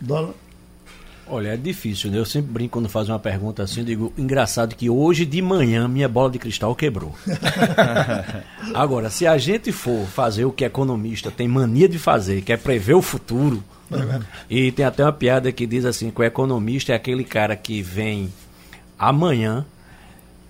Dólar? 0.00 0.34
Olha, 1.30 1.50
é 1.50 1.56
difícil, 1.56 2.10
né? 2.10 2.18
Eu 2.18 2.24
sempre 2.24 2.52
brinco 2.52 2.72
quando 2.72 2.88
faz 2.88 3.08
uma 3.08 3.18
pergunta 3.18 3.62
assim, 3.62 3.84
digo, 3.84 4.12
engraçado 4.18 4.74
que 4.74 4.90
hoje 4.90 5.24
de 5.24 5.40
manhã 5.40 5.86
minha 5.86 6.08
bola 6.08 6.30
de 6.30 6.38
cristal 6.38 6.74
quebrou. 6.74 7.14
Agora, 8.74 9.10
se 9.10 9.26
a 9.26 9.38
gente 9.38 9.70
for 9.70 10.06
fazer 10.06 10.44
o 10.44 10.52
que 10.52 10.64
economista 10.64 11.30
tem 11.30 11.46
mania 11.46 11.88
de 11.88 11.98
fazer, 11.98 12.42
que 12.42 12.52
é 12.52 12.56
prever 12.56 12.94
o 12.94 13.02
futuro, 13.02 13.62
é 13.92 14.20
e 14.48 14.72
tem 14.72 14.84
até 14.84 15.04
uma 15.04 15.12
piada 15.12 15.52
que 15.52 15.66
diz 15.66 15.84
assim, 15.84 16.10
que 16.10 16.20
o 16.20 16.24
economista 16.24 16.92
é 16.92 16.96
aquele 16.96 17.24
cara 17.24 17.54
que 17.54 17.80
vem 17.80 18.32
amanhã 18.98 19.64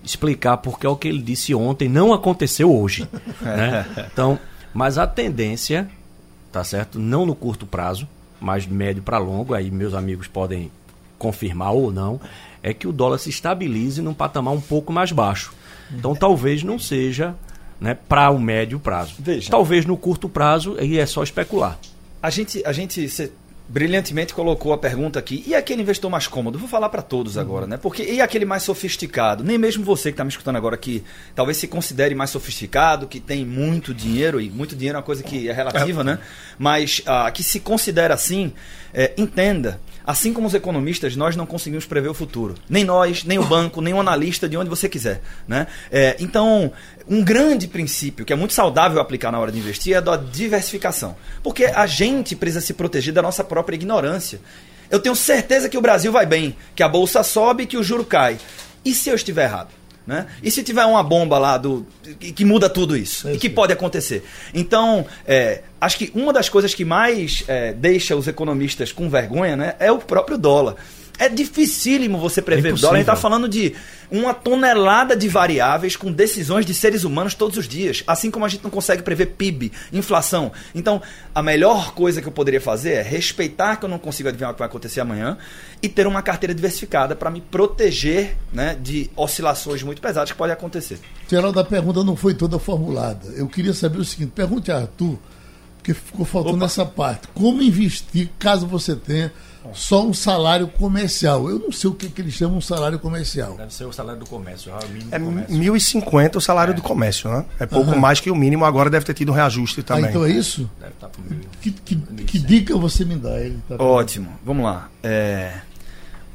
explicar 0.02 0.56
porque 0.56 0.86
o 0.86 0.96
que 0.96 1.08
ele 1.08 1.20
disse 1.22 1.54
ontem 1.54 1.88
não 1.88 2.12
aconteceu 2.12 2.74
hoje. 2.74 3.06
né? 3.40 3.86
Então, 4.12 4.38
mas 4.72 4.98
a 4.98 5.06
tendência 5.06 5.88
tá 6.50 6.64
certo? 6.64 6.98
Não 6.98 7.24
no 7.24 7.34
curto 7.34 7.66
prazo, 7.66 8.08
mas 8.40 8.66
médio 8.66 9.02
para 9.02 9.18
longo, 9.18 9.54
aí 9.54 9.70
meus 9.70 9.94
amigos 9.94 10.26
podem 10.26 10.70
confirmar 11.18 11.72
ou 11.72 11.92
não, 11.92 12.20
é 12.62 12.72
que 12.72 12.88
o 12.88 12.92
dólar 12.92 13.18
se 13.18 13.30
estabilize 13.30 14.00
num 14.00 14.14
patamar 14.14 14.54
um 14.54 14.60
pouco 14.60 14.92
mais 14.92 15.12
baixo. 15.12 15.52
Então 15.92 16.14
talvez 16.14 16.62
não 16.62 16.78
seja 16.78 17.34
né, 17.80 17.96
para 18.08 18.30
o 18.30 18.38
médio 18.38 18.78
prazo. 18.78 19.14
Veja. 19.18 19.50
Talvez 19.50 19.84
no 19.84 19.96
curto 19.96 20.28
prazo 20.28 20.76
aí 20.78 20.98
é 20.98 21.06
só 21.06 21.22
especular. 21.22 21.78
A 22.22 22.30
gente, 22.30 22.62
a 22.66 22.72
gente 22.72 23.08
brilhantemente 23.70 24.34
colocou 24.34 24.72
a 24.72 24.78
pergunta 24.78 25.18
aqui. 25.18 25.44
E 25.46 25.54
aquele 25.54 25.82
investor 25.82 26.10
mais 26.10 26.26
cômodo? 26.26 26.58
Vou 26.58 26.68
falar 26.68 26.88
para 26.88 27.02
todos 27.02 27.38
agora, 27.38 27.66
né? 27.66 27.76
Porque 27.76 28.02
e 28.02 28.20
aquele 28.20 28.44
mais 28.44 28.64
sofisticado? 28.64 29.44
Nem 29.44 29.56
mesmo 29.56 29.84
você 29.84 30.10
que 30.10 30.14
está 30.14 30.24
me 30.24 30.30
escutando 30.30 30.56
agora 30.56 30.76
que 30.76 31.04
talvez 31.34 31.56
se 31.56 31.68
considere 31.68 32.14
mais 32.14 32.30
sofisticado, 32.30 33.06
que 33.06 33.20
tem 33.20 33.46
muito 33.46 33.94
dinheiro 33.94 34.40
e 34.40 34.50
muito 34.50 34.74
dinheiro 34.74 34.96
é 34.96 34.98
uma 34.98 35.04
coisa 35.04 35.22
que 35.22 35.48
é 35.48 35.52
relativa, 35.52 36.02
né? 36.02 36.18
Mas 36.58 37.00
ah, 37.06 37.30
que 37.30 37.44
se 37.44 37.60
considera 37.60 38.12
assim, 38.12 38.52
é, 38.92 39.12
entenda. 39.16 39.80
Assim 40.04 40.32
como 40.32 40.46
os 40.48 40.54
economistas, 40.54 41.14
nós 41.14 41.36
não 41.36 41.46
conseguimos 41.46 41.86
prever 41.86 42.08
o 42.08 42.14
futuro. 42.14 42.56
Nem 42.68 42.84
nós, 42.84 43.22
nem 43.22 43.38
o 43.38 43.44
banco, 43.44 43.80
nem 43.80 43.94
o 43.94 44.00
analista, 44.00 44.48
de 44.48 44.56
onde 44.56 44.68
você 44.68 44.88
quiser. 44.88 45.20
Né? 45.46 45.68
É, 45.90 46.16
então, 46.18 46.72
um 47.08 47.22
grande 47.22 47.68
princípio 47.68 48.24
que 48.24 48.32
é 48.32 48.36
muito 48.36 48.54
saudável 48.54 49.00
aplicar 49.00 49.30
na 49.30 49.38
hora 49.38 49.52
de 49.52 49.58
investir 49.58 49.94
é 49.94 49.98
a 49.98 50.00
da 50.00 50.16
diversificação. 50.16 51.16
Porque 51.42 51.66
a 51.66 51.86
gente 51.86 52.34
precisa 52.34 52.60
se 52.60 52.74
proteger 52.74 53.12
da 53.12 53.22
nossa 53.22 53.44
própria 53.44 53.59
ignorância. 53.68 54.40
Eu 54.90 54.98
tenho 54.98 55.14
certeza 55.14 55.68
que 55.68 55.78
o 55.78 55.80
Brasil 55.80 56.10
vai 56.10 56.26
bem, 56.26 56.56
que 56.74 56.82
a 56.82 56.88
bolsa 56.88 57.22
sobe 57.22 57.62
e 57.62 57.66
que 57.66 57.76
o 57.76 57.82
juro 57.82 58.04
cai. 58.04 58.38
E 58.84 58.92
se 58.92 59.08
eu 59.08 59.14
estiver 59.14 59.44
errado? 59.44 59.68
Né? 60.06 60.26
E 60.42 60.50
se 60.50 60.64
tiver 60.64 60.84
uma 60.86 61.02
bomba 61.02 61.38
lá 61.38 61.56
do 61.56 61.86
que, 62.18 62.32
que 62.32 62.44
muda 62.44 62.68
tudo 62.68 62.96
isso? 62.96 63.28
É 63.28 63.34
e 63.34 63.38
que 63.38 63.48
pode 63.48 63.72
acontecer? 63.72 64.24
Então, 64.52 65.06
é, 65.24 65.62
acho 65.80 65.98
que 65.98 66.10
uma 66.14 66.32
das 66.32 66.48
coisas 66.48 66.74
que 66.74 66.84
mais 66.84 67.44
é, 67.46 67.72
deixa 67.72 68.16
os 68.16 68.26
economistas 68.26 68.90
com 68.90 69.08
vergonha 69.08 69.56
né, 69.56 69.74
é 69.78 69.92
o 69.92 69.98
próprio 69.98 70.36
dólar. 70.36 70.74
É 71.20 71.28
dificílimo 71.28 72.16
você 72.16 72.40
prever 72.40 72.70
é 72.70 72.72
o 72.72 72.76
dólar. 72.76 72.94
A 72.94 72.96
gente 72.96 73.02
está 73.02 73.14
falando 73.14 73.46
de 73.46 73.74
uma 74.10 74.32
tonelada 74.32 75.14
de 75.14 75.28
variáveis 75.28 75.94
com 75.94 76.10
decisões 76.10 76.64
de 76.64 76.72
seres 76.72 77.04
humanos 77.04 77.34
todos 77.34 77.58
os 77.58 77.68
dias. 77.68 78.02
Assim 78.06 78.30
como 78.30 78.46
a 78.46 78.48
gente 78.48 78.64
não 78.64 78.70
consegue 78.70 79.02
prever 79.02 79.26
PIB, 79.26 79.70
inflação. 79.92 80.50
Então, 80.74 81.02
a 81.34 81.42
melhor 81.42 81.92
coisa 81.92 82.22
que 82.22 82.26
eu 82.26 82.32
poderia 82.32 82.58
fazer 82.58 82.92
é 82.92 83.02
respeitar 83.02 83.76
que 83.76 83.84
eu 83.84 83.88
não 83.90 83.98
consigo 83.98 84.30
adivinhar 84.30 84.50
o 84.50 84.54
que 84.54 84.60
vai 84.60 84.68
acontecer 84.68 85.02
amanhã 85.02 85.36
e 85.82 85.90
ter 85.90 86.06
uma 86.06 86.22
carteira 86.22 86.54
diversificada 86.54 87.14
para 87.14 87.30
me 87.30 87.42
proteger 87.42 88.38
né, 88.50 88.74
de 88.80 89.10
oscilações 89.14 89.82
muito 89.82 90.00
pesadas 90.00 90.30
que 90.30 90.38
podem 90.38 90.54
acontecer. 90.54 90.98
Geraldo, 91.28 91.60
a 91.60 91.64
pergunta 91.64 92.02
não 92.02 92.16
foi 92.16 92.32
toda 92.32 92.58
formulada. 92.58 93.28
Eu 93.36 93.46
queria 93.46 93.74
saber 93.74 93.98
o 93.98 94.04
seguinte: 94.06 94.32
pergunte 94.34 94.72
a 94.72 94.78
Arthur, 94.78 95.18
porque 95.76 95.92
ficou 95.92 96.24
faltando 96.24 96.56
Opa. 96.56 96.64
essa 96.64 96.86
parte. 96.86 97.28
Como 97.34 97.62
investir 97.62 98.30
caso 98.38 98.66
você 98.66 98.96
tenha 98.96 99.30
só 99.74 100.06
um 100.06 100.12
salário 100.12 100.66
comercial. 100.68 101.48
Eu 101.48 101.58
não 101.58 101.72
sei 101.72 101.90
o 101.90 101.94
que, 101.94 102.08
que 102.08 102.20
eles 102.20 102.34
chamam 102.34 102.58
um 102.58 102.60
salário 102.60 102.98
comercial. 102.98 103.54
Deve 103.56 103.72
ser 103.72 103.84
o 103.84 103.92
salário 103.92 104.18
do 104.18 104.26
comércio, 104.26 104.72
o 104.72 104.88
mínimo 104.88 105.10
é 105.12 105.18
comércio. 105.18 106.00
1.050 106.00 106.36
o 106.36 106.40
salário 106.40 106.72
é. 106.72 106.74
do 106.74 106.82
comércio, 106.82 107.30
né? 107.30 107.44
É 107.58 107.66
pouco 107.66 107.90
uhum. 107.90 107.98
mais 107.98 108.20
que 108.20 108.30
o 108.30 108.34
mínimo, 108.34 108.64
agora 108.64 108.88
deve 108.88 109.04
ter 109.04 109.14
tido 109.14 109.32
um 109.32 109.34
reajuste 109.34 109.82
também. 109.82 110.06
Ah, 110.06 110.08
então 110.08 110.24
é 110.24 110.30
isso? 110.30 110.70
Deve 110.80 110.92
estar 110.92 111.08
tá 111.08 111.12
por 111.12 111.30
mil. 111.30 111.40
Que, 111.60 111.70
que, 111.70 111.96
que 111.96 112.38
dica 112.38 112.76
você 112.76 113.04
me 113.04 113.16
dá? 113.16 113.38
Ele 113.38 113.58
tá 113.68 113.76
Ótimo, 113.82 114.28
vamos 114.44 114.64
lá. 114.64 114.88
É... 115.02 115.60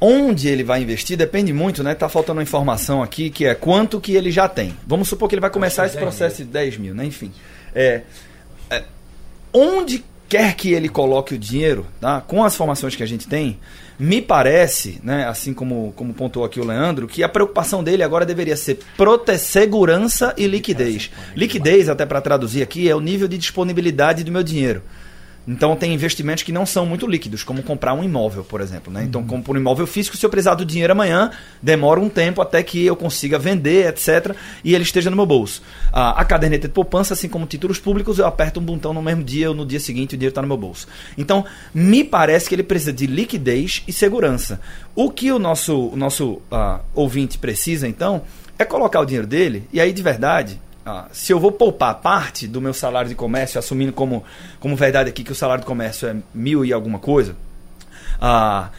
Onde 0.00 0.48
ele 0.48 0.62
vai 0.62 0.82
investir 0.82 1.16
depende 1.16 1.52
muito, 1.52 1.82
né? 1.82 1.94
Tá 1.94 2.08
faltando 2.08 2.38
uma 2.38 2.42
informação 2.42 3.02
aqui 3.02 3.30
que 3.30 3.46
é 3.46 3.54
quanto 3.54 4.00
que 4.00 4.14
ele 4.14 4.30
já 4.30 4.46
tem. 4.46 4.76
Vamos 4.86 5.08
supor 5.08 5.28
que 5.28 5.34
ele 5.34 5.40
vai 5.40 5.50
começar 5.50 5.86
esse 5.86 5.96
processo 5.96 6.40
mil. 6.40 6.46
de 6.46 6.52
10 6.52 6.78
mil, 6.78 6.94
né? 6.94 7.06
Enfim. 7.06 7.32
É, 7.74 8.02
é, 8.68 8.84
onde 9.52 10.04
quer 10.28 10.54
que 10.54 10.72
ele 10.72 10.88
coloque 10.88 11.34
o 11.34 11.38
dinheiro, 11.38 11.86
tá? 12.00 12.20
com 12.20 12.44
as 12.44 12.56
formações 12.56 12.94
que 12.94 13.02
a 13.02 13.06
gente 13.06 13.26
tem, 13.26 13.58
me 13.98 14.20
parece, 14.20 15.00
né, 15.02 15.26
assim 15.26 15.54
como, 15.54 15.92
como 15.96 16.12
pontuou 16.12 16.44
aqui 16.44 16.60
o 16.60 16.64
Leandro, 16.64 17.06
que 17.06 17.22
a 17.22 17.28
preocupação 17.28 17.82
dele 17.82 18.02
agora 18.02 18.26
deveria 18.26 18.56
ser 18.56 18.78
prote 18.96 19.38
segurança 19.38 20.34
e 20.36 20.46
liquidez. 20.46 21.10
Liquidez, 21.34 21.88
até 21.88 22.04
para 22.04 22.20
traduzir 22.20 22.62
aqui, 22.62 22.88
é 22.88 22.94
o 22.94 23.00
nível 23.00 23.26
de 23.26 23.38
disponibilidade 23.38 24.22
do 24.22 24.30
meu 24.30 24.42
dinheiro. 24.42 24.82
Então 25.46 25.76
tem 25.76 25.94
investimentos 25.94 26.42
que 26.42 26.50
não 26.50 26.66
são 26.66 26.84
muito 26.84 27.06
líquidos, 27.06 27.44
como 27.44 27.62
comprar 27.62 27.94
um 27.94 28.02
imóvel, 28.02 28.42
por 28.42 28.60
exemplo. 28.60 28.92
Né? 28.92 29.04
Então, 29.04 29.20
uhum. 29.20 29.26
compro 29.26 29.54
um 29.54 29.56
imóvel 29.56 29.86
físico, 29.86 30.16
se 30.16 30.26
eu 30.26 30.30
precisar 30.30 30.54
do 30.54 30.64
dinheiro 30.64 30.92
amanhã, 30.92 31.30
demora 31.62 32.00
um 32.00 32.08
tempo 32.08 32.42
até 32.42 32.62
que 32.62 32.84
eu 32.84 32.96
consiga 32.96 33.38
vender, 33.38 33.88
etc. 33.88 34.34
E 34.64 34.74
ele 34.74 34.82
esteja 34.82 35.08
no 35.08 35.16
meu 35.16 35.26
bolso. 35.26 35.62
a 35.92 36.24
caderneta 36.24 36.66
de 36.66 36.74
poupança, 36.74 37.14
assim 37.14 37.28
como 37.28 37.46
títulos 37.46 37.78
públicos, 37.78 38.18
eu 38.18 38.26
aperto 38.26 38.58
um 38.58 38.62
botão 38.62 38.92
no 38.92 39.02
mesmo 39.02 39.22
dia 39.22 39.48
ou 39.48 39.54
no 39.54 39.64
dia 39.64 39.78
seguinte 39.78 40.14
o 40.14 40.18
dinheiro 40.18 40.32
está 40.32 40.42
no 40.42 40.48
meu 40.48 40.56
bolso. 40.56 40.88
Então, 41.16 41.44
me 41.72 42.02
parece 42.02 42.48
que 42.48 42.54
ele 42.54 42.62
precisa 42.62 42.92
de 42.92 43.06
liquidez 43.06 43.84
e 43.86 43.92
segurança. 43.92 44.60
O 44.94 45.10
que 45.10 45.30
o 45.30 45.38
nosso, 45.38 45.88
o 45.88 45.96
nosso 45.96 46.42
uh, 46.50 46.80
ouvinte 46.94 47.38
precisa, 47.38 47.86
então, 47.86 48.22
é 48.58 48.64
colocar 48.64 49.00
o 49.00 49.04
dinheiro 49.04 49.26
dele, 49.26 49.68
e 49.72 49.80
aí 49.80 49.92
de 49.92 50.02
verdade, 50.02 50.60
ah, 50.86 51.08
se 51.10 51.32
eu 51.32 51.40
vou 51.40 51.50
poupar 51.50 51.96
parte 51.96 52.46
do 52.46 52.60
meu 52.60 52.72
salário 52.72 53.08
de 53.08 53.16
comércio, 53.16 53.58
assumindo 53.58 53.92
como, 53.92 54.22
como 54.60 54.76
verdade 54.76 55.08
aqui 55.08 55.24
que 55.24 55.32
o 55.32 55.34
salário 55.34 55.62
de 55.62 55.66
comércio 55.66 56.06
é 56.06 56.14
mil 56.32 56.64
e 56.64 56.72
alguma 56.72 57.00
coisa, 57.00 57.34
ah, 58.20 58.70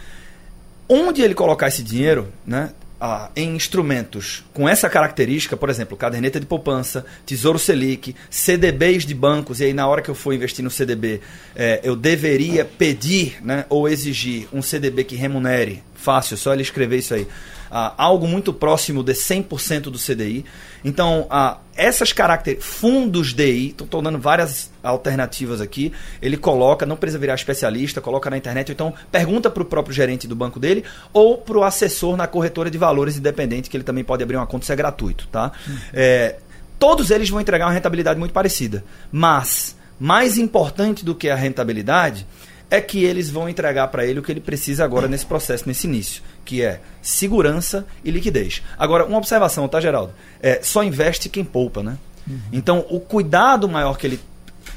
onde 0.87 1.21
ele 1.21 1.33
colocar 1.33 1.67
esse 1.67 1.83
dinheiro, 1.83 2.31
né? 2.45 2.71
Ah, 2.99 3.29
em 3.35 3.55
instrumentos 3.55 4.43
com 4.53 4.67
essa 4.67 4.89
característica, 4.89 5.55
por 5.55 5.69
exemplo, 5.69 5.95
caderneta 5.95 6.39
de 6.39 6.47
poupança, 6.47 7.05
Tesouro 7.25 7.59
Selic, 7.59 8.15
CDBs 8.27 9.05
de 9.05 9.13
bancos, 9.13 9.59
e 9.59 9.65
aí 9.65 9.73
na 9.73 9.85
hora 9.85 10.01
que 10.01 10.09
eu 10.09 10.15
for 10.15 10.33
investir 10.33 10.63
no 10.63 10.71
CDB, 10.71 11.21
é, 11.55 11.79
eu 11.83 11.95
deveria 11.95 12.65
pedir 12.65 13.37
né, 13.43 13.65
ou 13.69 13.87
exigir 13.87 14.47
um 14.51 14.63
CDB 14.63 15.03
que 15.03 15.15
remunere, 15.15 15.83
fácil, 16.07 16.37
só 16.37 16.53
ele 16.53 16.61
escrever 16.61 16.99
isso 16.99 17.13
aí, 17.13 17.27
ah, 17.69 17.93
algo 17.97 18.25
muito 18.25 18.53
próximo 18.53 19.03
de 19.03 19.11
100% 19.11 19.91
do 19.91 19.99
CDI. 19.99 20.45
Então, 20.85 21.27
ah, 21.29 21.57
essas 21.75 22.13
características, 22.13 22.65
fundos 22.65 23.33
DI, 23.33 23.75
estou 23.77 24.01
dando 24.01 24.17
várias 24.17 24.71
alternativas 24.81 25.59
aqui, 25.59 25.91
ele 26.21 26.37
coloca, 26.37 26.85
não 26.85 26.95
precisa 26.95 27.19
virar 27.19 27.35
especialista, 27.35 27.99
coloca 27.99 28.29
na 28.29 28.37
internet, 28.37 28.71
então 28.71 28.93
pergunta 29.11 29.49
para 29.49 29.61
o 29.61 29.65
próprio 29.65 29.93
gerente 29.93 30.29
do 30.29 30.35
banco 30.35 30.61
dele 30.61 30.85
ou 31.11 31.37
para 31.39 31.57
o 31.57 31.63
assessor 31.65 32.15
na 32.15 32.25
corretora 32.25 32.71
de 32.71 32.77
valores 32.77 33.17
independente, 33.17 33.69
que 33.69 33.75
ele 33.75 33.83
também 33.83 34.05
pode 34.05 34.23
abrir 34.23 34.37
uma 34.37 34.47
conta, 34.47 34.63
isso 34.63 34.71
é 34.71 34.77
gratuito. 34.77 35.27
Tá? 35.27 35.51
Hum. 35.69 35.77
É, 35.93 36.37
todos 36.79 37.11
eles 37.11 37.29
vão 37.29 37.41
entregar 37.41 37.65
uma 37.65 37.73
rentabilidade 37.73 38.17
muito 38.17 38.31
parecida, 38.31 38.81
mas 39.11 39.75
mais 39.99 40.37
importante 40.37 41.03
do 41.03 41.13
que 41.13 41.29
a 41.29 41.35
rentabilidade 41.35 42.25
é 42.69 42.81
que 42.81 43.03
eles 43.03 43.29
vão 43.29 43.47
entregar 43.47 43.87
para 43.87 44.05
ele 44.05 44.19
o 44.19 44.23
que 44.23 44.31
ele 44.31 44.41
precisa 44.41 44.83
agora 44.83 45.07
nesse 45.07 45.25
processo, 45.25 45.63
nesse 45.67 45.87
início, 45.87 46.21
que 46.43 46.61
é 46.61 46.81
segurança 47.01 47.85
e 48.03 48.11
liquidez. 48.11 48.61
Agora, 48.77 49.05
uma 49.05 49.17
observação, 49.17 49.67
tá, 49.67 49.79
Geraldo? 49.79 50.13
É, 50.41 50.59
só 50.61 50.83
investe 50.83 51.29
quem 51.29 51.45
poupa, 51.45 51.81
né? 51.81 51.97
Uhum. 52.27 52.39
Então, 52.51 52.85
o 52.89 52.99
cuidado 52.99 53.69
maior 53.69 53.97
que 53.97 54.05
ele, 54.05 54.19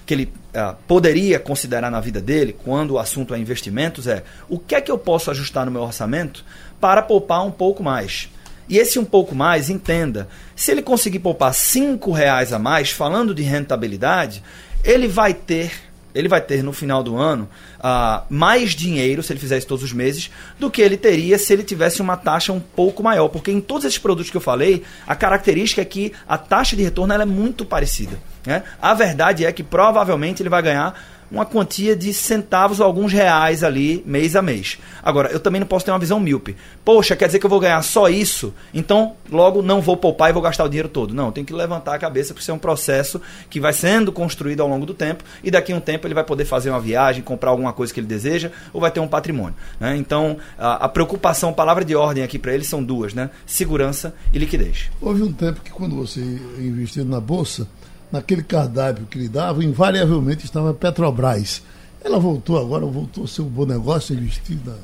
que 0.07 0.15
ele 0.15 0.33
uh, 0.55 0.77
poderia 0.87 1.41
considerar 1.41 1.91
na 1.91 2.01
vida 2.01 2.21
dele, 2.21 2.57
quando 2.65 2.93
o 2.93 2.99
assunto 2.99 3.35
é 3.35 3.39
investimentos, 3.39 4.07
é 4.07 4.23
o 4.49 4.59
que 4.59 4.77
é 4.77 4.81
que 4.81 4.91
eu 4.91 4.99
posso 4.99 5.31
ajustar 5.31 5.67
no 5.67 5.73
meu 5.73 5.83
orçamento 5.83 6.45
para 6.81 7.03
poupar 7.03 7.45
um 7.45 7.51
pouco 7.51 7.83
mais. 7.83 8.29
E 8.69 8.79
esse 8.79 9.01
um 9.01 9.05
pouco 9.05 9.35
mais, 9.35 9.69
entenda, 9.69 10.29
se 10.55 10.71
ele 10.71 10.81
conseguir 10.81 11.19
poupar 11.19 11.53
cinco 11.53 12.13
reais 12.13 12.53
a 12.53 12.59
mais, 12.59 12.93
falando 12.93 13.35
de 13.35 13.43
rentabilidade, 13.43 14.45
ele 14.85 15.09
vai 15.09 15.35
ter 15.35 15.90
ele 16.15 16.29
vai 16.29 16.41
ter 16.41 16.63
no 16.63 16.73
final 16.73 17.03
do 17.03 17.17
ano 17.17 17.49
uh, 17.79 18.25
mais 18.29 18.71
dinheiro, 18.71 19.23
se 19.23 19.33
ele 19.33 19.41
fizer 19.41 19.59
isso 19.59 19.67
todos 19.67 19.85
os 19.85 19.93
meses, 19.93 20.31
do 20.59 20.71
que 20.71 20.83
ele 20.83 20.97
teria 20.97 21.39
se 21.39 21.53
ele 21.53 21.63
tivesse 21.63 22.01
uma 22.01 22.17
taxa 22.17 22.53
um 22.53 22.61
pouco 22.61 23.03
maior. 23.03 23.29
Porque 23.29 23.51
em 23.51 23.61
todos 23.61 23.85
esses 23.85 23.99
produtos 23.99 24.31
que 24.31 24.37
eu 24.37 24.41
falei, 24.41 24.83
a 25.07 25.15
característica 25.15 25.81
é 25.81 25.85
que 25.85 26.13
a 26.29 26.37
taxa 26.39 26.77
de 26.77 26.83
retorno 26.83 27.13
é 27.13 27.25
muito 27.25 27.65
parecida. 27.65 28.19
Né? 28.45 28.63
A 28.81 28.95
verdade 28.95 29.45
é 29.45 29.53
que 29.53 29.63
provavelmente 29.63 30.43
ele 30.43 30.49
vai 30.49 30.63
ganhar 30.63 31.20
uma 31.31 31.47
quantia 31.47 31.95
de 31.95 32.13
centavos 32.13 32.81
ou 32.81 32.87
alguns 32.87 33.13
reais 33.13 33.63
ali 33.63 34.03
mês 34.07 34.35
a 34.35 34.43
mês. 34.43 34.79
Agora, 35.03 35.31
eu 35.31 35.39
também 35.39 35.61
não 35.61 35.67
posso 35.67 35.85
ter 35.85 35.93
uma 35.93 35.99
visão 35.99 36.19
míope. 36.19 36.57
Poxa, 36.85 37.15
quer 37.15 37.27
dizer 37.27 37.39
que 37.39 37.47
eu 37.47 37.51
vou 37.51 37.61
ganhar 37.61 37.81
só 37.83 38.09
isso? 38.09 38.53
Então, 38.75 39.15
logo 39.31 39.63
não 39.63 39.81
vou 39.81 39.97
poupar 39.97 40.31
e 40.31 40.33
vou 40.33 40.43
gastar 40.43 40.65
o 40.65 40.69
dinheiro 40.69 40.89
todo. 40.89 41.15
Não, 41.15 41.31
tem 41.31 41.45
que 41.45 41.53
levantar 41.53 41.95
a 41.95 41.99
cabeça 41.99 42.35
porque 42.35 42.43
isso 42.43 42.51
é 42.51 42.55
um 42.55 42.59
processo 42.59 43.21
que 43.49 43.61
vai 43.61 43.73
sendo 43.73 44.11
construído 44.11 44.61
ao 44.61 44.69
longo 44.69 44.85
do 44.85 44.95
tempo 44.95 45.23
e 45.43 45.51
daqui 45.51 45.73
a 45.73 45.77
um 45.77 45.81
tempo 45.81 46.07
ele 46.07 46.15
vai 46.15 46.25
poder 46.25 46.45
fazer 46.45 46.71
uma 46.71 46.81
viagem, 46.81 47.23
comprar 47.23 47.51
alguma 47.51 47.73
coisa 47.73 47.93
que 47.95 48.01
ele 48.01 48.07
deseja 48.07 48.51
ou 48.73 48.81
vai 48.81 48.91
ter 48.91 49.01
um 49.01 49.09
patrimônio. 49.09 49.55
Né? 49.79 49.97
Então, 49.97 50.37
a, 50.59 50.87
a 50.87 50.89
preocupação, 50.89 51.53
palavra 51.53 51.85
de 51.85 51.95
ordem 51.95 52.25
aqui 52.25 52.39
para 52.39 52.53
ele 52.53 52.65
são 52.65 52.83
duas, 52.83 53.15
né? 53.15 53.31
Segurança 53.47 54.15
e 54.33 54.39
liquidez. 54.39 54.91
Houve 55.01 55.23
um 55.23 55.33
tempo 55.33 55.61
que 55.61 55.71
quando 55.71 55.95
você 55.97 56.21
investiu 56.59 57.05
na 57.05 57.21
Bolsa, 57.21 57.69
naquele 58.11 58.43
cardápio 58.43 59.07
que 59.07 59.19
lhe 59.19 59.29
dava, 59.29 59.65
invariavelmente 59.65 60.45
estava 60.45 60.75
Petrobras. 60.75 61.63
Ela 62.03 62.19
voltou 62.19 62.59
agora, 62.59 62.85
voltou 62.87 63.25
a 63.25 63.29
ser 63.29 63.43
um 63.43 63.49
bom 63.49 63.67
negócio 63.67 64.15
investir 64.15 64.59
na, 64.65 64.75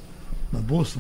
na 0.53 0.61
Bolsa, 0.61 0.99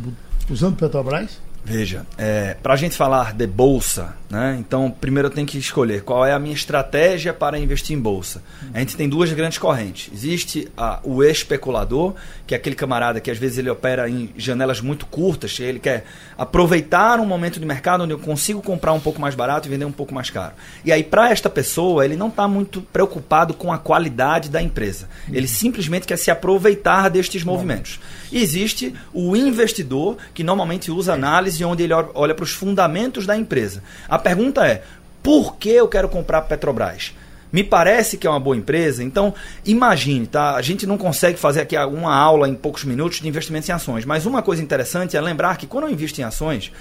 usando 0.50 0.76
Petrobras? 0.76 1.38
Veja, 1.68 2.06
é, 2.16 2.54
para 2.62 2.74
a 2.74 2.76
gente 2.76 2.96
falar 2.96 3.34
de 3.34 3.44
bolsa, 3.44 4.14
né, 4.30 4.56
então 4.60 4.88
primeiro 4.88 5.26
eu 5.26 5.32
tenho 5.32 5.44
que 5.44 5.58
escolher 5.58 6.02
qual 6.02 6.24
é 6.24 6.32
a 6.32 6.38
minha 6.38 6.54
estratégia 6.54 7.34
para 7.34 7.58
investir 7.58 7.96
em 7.96 8.00
bolsa. 8.00 8.40
A 8.72 8.78
gente 8.78 8.96
tem 8.96 9.08
duas 9.08 9.32
grandes 9.32 9.58
correntes. 9.58 10.08
Existe 10.14 10.68
a, 10.76 11.00
o 11.02 11.24
especulador, 11.24 12.14
que 12.46 12.54
é 12.54 12.56
aquele 12.56 12.76
camarada 12.76 13.20
que 13.20 13.32
às 13.32 13.36
vezes 13.36 13.58
ele 13.58 13.68
opera 13.68 14.08
em 14.08 14.30
janelas 14.36 14.80
muito 14.80 15.06
curtas, 15.06 15.58
ele 15.58 15.80
quer 15.80 16.04
aproveitar 16.38 17.18
um 17.18 17.26
momento 17.26 17.58
de 17.58 17.66
mercado 17.66 18.04
onde 18.04 18.12
eu 18.12 18.18
consigo 18.20 18.62
comprar 18.62 18.92
um 18.92 19.00
pouco 19.00 19.20
mais 19.20 19.34
barato 19.34 19.66
e 19.66 19.70
vender 19.70 19.86
um 19.86 19.92
pouco 19.92 20.14
mais 20.14 20.30
caro. 20.30 20.54
E 20.84 20.92
aí, 20.92 21.02
para 21.02 21.30
esta 21.30 21.50
pessoa, 21.50 22.04
ele 22.04 22.14
não 22.14 22.28
está 22.28 22.46
muito 22.46 22.80
preocupado 22.80 23.52
com 23.52 23.72
a 23.72 23.78
qualidade 23.78 24.50
da 24.50 24.62
empresa. 24.62 25.08
Ele 25.32 25.48
simplesmente 25.48 26.06
quer 26.06 26.16
se 26.16 26.30
aproveitar 26.30 27.08
destes 27.08 27.42
movimentos. 27.42 27.98
existe 28.32 28.94
o 29.12 29.34
investidor, 29.34 30.16
que 30.32 30.44
normalmente 30.44 30.92
usa 30.92 31.12
análise 31.12 31.55
onde 31.64 31.82
ele 31.82 31.92
olha 31.92 32.34
para 32.34 32.44
os 32.44 32.52
fundamentos 32.52 33.26
da 33.26 33.36
empresa. 33.36 33.82
A 34.08 34.18
pergunta 34.18 34.66
é: 34.66 34.82
por 35.22 35.56
que 35.56 35.70
eu 35.70 35.88
quero 35.88 36.08
comprar 36.08 36.42
Petrobras? 36.42 37.12
Me 37.52 37.62
parece 37.62 38.18
que 38.18 38.26
é 38.26 38.30
uma 38.30 38.40
boa 38.40 38.56
empresa, 38.56 39.02
então 39.02 39.32
imagine, 39.64 40.26
tá? 40.26 40.56
A 40.56 40.62
gente 40.62 40.86
não 40.86 40.98
consegue 40.98 41.38
fazer 41.38 41.60
aqui 41.60 41.76
uma 41.76 42.14
aula 42.14 42.48
em 42.48 42.54
poucos 42.54 42.84
minutos 42.84 43.20
de 43.20 43.28
investimentos 43.28 43.68
em 43.68 43.72
ações, 43.72 44.04
mas 44.04 44.26
uma 44.26 44.42
coisa 44.42 44.62
interessante 44.62 45.16
é 45.16 45.20
lembrar 45.20 45.56
que 45.56 45.66
quando 45.66 45.84
eu 45.84 45.90
invisto 45.90 46.20
em 46.20 46.24
ações, 46.24 46.72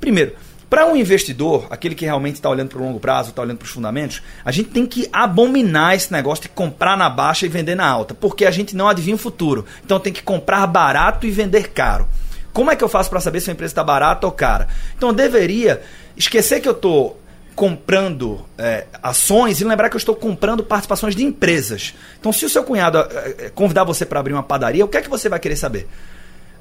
primeiro, 0.00 0.34
para 0.72 0.86
um 0.86 0.96
investidor, 0.96 1.66
aquele 1.68 1.94
que 1.94 2.06
realmente 2.06 2.36
está 2.36 2.48
olhando 2.48 2.70
para 2.70 2.78
o 2.78 2.82
longo 2.82 2.98
prazo, 2.98 3.28
está 3.28 3.42
olhando 3.42 3.58
para 3.58 3.66
os 3.66 3.70
fundamentos, 3.70 4.22
a 4.42 4.50
gente 4.50 4.70
tem 4.70 4.86
que 4.86 5.06
abominar 5.12 5.94
esse 5.94 6.10
negócio 6.10 6.44
de 6.44 6.48
comprar 6.48 6.96
na 6.96 7.10
baixa 7.10 7.44
e 7.44 7.48
vender 7.50 7.74
na 7.74 7.86
alta, 7.86 8.14
porque 8.14 8.46
a 8.46 8.50
gente 8.50 8.74
não 8.74 8.88
adivinha 8.88 9.16
o 9.16 9.18
futuro. 9.18 9.66
Então 9.84 10.00
tem 10.00 10.10
que 10.10 10.22
comprar 10.22 10.66
barato 10.66 11.26
e 11.26 11.30
vender 11.30 11.68
caro. 11.72 12.08
Como 12.52 12.70
é 12.70 12.76
que 12.76 12.84
eu 12.84 12.88
faço 12.88 13.08
para 13.08 13.20
saber 13.20 13.40
se 13.40 13.50
a 13.50 13.52
empresa 13.52 13.72
está 13.72 13.84
barata 13.84 14.26
ou 14.26 14.32
cara? 14.32 14.68
Então 14.96 15.10
eu 15.10 15.14
deveria 15.14 15.82
esquecer 16.16 16.60
que 16.60 16.68
eu 16.68 16.72
estou 16.72 17.20
comprando 17.54 18.44
é, 18.56 18.86
ações 19.02 19.60
e 19.60 19.64
lembrar 19.64 19.90
que 19.90 19.96
eu 19.96 19.98
estou 19.98 20.16
comprando 20.16 20.64
participações 20.64 21.14
de 21.14 21.24
empresas. 21.24 21.94
Então, 22.18 22.32
se 22.32 22.44
o 22.44 22.48
seu 22.48 22.64
cunhado 22.64 22.98
é, 22.98 23.50
convidar 23.54 23.84
você 23.84 24.06
para 24.06 24.20
abrir 24.20 24.32
uma 24.32 24.42
padaria, 24.42 24.84
o 24.84 24.88
que 24.88 24.96
é 24.96 25.02
que 25.02 25.10
você 25.10 25.28
vai 25.28 25.38
querer 25.38 25.56
saber? 25.56 25.88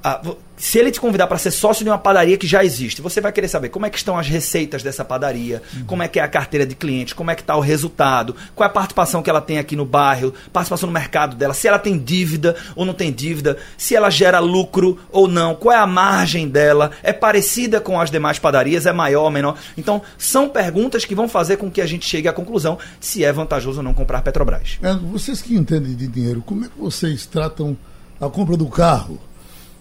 Ah, 0.04 0.22
se 0.62 0.78
ele 0.78 0.92
te 0.92 1.00
convidar 1.00 1.26
para 1.26 1.40
ser 1.40 1.50
sócio 1.50 1.84
de 1.84 1.90
uma 1.90 1.98
padaria 1.98 2.38
que 2.38 2.46
já 2.46 2.64
existe, 2.64 3.02
você 3.02 3.20
vai 3.20 3.32
querer 3.32 3.48
saber 3.48 3.70
como 3.70 3.86
é 3.86 3.90
que 3.90 3.98
estão 3.98 4.18
as 4.18 4.28
receitas 4.28 4.84
dessa 4.84 5.04
padaria, 5.04 5.62
uhum. 5.76 5.86
como 5.86 6.04
é 6.04 6.08
que 6.08 6.20
é 6.20 6.24
a 6.24 6.28
carteira 6.28 6.68
de 6.68 6.76
clientes, 6.76 7.14
como 7.14 7.32
é 7.32 7.36
que 7.36 7.42
está 7.42 7.56
o 7.56 7.60
resultado, 7.60 8.36
qual 8.54 8.68
é 8.68 8.70
a 8.70 8.74
participação 8.74 9.24
que 9.24 9.30
ela 9.30 9.42
tem 9.42 9.58
aqui 9.58 9.76
no 9.76 9.86
bairro, 9.86 10.34
participação 10.54 10.86
no 10.86 10.94
mercado 10.94 11.36
dela, 11.36 11.56
se 11.56 11.68
ela 11.68 11.80
tem 11.80 11.98
dívida 11.98 12.56
ou 12.76 12.86
não 12.86 12.94
tem 12.94 13.12
dívida, 13.12 13.58
se 13.76 13.96
ela 13.96 14.12
gera 14.12 14.38
lucro 14.40 15.00
ou 15.12 15.28
não, 15.28 15.56
qual 15.56 15.76
é 15.76 15.80
a 15.80 15.88
margem 15.88 16.48
dela, 16.48 16.92
é 17.02 17.12
parecida 17.12 17.82
com 17.82 18.00
as 18.00 18.12
demais 18.12 18.38
padarias, 18.38 18.86
é 18.86 18.94
maior 18.94 19.24
ou 19.24 19.32
menor. 19.32 19.58
Então, 19.76 20.02
são 20.16 20.48
perguntas 20.48 21.06
que 21.06 21.16
vão 21.16 21.28
fazer 21.28 21.58
com 21.58 21.72
que 21.72 21.82
a 21.82 21.88
gente 21.88 22.06
chegue 22.06 22.28
à 22.28 22.34
conclusão 22.34 22.78
se 23.00 23.24
é 23.24 23.34
vantajoso 23.34 23.80
ou 23.80 23.84
não 23.84 23.96
comprar 23.96 24.22
Petrobras. 24.22 24.78
É, 24.84 24.94
vocês 24.94 25.42
que 25.42 25.56
entendem 25.56 25.96
de 25.96 26.08
dinheiro, 26.08 26.44
como 26.46 26.66
é 26.66 26.68
que 26.68 26.80
vocês 26.80 27.26
tratam 27.26 27.76
a 28.20 28.30
compra 28.30 28.56
do 28.56 28.68
carro? 28.68 29.20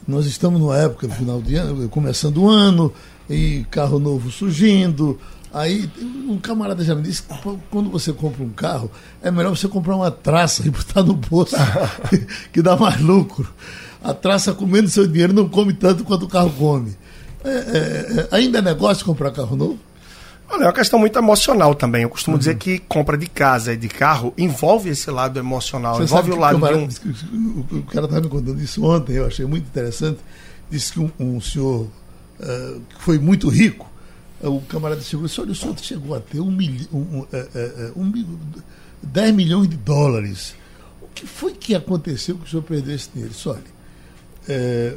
Nós 0.07 0.27
estamos 0.27 0.61
numa 0.61 0.77
época, 0.77 1.09
final 1.09 1.41
de 1.41 1.57
ano, 1.57 1.89
começando 1.89 2.39
o 2.39 2.49
ano, 2.49 2.93
e 3.29 3.65
carro 3.71 3.99
novo 3.99 4.31
surgindo. 4.31 5.19
Aí 5.53 5.91
um 6.29 6.39
camarada 6.39 6.85
já 6.85 6.95
me 6.95 7.03
disse 7.03 7.23
que 7.23 7.35
quando 7.71 7.91
você 7.91 8.13
compra 8.13 8.43
um 8.43 8.51
carro, 8.51 8.91
é 9.23 9.31
melhor 9.31 9.57
você 9.57 9.69
comprar 9.69 9.97
uma 9.97 10.11
traça 10.11 10.67
e 10.67 10.71
botar 10.71 11.03
no 11.03 11.15
bolso, 11.15 11.57
que 12.53 12.63
dá 12.63 12.77
mais 12.77 13.01
lucro. 13.01 13.53
A 14.03 14.15
traça 14.15 14.53
comendo 14.55 14.89
seu 14.89 15.07
dinheiro 15.07 15.33
não 15.33 15.49
come 15.49 15.73
tanto 15.73 16.05
quanto 16.05 16.25
o 16.25 16.29
carro 16.29 16.51
come. 16.51 16.97
É, 17.45 17.49
é, 17.49 17.53
é, 17.53 18.29
ainda 18.31 18.59
é 18.59 18.63
negócio 18.63 19.05
comprar 19.05 19.31
carro 19.31 19.57
novo? 19.57 19.79
Olha, 20.51 20.65
é 20.65 20.67
uma 20.67 20.73
questão 20.73 20.99
muito 20.99 21.17
emocional 21.17 21.77
também. 21.77 22.03
Eu 22.03 22.11
costumo 22.11 22.35
uhum. 22.35 22.39
dizer 22.39 22.57
que 22.57 22.81
compra 22.81 23.17
de 23.17 23.29
casa 23.29 23.73
e 23.73 23.77
de 23.77 23.89
carro 23.89 24.35
envolve 24.37 24.91
esse 24.91 25.09
lado 25.09 25.39
emocional, 25.39 25.97
Você 25.97 26.03
envolve 26.03 26.33
o 26.33 26.37
lado 26.37 26.59
de 26.59 26.75
um... 26.75 27.79
O 27.79 27.83
cara 27.85 28.07
estava 28.07 28.21
me 28.21 28.29
contando 28.29 28.61
isso 28.61 28.85
ontem, 28.85 29.13
eu 29.13 29.27
achei 29.27 29.47
muito 29.47 29.67
interessante. 29.67 30.19
Disse 30.69 30.93
que 30.93 31.01
um, 31.01 31.11
um 31.21 31.41
senhor 31.41 31.83
uh, 32.41 32.81
que 32.89 33.01
foi 33.01 33.19
muito 33.19 33.49
rico, 33.49 33.89
uh, 34.43 34.49
o 34.49 34.61
camarada 34.63 35.01
chegou 35.01 35.25
e 35.25 35.29
disse, 35.29 35.41
olha, 35.41 35.53
o 35.53 35.55
senhor 35.55 35.79
chegou 35.79 36.17
a 36.17 36.21
ter 36.21 36.41
um, 36.41 36.51
milho, 36.51 36.89
um, 36.93 37.21
uh, 37.21 37.29
um, 37.97 38.13
10 39.03 39.35
milhões 39.35 39.69
de 39.69 39.77
dólares. 39.77 40.55
O 41.01 41.07
que 41.15 41.27
foi 41.27 41.53
que 41.53 41.77
aconteceu 41.77 42.37
que 42.37 42.47
o 42.47 42.49
senhor 42.49 42.63
perdeu 42.63 42.95
esse 42.95 43.09
dinheiro? 43.11 43.33
Disse, 43.33 43.49
olha, 43.49 43.63
é, 44.49 44.97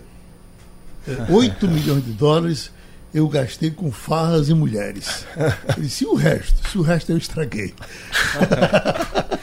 é, 1.07 1.31
8 1.31 1.67
milhões 1.67 2.03
de 2.03 2.11
dólares 2.11 2.71
eu 3.13 3.27
gastei 3.27 3.69
com 3.69 3.91
farras 3.91 4.49
e 4.49 4.53
mulheres. 4.53 5.25
Ele 5.77 5.87
disse, 5.87 6.03
e 6.03 6.07
o 6.07 6.15
resto? 6.15 6.69
Se 6.69 6.77
o 6.77 6.81
resto 6.81 7.11
eu 7.11 7.17
estraguei. 7.17 7.73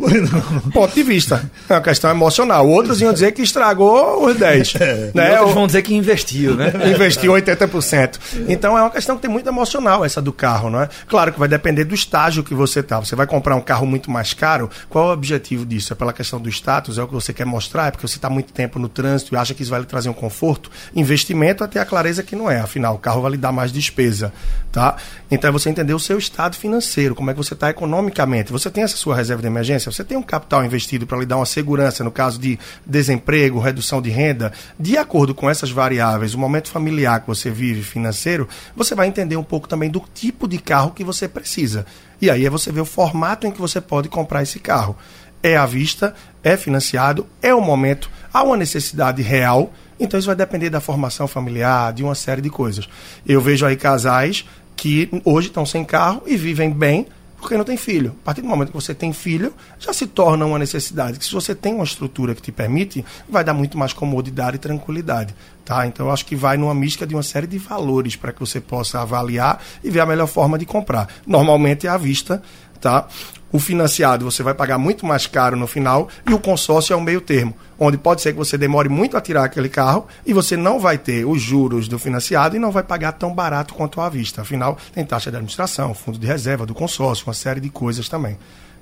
Ponto 0.72 0.94
de 0.94 1.02
vista. 1.02 1.50
É 1.68 1.74
uma 1.74 1.80
questão 1.80 2.10
emocional. 2.10 2.66
Outros 2.68 3.00
iam 3.00 3.12
dizer 3.12 3.32
que 3.32 3.42
estragou 3.42 4.26
os 4.26 4.36
10. 4.36 4.74
É. 4.80 5.10
Né? 5.14 5.32
outros 5.38 5.54
vão 5.54 5.66
dizer 5.66 5.82
que 5.82 5.94
investiu, 5.94 6.54
né? 6.54 6.72
investiu 6.94 7.32
80%. 7.32 8.18
Então 8.48 8.78
é 8.78 8.80
uma 8.80 8.90
questão 8.90 9.16
que 9.16 9.22
tem 9.22 9.30
muito 9.30 9.48
emocional 9.48 10.04
essa 10.04 10.22
do 10.22 10.32
carro, 10.32 10.70
não 10.70 10.80
é? 10.80 10.88
Claro 11.06 11.32
que 11.32 11.38
vai 11.38 11.48
depender 11.48 11.84
do 11.84 11.94
estágio 11.94 12.42
que 12.42 12.54
você 12.54 12.80
está. 12.80 12.98
Você 12.98 13.14
vai 13.14 13.26
comprar 13.26 13.56
um 13.56 13.60
carro 13.60 13.86
muito 13.86 14.10
mais 14.10 14.32
caro, 14.32 14.70
qual 14.88 15.06
é 15.06 15.08
o 15.10 15.12
objetivo 15.12 15.66
disso? 15.66 15.92
É 15.92 15.96
pela 15.96 16.12
questão 16.12 16.40
do 16.40 16.48
status? 16.48 16.98
É 16.98 17.02
o 17.02 17.06
que 17.06 17.12
você 17.12 17.32
quer 17.32 17.44
mostrar? 17.44 17.88
É 17.88 17.90
porque 17.90 18.06
você 18.06 18.16
está 18.16 18.30
muito 18.30 18.52
tempo 18.52 18.78
no 18.78 18.88
trânsito 18.88 19.34
e 19.34 19.36
acha 19.36 19.52
que 19.52 19.62
isso 19.62 19.70
vai 19.70 19.80
lhe 19.80 19.86
trazer 19.86 20.08
um 20.08 20.14
conforto? 20.14 20.70
Investimento 20.94 21.62
até 21.62 21.78
a 21.78 21.84
clareza 21.84 22.22
que 22.22 22.34
não 22.34 22.50
é. 22.50 22.60
Afinal, 22.60 22.94
o 22.94 22.98
carro 22.98 23.20
vai 23.20 23.32
lhe 23.32 23.36
dar 23.36 23.52
mais 23.52 23.70
despesa, 23.70 24.32
tá? 24.72 24.96
Então 25.30 25.48
é 25.48 25.52
você 25.52 25.68
entender 25.68 25.94
o 25.94 26.00
seu 26.00 26.16
estado 26.16 26.56
financeiro, 26.56 27.14
como 27.14 27.30
é 27.30 27.34
que 27.34 27.38
você 27.38 27.54
está 27.54 27.68
economicamente. 27.68 28.50
Você 28.50 28.70
tem 28.70 28.82
essa 28.82 28.96
sua 28.96 29.14
reserva 29.14 29.42
de 29.42 29.48
emergência? 29.48 29.89
Você 29.90 30.04
tem 30.04 30.16
um 30.16 30.22
capital 30.22 30.64
investido 30.64 31.06
para 31.06 31.18
lhe 31.18 31.26
dar 31.26 31.36
uma 31.36 31.46
segurança 31.46 32.04
no 32.04 32.10
caso 32.10 32.38
de 32.38 32.58
desemprego, 32.86 33.58
redução 33.58 34.00
de 34.00 34.10
renda? 34.10 34.52
De 34.78 34.96
acordo 34.96 35.34
com 35.34 35.50
essas 35.50 35.70
variáveis, 35.70 36.34
o 36.34 36.38
momento 36.38 36.70
familiar 36.70 37.20
que 37.20 37.26
você 37.26 37.50
vive 37.50 37.82
financeiro, 37.82 38.48
você 38.76 38.94
vai 38.94 39.08
entender 39.08 39.36
um 39.36 39.42
pouco 39.42 39.68
também 39.68 39.90
do 39.90 40.02
tipo 40.14 40.46
de 40.46 40.58
carro 40.58 40.92
que 40.92 41.02
você 41.02 41.28
precisa. 41.28 41.84
E 42.20 42.30
aí 42.30 42.46
é 42.46 42.50
você 42.50 42.70
ver 42.70 42.80
o 42.80 42.84
formato 42.84 43.46
em 43.46 43.50
que 43.50 43.60
você 43.60 43.80
pode 43.80 44.08
comprar 44.08 44.42
esse 44.42 44.60
carro. 44.60 44.96
É 45.42 45.56
à 45.56 45.66
vista, 45.66 46.14
é 46.44 46.56
financiado, 46.56 47.26
é 47.40 47.54
o 47.54 47.60
momento, 47.60 48.10
há 48.32 48.42
uma 48.42 48.56
necessidade 48.56 49.22
real. 49.22 49.72
Então 49.98 50.18
isso 50.18 50.26
vai 50.26 50.36
depender 50.36 50.70
da 50.70 50.80
formação 50.80 51.26
familiar, 51.26 51.92
de 51.92 52.02
uma 52.02 52.14
série 52.14 52.40
de 52.40 52.50
coisas. 52.50 52.88
Eu 53.26 53.40
vejo 53.40 53.66
aí 53.66 53.76
casais 53.76 54.44
que 54.76 55.10
hoje 55.24 55.48
estão 55.48 55.66
sem 55.66 55.84
carro 55.84 56.22
e 56.26 56.36
vivem 56.36 56.70
bem 56.70 57.06
porque 57.40 57.56
não 57.56 57.64
tem 57.64 57.76
filho. 57.76 58.14
A 58.22 58.24
partir 58.26 58.42
do 58.42 58.48
momento 58.48 58.68
que 58.68 58.74
você 58.74 58.94
tem 58.94 59.12
filho, 59.12 59.52
já 59.78 59.92
se 59.92 60.06
torna 60.06 60.44
uma 60.44 60.58
necessidade. 60.58 61.18
Que 61.18 61.24
se 61.24 61.32
você 61.32 61.54
tem 61.54 61.74
uma 61.74 61.84
estrutura 61.84 62.34
que 62.34 62.42
te 62.42 62.52
permite, 62.52 63.04
vai 63.28 63.42
dar 63.42 63.54
muito 63.54 63.78
mais 63.78 63.92
comodidade 63.92 64.56
e 64.56 64.58
tranquilidade. 64.58 65.34
Tá? 65.64 65.86
Então 65.86 66.06
eu 66.06 66.12
acho 66.12 66.26
que 66.26 66.36
vai 66.36 66.56
numa 66.56 66.74
mística 66.74 67.06
de 67.06 67.14
uma 67.14 67.22
série 67.22 67.46
de 67.46 67.58
valores 67.58 68.16
para 68.16 68.32
que 68.32 68.40
você 68.40 68.60
possa 68.60 69.00
avaliar 69.00 69.62
e 69.82 69.90
ver 69.90 70.00
a 70.00 70.06
melhor 70.06 70.26
forma 70.26 70.58
de 70.58 70.66
comprar. 70.66 71.08
Normalmente 71.26 71.86
é 71.86 71.90
à 71.90 71.96
vista, 71.96 72.42
tá? 72.80 73.08
O 73.52 73.58
financiado 73.58 74.24
você 74.24 74.44
vai 74.44 74.54
pagar 74.54 74.78
muito 74.78 75.04
mais 75.04 75.26
caro 75.26 75.56
no 75.56 75.66
final 75.66 76.08
e 76.28 76.32
o 76.32 76.38
consórcio 76.38 76.92
é 76.92 76.96
o 76.96 77.00
meio 77.00 77.20
termo, 77.20 77.56
onde 77.78 77.98
pode 77.98 78.22
ser 78.22 78.32
que 78.32 78.38
você 78.38 78.56
demore 78.56 78.88
muito 78.88 79.16
a 79.16 79.20
tirar 79.20 79.44
aquele 79.44 79.68
carro 79.68 80.06
e 80.24 80.32
você 80.32 80.56
não 80.56 80.78
vai 80.78 80.96
ter 80.96 81.24
os 81.24 81.42
juros 81.42 81.88
do 81.88 81.98
financiado 81.98 82.54
e 82.54 82.60
não 82.60 82.70
vai 82.70 82.84
pagar 82.84 83.12
tão 83.12 83.34
barato 83.34 83.74
quanto 83.74 84.00
à 84.00 84.08
vista. 84.08 84.42
Afinal, 84.42 84.78
tem 84.92 85.04
taxa 85.04 85.32
de 85.32 85.36
administração, 85.36 85.92
fundo 85.94 86.16
de 86.16 86.26
reserva 86.28 86.64
do 86.64 86.74
consórcio, 86.74 87.26
uma 87.26 87.34
série 87.34 87.60
de 87.60 87.68
coisas 87.70 88.08
também. 88.08 88.38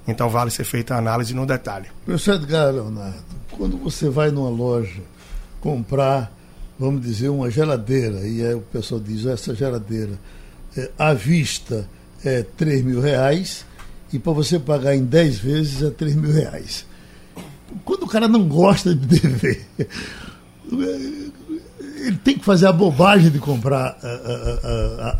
Então 0.06 0.28
vale 0.28 0.50
ser 0.50 0.64
feita 0.64 0.94
a 0.94 0.98
análise 0.98 1.32
no 1.32 1.46
detalhe. 1.46 1.86
Professor 2.04 2.34
Edgar 2.34 2.70
Leonardo, 2.70 3.24
quando 3.50 3.78
você 3.78 4.10
vai 4.10 4.30
numa 4.30 4.50
loja 4.50 5.00
comprar, 5.62 6.30
vamos 6.78 7.00
dizer, 7.00 7.30
uma 7.30 7.50
geladeira, 7.50 8.20
e 8.26 8.44
aí 8.44 8.54
o 8.54 8.60
pessoal 8.60 9.00
diz, 9.00 9.24
essa 9.24 9.54
geladeira 9.54 10.12
é, 10.76 10.90
à 10.98 11.14
vista 11.14 11.88
é 12.22 12.42
3 12.42 12.84
mil 12.84 13.00
reais 13.00 13.66
e 14.12 14.18
para 14.18 14.32
você 14.32 14.58
pagar 14.58 14.94
em 14.94 15.04
10 15.04 15.38
vezes 15.38 15.82
é 15.82 15.90
3 15.90 16.16
mil 16.16 16.32
reais. 16.32 16.86
Quando 17.84 18.04
o 18.04 18.08
cara 18.08 18.26
não 18.26 18.48
gosta 18.48 18.94
de 18.94 19.06
dever, 19.06 19.66
ele 20.70 22.16
tem 22.24 22.38
que 22.38 22.44
fazer 22.44 22.66
a 22.66 22.72
bobagem 22.72 23.30
de 23.30 23.38
comprar 23.38 23.98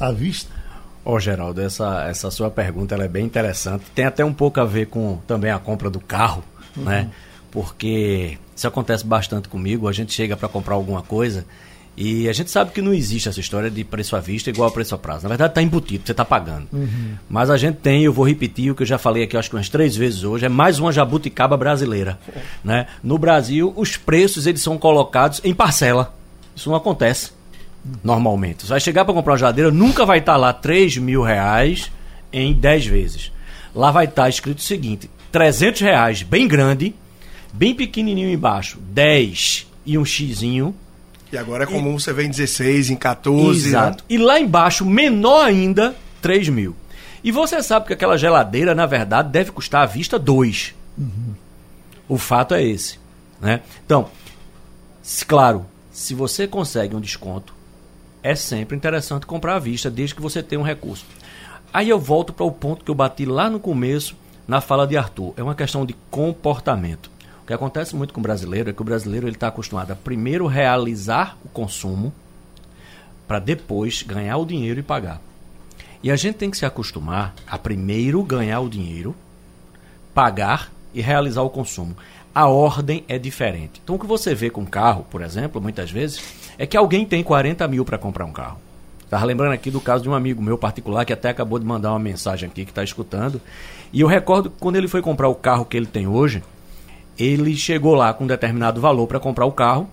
à 0.01 0.11
vista. 0.12 0.51
Ó, 1.05 1.14
oh, 1.14 1.20
Geraldo, 1.20 1.61
essa, 1.61 2.07
essa 2.09 2.30
sua 2.30 2.51
pergunta 2.51 2.95
é 2.95 3.09
bem 3.09 3.24
interessante. 3.24 3.84
Tem 3.95 4.05
até 4.05 4.24
um 4.24 4.32
pouco 4.32 4.61
a 4.61 4.64
ver 4.64 4.86
com 4.86 5.18
também 5.26 5.51
a 5.51 5.59
compra 5.59 5.89
do 5.89 6.01
carro, 6.01 6.43
uhum. 6.76 6.84
né? 6.84 7.11
Porque 7.51 8.39
isso 8.55 8.66
acontece 8.66 9.07
bastante 9.07 9.49
comigo. 9.49 9.89
A 9.89 9.93
gente 9.93 10.12
chega 10.12 10.36
para 10.36 10.49
comprar 10.49 10.74
alguma 10.74 11.03
coisa 11.03 11.47
e 12.01 12.28
a 12.28 12.32
gente 12.32 12.49
sabe 12.49 12.70
que 12.70 12.80
não 12.80 12.94
existe 12.94 13.28
essa 13.28 13.40
história 13.40 13.68
de 13.68 13.82
preço 13.82 14.14
à 14.14 14.20
vista 14.20 14.49
igual 14.49 14.68
a 14.68 14.70
preço 14.70 14.94
a 14.94 14.99
prazo. 14.99 15.24
Na 15.24 15.30
verdade, 15.30 15.51
está 15.51 15.61
embutido, 15.61 16.07
você 16.07 16.12
está 16.12 16.24
pagando. 16.24 16.68
Uhum. 16.72 17.16
Mas 17.28 17.51
a 17.51 17.57
gente 17.57 17.78
tem, 17.78 18.05
eu 18.05 18.12
vou 18.12 18.24
repetir 18.24 18.70
o 18.70 18.74
que 18.76 18.84
eu 18.84 18.86
já 18.86 18.99
falei 18.99 19.24
aqui, 19.24 19.36
acho 19.36 19.51
que 19.51 19.57
umas 19.57 19.68
três 19.68 19.96
vezes 19.96 20.22
hoje, 20.22 20.46
é 20.46 20.49
mais 20.49 20.78
uma 20.78 20.92
jabuticaba 20.92 21.57
brasileira. 21.57 22.16
Né? 22.62 22.86
No 23.03 23.18
Brasil, 23.18 23.72
os 23.74 23.96
preços 23.96 24.46
eles 24.46 24.62
são 24.62 24.78
colocados 24.78 25.40
em 25.42 25.53
parcela. 25.53 26.14
Isso 26.55 26.70
não 26.70 26.76
acontece. 26.76 27.32
Normalmente. 28.05 28.62
Você 28.62 28.68
vai 28.68 28.80
chegar 28.80 29.05
para 29.05 29.14
comprar 29.14 29.32
uma 29.32 29.38
geladeira, 29.38 29.72
nunca 29.72 30.07
vai 30.07 30.18
estar 30.18 30.36
lá 30.36 30.53
3 30.53 30.99
mil 30.99 31.24
reais 31.24 31.90
em 32.32 32.55
10 32.55 32.86
vezes. 32.86 33.32
Lá 33.74 33.90
vai 33.90 34.05
estar 34.05 34.28
escrito 34.28 34.59
o 34.59 34.62
seguinte: 34.62 35.11
300 35.32 35.80
reais, 35.80 36.22
bem 36.22 36.46
grande, 36.46 36.94
bem 37.53 37.74
pequenininho 37.74 38.30
embaixo, 38.30 38.78
10 38.78 39.66
e 39.84 39.99
um 39.99 40.05
xizinho. 40.05 40.72
E 41.32 41.36
agora 41.36 41.64
é 41.64 41.66
comum 41.66 41.96
e... 41.96 42.00
você 42.00 42.12
ver 42.12 42.24
em 42.24 42.30
16, 42.30 42.90
em 42.90 42.96
14. 42.96 43.62
Né? 43.62 43.68
Exato. 43.68 44.04
Né? 44.04 44.06
E 44.08 44.18
lá 44.18 44.40
embaixo, 44.40 44.84
menor 44.84 45.44
ainda, 45.44 45.94
3 46.22 46.48
mil. 46.48 46.74
E 47.22 47.30
você 47.30 47.62
sabe 47.62 47.86
que 47.86 47.92
aquela 47.92 48.16
geladeira, 48.16 48.74
na 48.74 48.86
verdade, 48.86 49.30
deve 49.30 49.50
custar 49.50 49.82
à 49.82 49.86
vista 49.86 50.18
2. 50.18 50.74
Uhum. 50.96 51.34
O 52.08 52.16
fato 52.16 52.54
é 52.54 52.62
esse. 52.62 52.98
Né? 53.40 53.60
Então, 53.84 54.08
se, 55.02 55.24
claro, 55.24 55.66
se 55.92 56.14
você 56.14 56.46
consegue 56.46 56.94
um 56.94 57.00
desconto, 57.00 57.52
é 58.22 58.34
sempre 58.34 58.76
interessante 58.76 59.26
comprar 59.26 59.56
à 59.56 59.58
vista, 59.58 59.90
desde 59.90 60.14
que 60.14 60.22
você 60.22 60.42
tenha 60.42 60.60
um 60.60 60.64
recurso. 60.64 61.04
Aí 61.72 61.88
eu 61.88 61.98
volto 61.98 62.32
para 62.32 62.46
o 62.46 62.52
ponto 62.52 62.84
que 62.84 62.90
eu 62.90 62.94
bati 62.94 63.24
lá 63.24 63.50
no 63.50 63.60
começo, 63.60 64.16
na 64.46 64.60
fala 64.60 64.86
de 64.86 64.96
Arthur. 64.96 65.34
É 65.36 65.42
uma 65.42 65.54
questão 65.54 65.84
de 65.84 65.94
comportamento. 66.10 67.10
Que 67.49 67.55
acontece 67.55 67.96
muito 67.96 68.12
com 68.12 68.20
o 68.20 68.22
brasileiro 68.22 68.68
é 68.68 68.74
que 68.74 68.82
o 68.82 68.84
brasileiro 68.84 69.26
ele 69.26 69.34
está 69.34 69.49
acostumado 69.49 69.90
a 69.90 69.96
primeiro 69.96 70.46
realizar 70.46 71.34
o 71.42 71.49
consumo 71.49 72.12
para 73.26 73.38
depois 73.38 74.03
ganhar 74.03 74.36
o 74.36 74.44
dinheiro 74.44 74.78
e 74.78 74.82
pagar. 74.82 75.18
E 76.03 76.11
a 76.11 76.16
gente 76.16 76.34
tem 76.34 76.51
que 76.51 76.59
se 76.59 76.66
acostumar 76.66 77.34
a 77.46 77.57
primeiro 77.57 78.22
ganhar 78.22 78.61
o 78.61 78.68
dinheiro, 78.68 79.16
pagar 80.12 80.70
e 80.92 81.01
realizar 81.01 81.40
o 81.40 81.49
consumo. 81.49 81.96
A 82.34 82.46
ordem 82.49 83.03
é 83.09 83.18
diferente. 83.18 83.80
Então 83.82 83.96
o 83.96 83.99
que 83.99 84.07
você 84.07 84.34
vê 84.34 84.51
com 84.51 84.66
carro, 84.66 85.07
por 85.11 85.22
exemplo, 85.22 85.59
muitas 85.59 85.90
vezes, 85.90 86.20
é 86.59 86.66
que 86.66 86.76
alguém 86.76 87.07
tem 87.07 87.24
40 87.24 87.66
mil 87.66 87.82
para 87.82 87.96
comprar 87.96 88.26
um 88.26 88.32
carro. 88.32 88.59
Estava 89.03 89.24
lembrando 89.24 89.55
aqui 89.55 89.70
do 89.70 89.80
caso 89.80 90.03
de 90.03 90.11
um 90.11 90.14
amigo 90.14 90.42
meu 90.42 90.59
particular 90.59 91.07
que 91.07 91.14
até 91.14 91.30
acabou 91.30 91.59
de 91.59 91.64
mandar 91.64 91.92
uma 91.92 91.99
mensagem 91.99 92.46
aqui 92.46 92.66
que 92.66 92.72
está 92.72 92.84
escutando. 92.84 93.40
E 93.90 94.03
eu 94.03 94.07
recordo 94.07 94.51
que 94.51 94.59
quando 94.61 94.76
ele 94.76 94.86
foi 94.86 95.01
comprar 95.01 95.30
o 95.30 95.34
carro 95.34 95.64
que 95.64 95.78
ele 95.78 95.86
tem 95.86 96.07
hoje, 96.07 96.42
ele 97.18 97.56
chegou 97.56 97.94
lá 97.94 98.12
com 98.12 98.24
um 98.24 98.28
determinado 98.28 98.80
valor 98.80 99.06
para 99.06 99.20
comprar 99.20 99.46
o 99.46 99.52
carro 99.52 99.88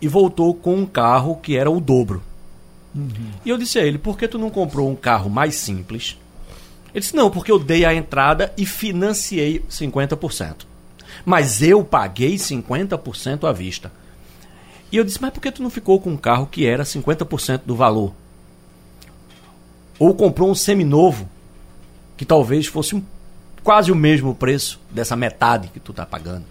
e 0.00 0.08
voltou 0.08 0.54
com 0.54 0.76
um 0.76 0.86
carro 0.86 1.36
que 1.36 1.56
era 1.56 1.70
o 1.70 1.80
dobro. 1.80 2.22
Uhum. 2.94 3.30
E 3.44 3.50
eu 3.50 3.58
disse 3.58 3.78
a 3.78 3.82
ele: 3.82 3.98
por 3.98 4.16
que 4.16 4.28
tu 4.28 4.38
não 4.38 4.50
comprou 4.50 4.88
um 4.88 4.96
carro 4.96 5.28
mais 5.28 5.54
simples? 5.56 6.18
Ele 6.92 7.00
disse: 7.00 7.16
não, 7.16 7.30
porque 7.30 7.50
eu 7.50 7.58
dei 7.58 7.84
a 7.84 7.94
entrada 7.94 8.52
e 8.56 8.64
financiei 8.64 9.64
50%. 9.68 10.66
Mas 11.24 11.62
eu 11.62 11.84
paguei 11.84 12.36
50% 12.36 13.48
à 13.48 13.52
vista. 13.52 13.90
E 14.90 14.96
eu 14.96 15.04
disse, 15.04 15.20
mas 15.20 15.32
por 15.32 15.40
que 15.40 15.50
tu 15.50 15.62
não 15.62 15.70
ficou 15.70 16.00
com 16.00 16.10
um 16.10 16.16
carro 16.16 16.46
que 16.46 16.66
era 16.66 16.84
50% 16.84 17.62
do 17.66 17.74
valor? 17.74 18.12
Ou 19.98 20.14
comprou 20.14 20.48
um 20.48 20.54
seminovo, 20.54 21.28
que 22.16 22.24
talvez 22.24 22.66
fosse 22.66 22.94
um, 22.94 23.02
quase 23.64 23.90
o 23.90 23.96
mesmo 23.96 24.34
preço 24.34 24.78
dessa 24.90 25.16
metade 25.16 25.68
que 25.68 25.80
tu 25.80 25.90
está 25.90 26.04
pagando. 26.06 26.44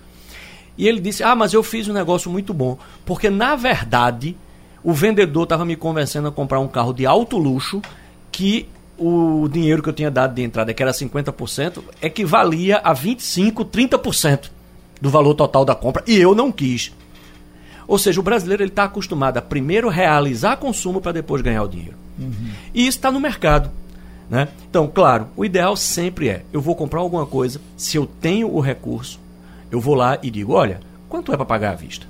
E 0.75 0.87
ele 0.87 0.99
disse, 0.99 1.23
ah, 1.23 1.35
mas 1.35 1.53
eu 1.53 1.61
fiz 1.61 1.87
um 1.87 1.93
negócio 1.93 2.29
muito 2.29 2.53
bom. 2.53 2.77
Porque, 3.05 3.29
na 3.29 3.55
verdade, 3.55 4.35
o 4.83 4.91
vendedor 4.91 5.43
estava 5.43 5.63
me 5.63 5.75
convencendo 5.75 6.27
a 6.27 6.31
comprar 6.31 6.59
um 6.59 6.67
carro 6.67 6.91
de 6.91 7.05
alto 7.05 7.37
luxo 7.37 7.81
que 8.31 8.67
o 8.97 9.47
dinheiro 9.47 9.83
que 9.83 9.89
eu 9.89 9.93
tinha 9.93 10.09
dado 10.09 10.33
de 10.33 10.41
entrada, 10.41 10.73
que 10.73 10.81
era 10.81 10.91
50%, 10.91 11.83
equivalia 12.01 12.77
a 12.77 12.93
25%, 12.93 13.65
30% 13.65 14.49
do 14.99 15.09
valor 15.09 15.35
total 15.35 15.63
da 15.63 15.75
compra. 15.75 16.03
E 16.07 16.17
eu 16.17 16.33
não 16.33 16.51
quis. 16.51 16.91
Ou 17.87 17.99
seja, 17.99 18.19
o 18.19 18.23
brasileiro 18.23 18.63
está 18.63 18.85
acostumado 18.85 19.37
a 19.37 19.41
primeiro 19.41 19.89
realizar 19.89 20.57
consumo 20.57 20.99
para 20.99 21.11
depois 21.11 21.41
ganhar 21.41 21.63
o 21.63 21.67
dinheiro. 21.67 21.95
Uhum. 22.17 22.49
E 22.73 22.87
isso 22.87 22.97
está 22.97 23.11
no 23.11 23.19
mercado. 23.19 23.69
Né? 24.33 24.47
Então, 24.67 24.89
claro, 24.91 25.27
o 25.37 25.45
ideal 25.45 25.75
sempre 25.75 26.27
é: 26.27 26.43
eu 26.51 26.59
vou 26.59 26.75
comprar 26.75 27.01
alguma 27.01 27.23
coisa, 27.23 27.61
se 27.77 27.97
eu 27.97 28.07
tenho 28.07 28.51
o 28.51 28.59
recurso, 28.59 29.19
eu 29.69 29.79
vou 29.79 29.93
lá 29.93 30.17
e 30.23 30.31
digo: 30.31 30.53
olha, 30.53 30.79
quanto 31.07 31.31
é 31.31 31.37
para 31.37 31.45
pagar 31.45 31.73
à 31.73 31.75
vista? 31.75 32.07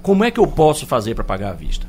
Como 0.00 0.22
é 0.22 0.30
que 0.30 0.38
eu 0.38 0.46
posso 0.46 0.86
fazer 0.86 1.16
para 1.16 1.24
pagar 1.24 1.50
à 1.50 1.54
vista? 1.54 1.88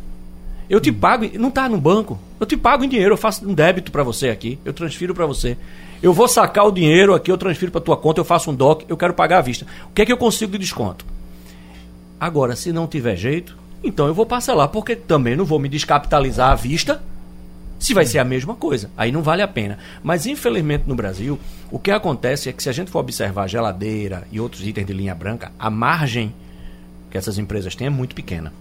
Eu 0.67 0.81
te 0.81 0.91
pago, 0.91 1.29
não 1.37 1.49
está 1.49 1.69
no 1.69 1.79
banco, 1.79 2.17
eu 2.39 2.45
te 2.47 2.57
pago 2.57 2.83
em 2.83 2.89
dinheiro, 2.89 3.13
eu 3.13 3.17
faço 3.17 3.47
um 3.47 3.53
débito 3.53 3.91
para 3.91 4.01
você 4.01 4.29
aqui, 4.29 4.57
eu 4.65 4.73
transfiro 4.73 5.13
para 5.13 5.27
você. 5.27 5.55
Eu 6.01 6.11
vou 6.11 6.27
sacar 6.27 6.65
o 6.65 6.71
dinheiro 6.71 7.13
aqui, 7.13 7.31
eu 7.31 7.37
transfiro 7.37 7.71
para 7.71 7.81
tua 7.81 7.97
conta, 7.97 8.19
eu 8.19 8.25
faço 8.25 8.49
um 8.49 8.55
DOC, 8.55 8.85
eu 8.89 8.97
quero 8.97 9.13
pagar 9.13 9.37
à 9.37 9.41
vista. 9.41 9.63
O 9.91 9.93
que 9.93 10.01
é 10.01 10.05
que 10.07 10.11
eu 10.11 10.17
consigo 10.17 10.53
de 10.53 10.57
desconto? 10.57 11.05
Agora, 12.19 12.55
se 12.55 12.73
não 12.73 12.87
tiver 12.87 13.15
jeito, 13.15 13.55
então 13.83 14.07
eu 14.07 14.13
vou 14.15 14.25
parcelar, 14.25 14.69
porque 14.69 14.95
também 14.95 15.35
não 15.35 15.45
vou 15.45 15.59
me 15.59 15.69
descapitalizar 15.69 16.49
à 16.49 16.55
vista 16.55 16.99
se 17.79 17.93
vai 17.93 18.05
ser 18.05 18.19
a 18.19 18.25
mesma 18.25 18.53
coisa. 18.53 18.91
Aí 18.95 19.11
não 19.11 19.23
vale 19.23 19.41
a 19.41 19.47
pena. 19.47 19.77
Mas 20.03 20.25
infelizmente 20.25 20.83
no 20.85 20.95
Brasil, 20.95 21.39
o 21.71 21.79
que 21.79 21.89
acontece 21.89 22.49
é 22.49 22.53
que 22.53 22.61
se 22.61 22.69
a 22.69 22.73
gente 22.73 22.91
for 22.91 22.99
observar 22.99 23.47
geladeira 23.47 24.27
e 24.31 24.39
outros 24.39 24.67
itens 24.67 24.85
de 24.85 24.93
linha 24.93 25.15
branca, 25.15 25.51
a 25.57 25.69
margem 25.69 26.33
que 27.09 27.17
essas 27.17 27.37
empresas 27.37 27.75
têm 27.75 27.87
é 27.87 27.89
muito 27.89 28.13
pequena. 28.13 28.53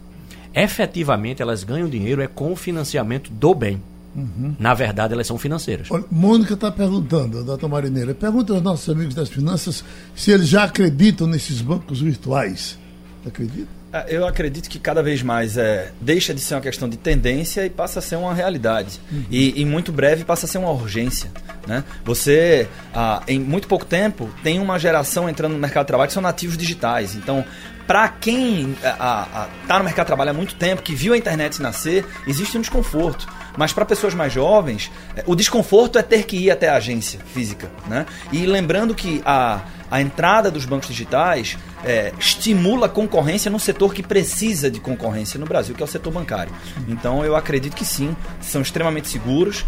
Efetivamente, 0.55 1.43
elas 1.43 1.63
ganham 1.63 1.89
dinheiro 1.89 2.23
é 2.23 2.27
com 2.27 2.53
o 2.53 2.57
financiamento 2.57 3.31
do 3.31 3.55
bem. 3.55 3.83
Uhum. 4.17 4.55
Na 4.59 4.73
verdade, 4.75 5.13
elas 5.13 5.27
são 5.27 5.39
financeiras. 5.39 5.89
Olha, 5.91 6.05
Mônica 6.11 6.55
está 6.55 6.73
perguntando, 6.73 7.39
a 7.39 7.43
doutora 7.43 7.71
Marineira, 7.71 8.15
pergunta 8.15 8.55
aos 8.55 8.63
nossos 8.63 8.89
amigos 8.89 9.15
das 9.15 9.29
finanças 9.29 9.85
se 10.17 10.31
eles 10.31 10.49
já 10.49 10.65
acreditam 10.65 11.27
nesses 11.27 11.61
bancos 11.61 12.01
virtuais. 12.01 12.79
Acredita? 13.27 13.78
Ah, 13.93 14.05
eu 14.09 14.27
acredito 14.27 14.69
que 14.69 14.79
cada 14.79 15.03
vez 15.03 15.23
mais 15.23 15.57
é, 15.57 15.91
deixa 16.01 16.35
de 16.35 16.41
ser 16.41 16.55
uma 16.55 16.61
questão 16.61 16.89
de 16.89 16.99
tendência 16.99 17.65
e 17.65 17.71
passa 17.71 18.01
a 18.01 18.03
ser 18.03 18.17
uma 18.17 18.35
realidade. 18.35 19.01
Uhum. 19.11 19.25
E, 19.31 19.63
em 19.63 19.65
muito 19.65 19.91
breve 19.91 20.25
passa 20.25 20.45
a 20.45 20.49
ser 20.49 20.59
uma 20.59 20.71
urgência. 20.71 21.31
Né? 21.67 21.83
Você, 22.05 22.69
ah, 22.95 23.23
em 23.27 23.41
muito 23.41 23.67
pouco 23.67 23.87
tempo, 23.87 24.29
tem 24.43 24.59
uma 24.59 24.79
geração 24.79 25.29
entrando 25.29 25.53
no 25.53 25.59
mercado 25.59 25.85
de 25.85 25.89
trabalho 25.89 26.09
que 26.09 26.15
são 26.15 26.23
nativos 26.23 26.57
digitais. 26.57 27.15
Então, 27.15 27.45
para 27.87 28.07
quem 28.09 28.73
está 28.73 29.79
no 29.79 29.85
mercado 29.85 30.05
de 30.05 30.09
trabalho 30.09 30.31
há 30.31 30.35
muito 30.35 30.55
tempo, 30.57 30.83
que 30.83 30.95
viu 30.95 31.15
a 31.15 31.17
internet 31.17 31.61
nascer, 31.63 32.05
existe 32.27 32.59
um 32.59 32.61
desconforto. 32.61 33.27
Mas 33.59 33.73
para 33.73 33.85
pessoas 33.85 34.15
mais 34.15 34.33
jovens, 34.33 34.89
é, 35.17 35.25
o 35.27 35.35
desconforto 35.35 35.99
é 35.99 36.03
ter 36.03 36.25
que 36.25 36.37
ir 36.37 36.49
até 36.49 36.69
a 36.69 36.77
agência 36.77 37.19
física. 37.35 37.69
Né? 37.89 38.07
E 38.33 38.47
lembrando 38.47 38.95
que 38.95 39.21
a, 39.25 39.63
a 39.91 40.01
entrada 40.01 40.49
dos 40.49 40.65
bancos 40.65 40.87
digitais 40.87 41.59
é, 41.85 42.13
estimula 42.21 42.87
a 42.87 42.89
concorrência 42.89 43.51
num 43.51 43.59
setor 43.59 43.93
que 43.93 44.01
precisa 44.01 44.71
de 44.71 44.79
concorrência 44.79 45.41
no 45.41 45.45
Brasil, 45.45 45.75
que 45.75 45.83
é 45.83 45.85
o 45.85 45.89
setor 45.89 46.13
bancário. 46.13 46.53
Então 46.87 47.25
eu 47.25 47.35
acredito 47.35 47.75
que 47.75 47.85
sim, 47.85 48.17
são 48.41 48.63
extremamente 48.63 49.09
seguros. 49.09 49.65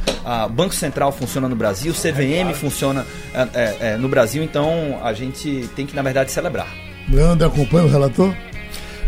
O 0.47 0.49
Banco 0.49 0.75
Central 0.75 1.11
funciona 1.11 1.49
no 1.49 1.57
Brasil, 1.57 1.93
o 1.93 1.95
CVM 1.95 2.55
funciona 2.55 3.05
é, 3.35 3.41
é, 3.41 3.77
é, 3.81 3.97
no 3.97 4.09
Brasil, 4.09 4.41
então 4.45 5.01
a 5.03 5.13
gente 5.13 5.69
tem 5.75 5.85
que, 5.85 5.97
na 5.97 6.03
verdade, 6.03 6.31
celebrar. 6.31 6.69
Leandro, 7.09 7.49
acompanha 7.49 7.87
o 7.87 7.89
relator? 7.89 8.33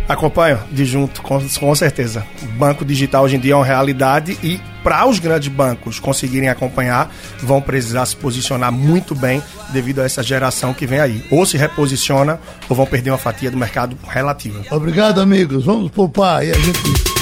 Acompanho 0.09 0.59
de 0.71 0.85
junto, 0.85 1.23
com, 1.23 1.41
com 1.41 1.75
certeza. 1.75 2.27
O 2.43 2.47
banco 2.59 2.85
digital 2.85 3.25
hoje 3.25 3.37
em 3.37 3.41
dia 3.41 3.53
é 3.53 3.57
uma 3.57 3.65
realidade 3.65 4.37
e 4.43 4.61
para 4.83 5.07
os 5.07 5.19
grandes 5.19 5.49
bancos 5.49 6.01
conseguirem 6.01 6.49
acompanhar, 6.49 7.11
vão 7.41 7.61
precisar 7.61 8.05
se 8.05 8.17
posicionar 8.17 8.73
muito 8.73 9.15
bem 9.15 9.43
devido 9.71 10.01
a 10.01 10.05
essa 10.05 10.23
geração 10.23 10.75
que 10.75 10.87
vem 10.87 10.99
aí. 10.99 11.25
Ou 11.31 11.47
se 11.47 11.57
reposiciona 11.57 12.41
ou 12.69 12.75
vão 12.75 12.87
perder 12.87 13.11
uma 13.11 13.19
fatia 13.19 13.51
do 13.51 13.57
mercado 13.57 13.97
relativa. 14.09 14.63
Obrigado, 14.71 15.21
amigos. 15.21 15.65
Vamos 15.65 15.91
poupar 15.91 16.45
e 16.45 16.51
a 16.51 16.55
gente 16.55 17.22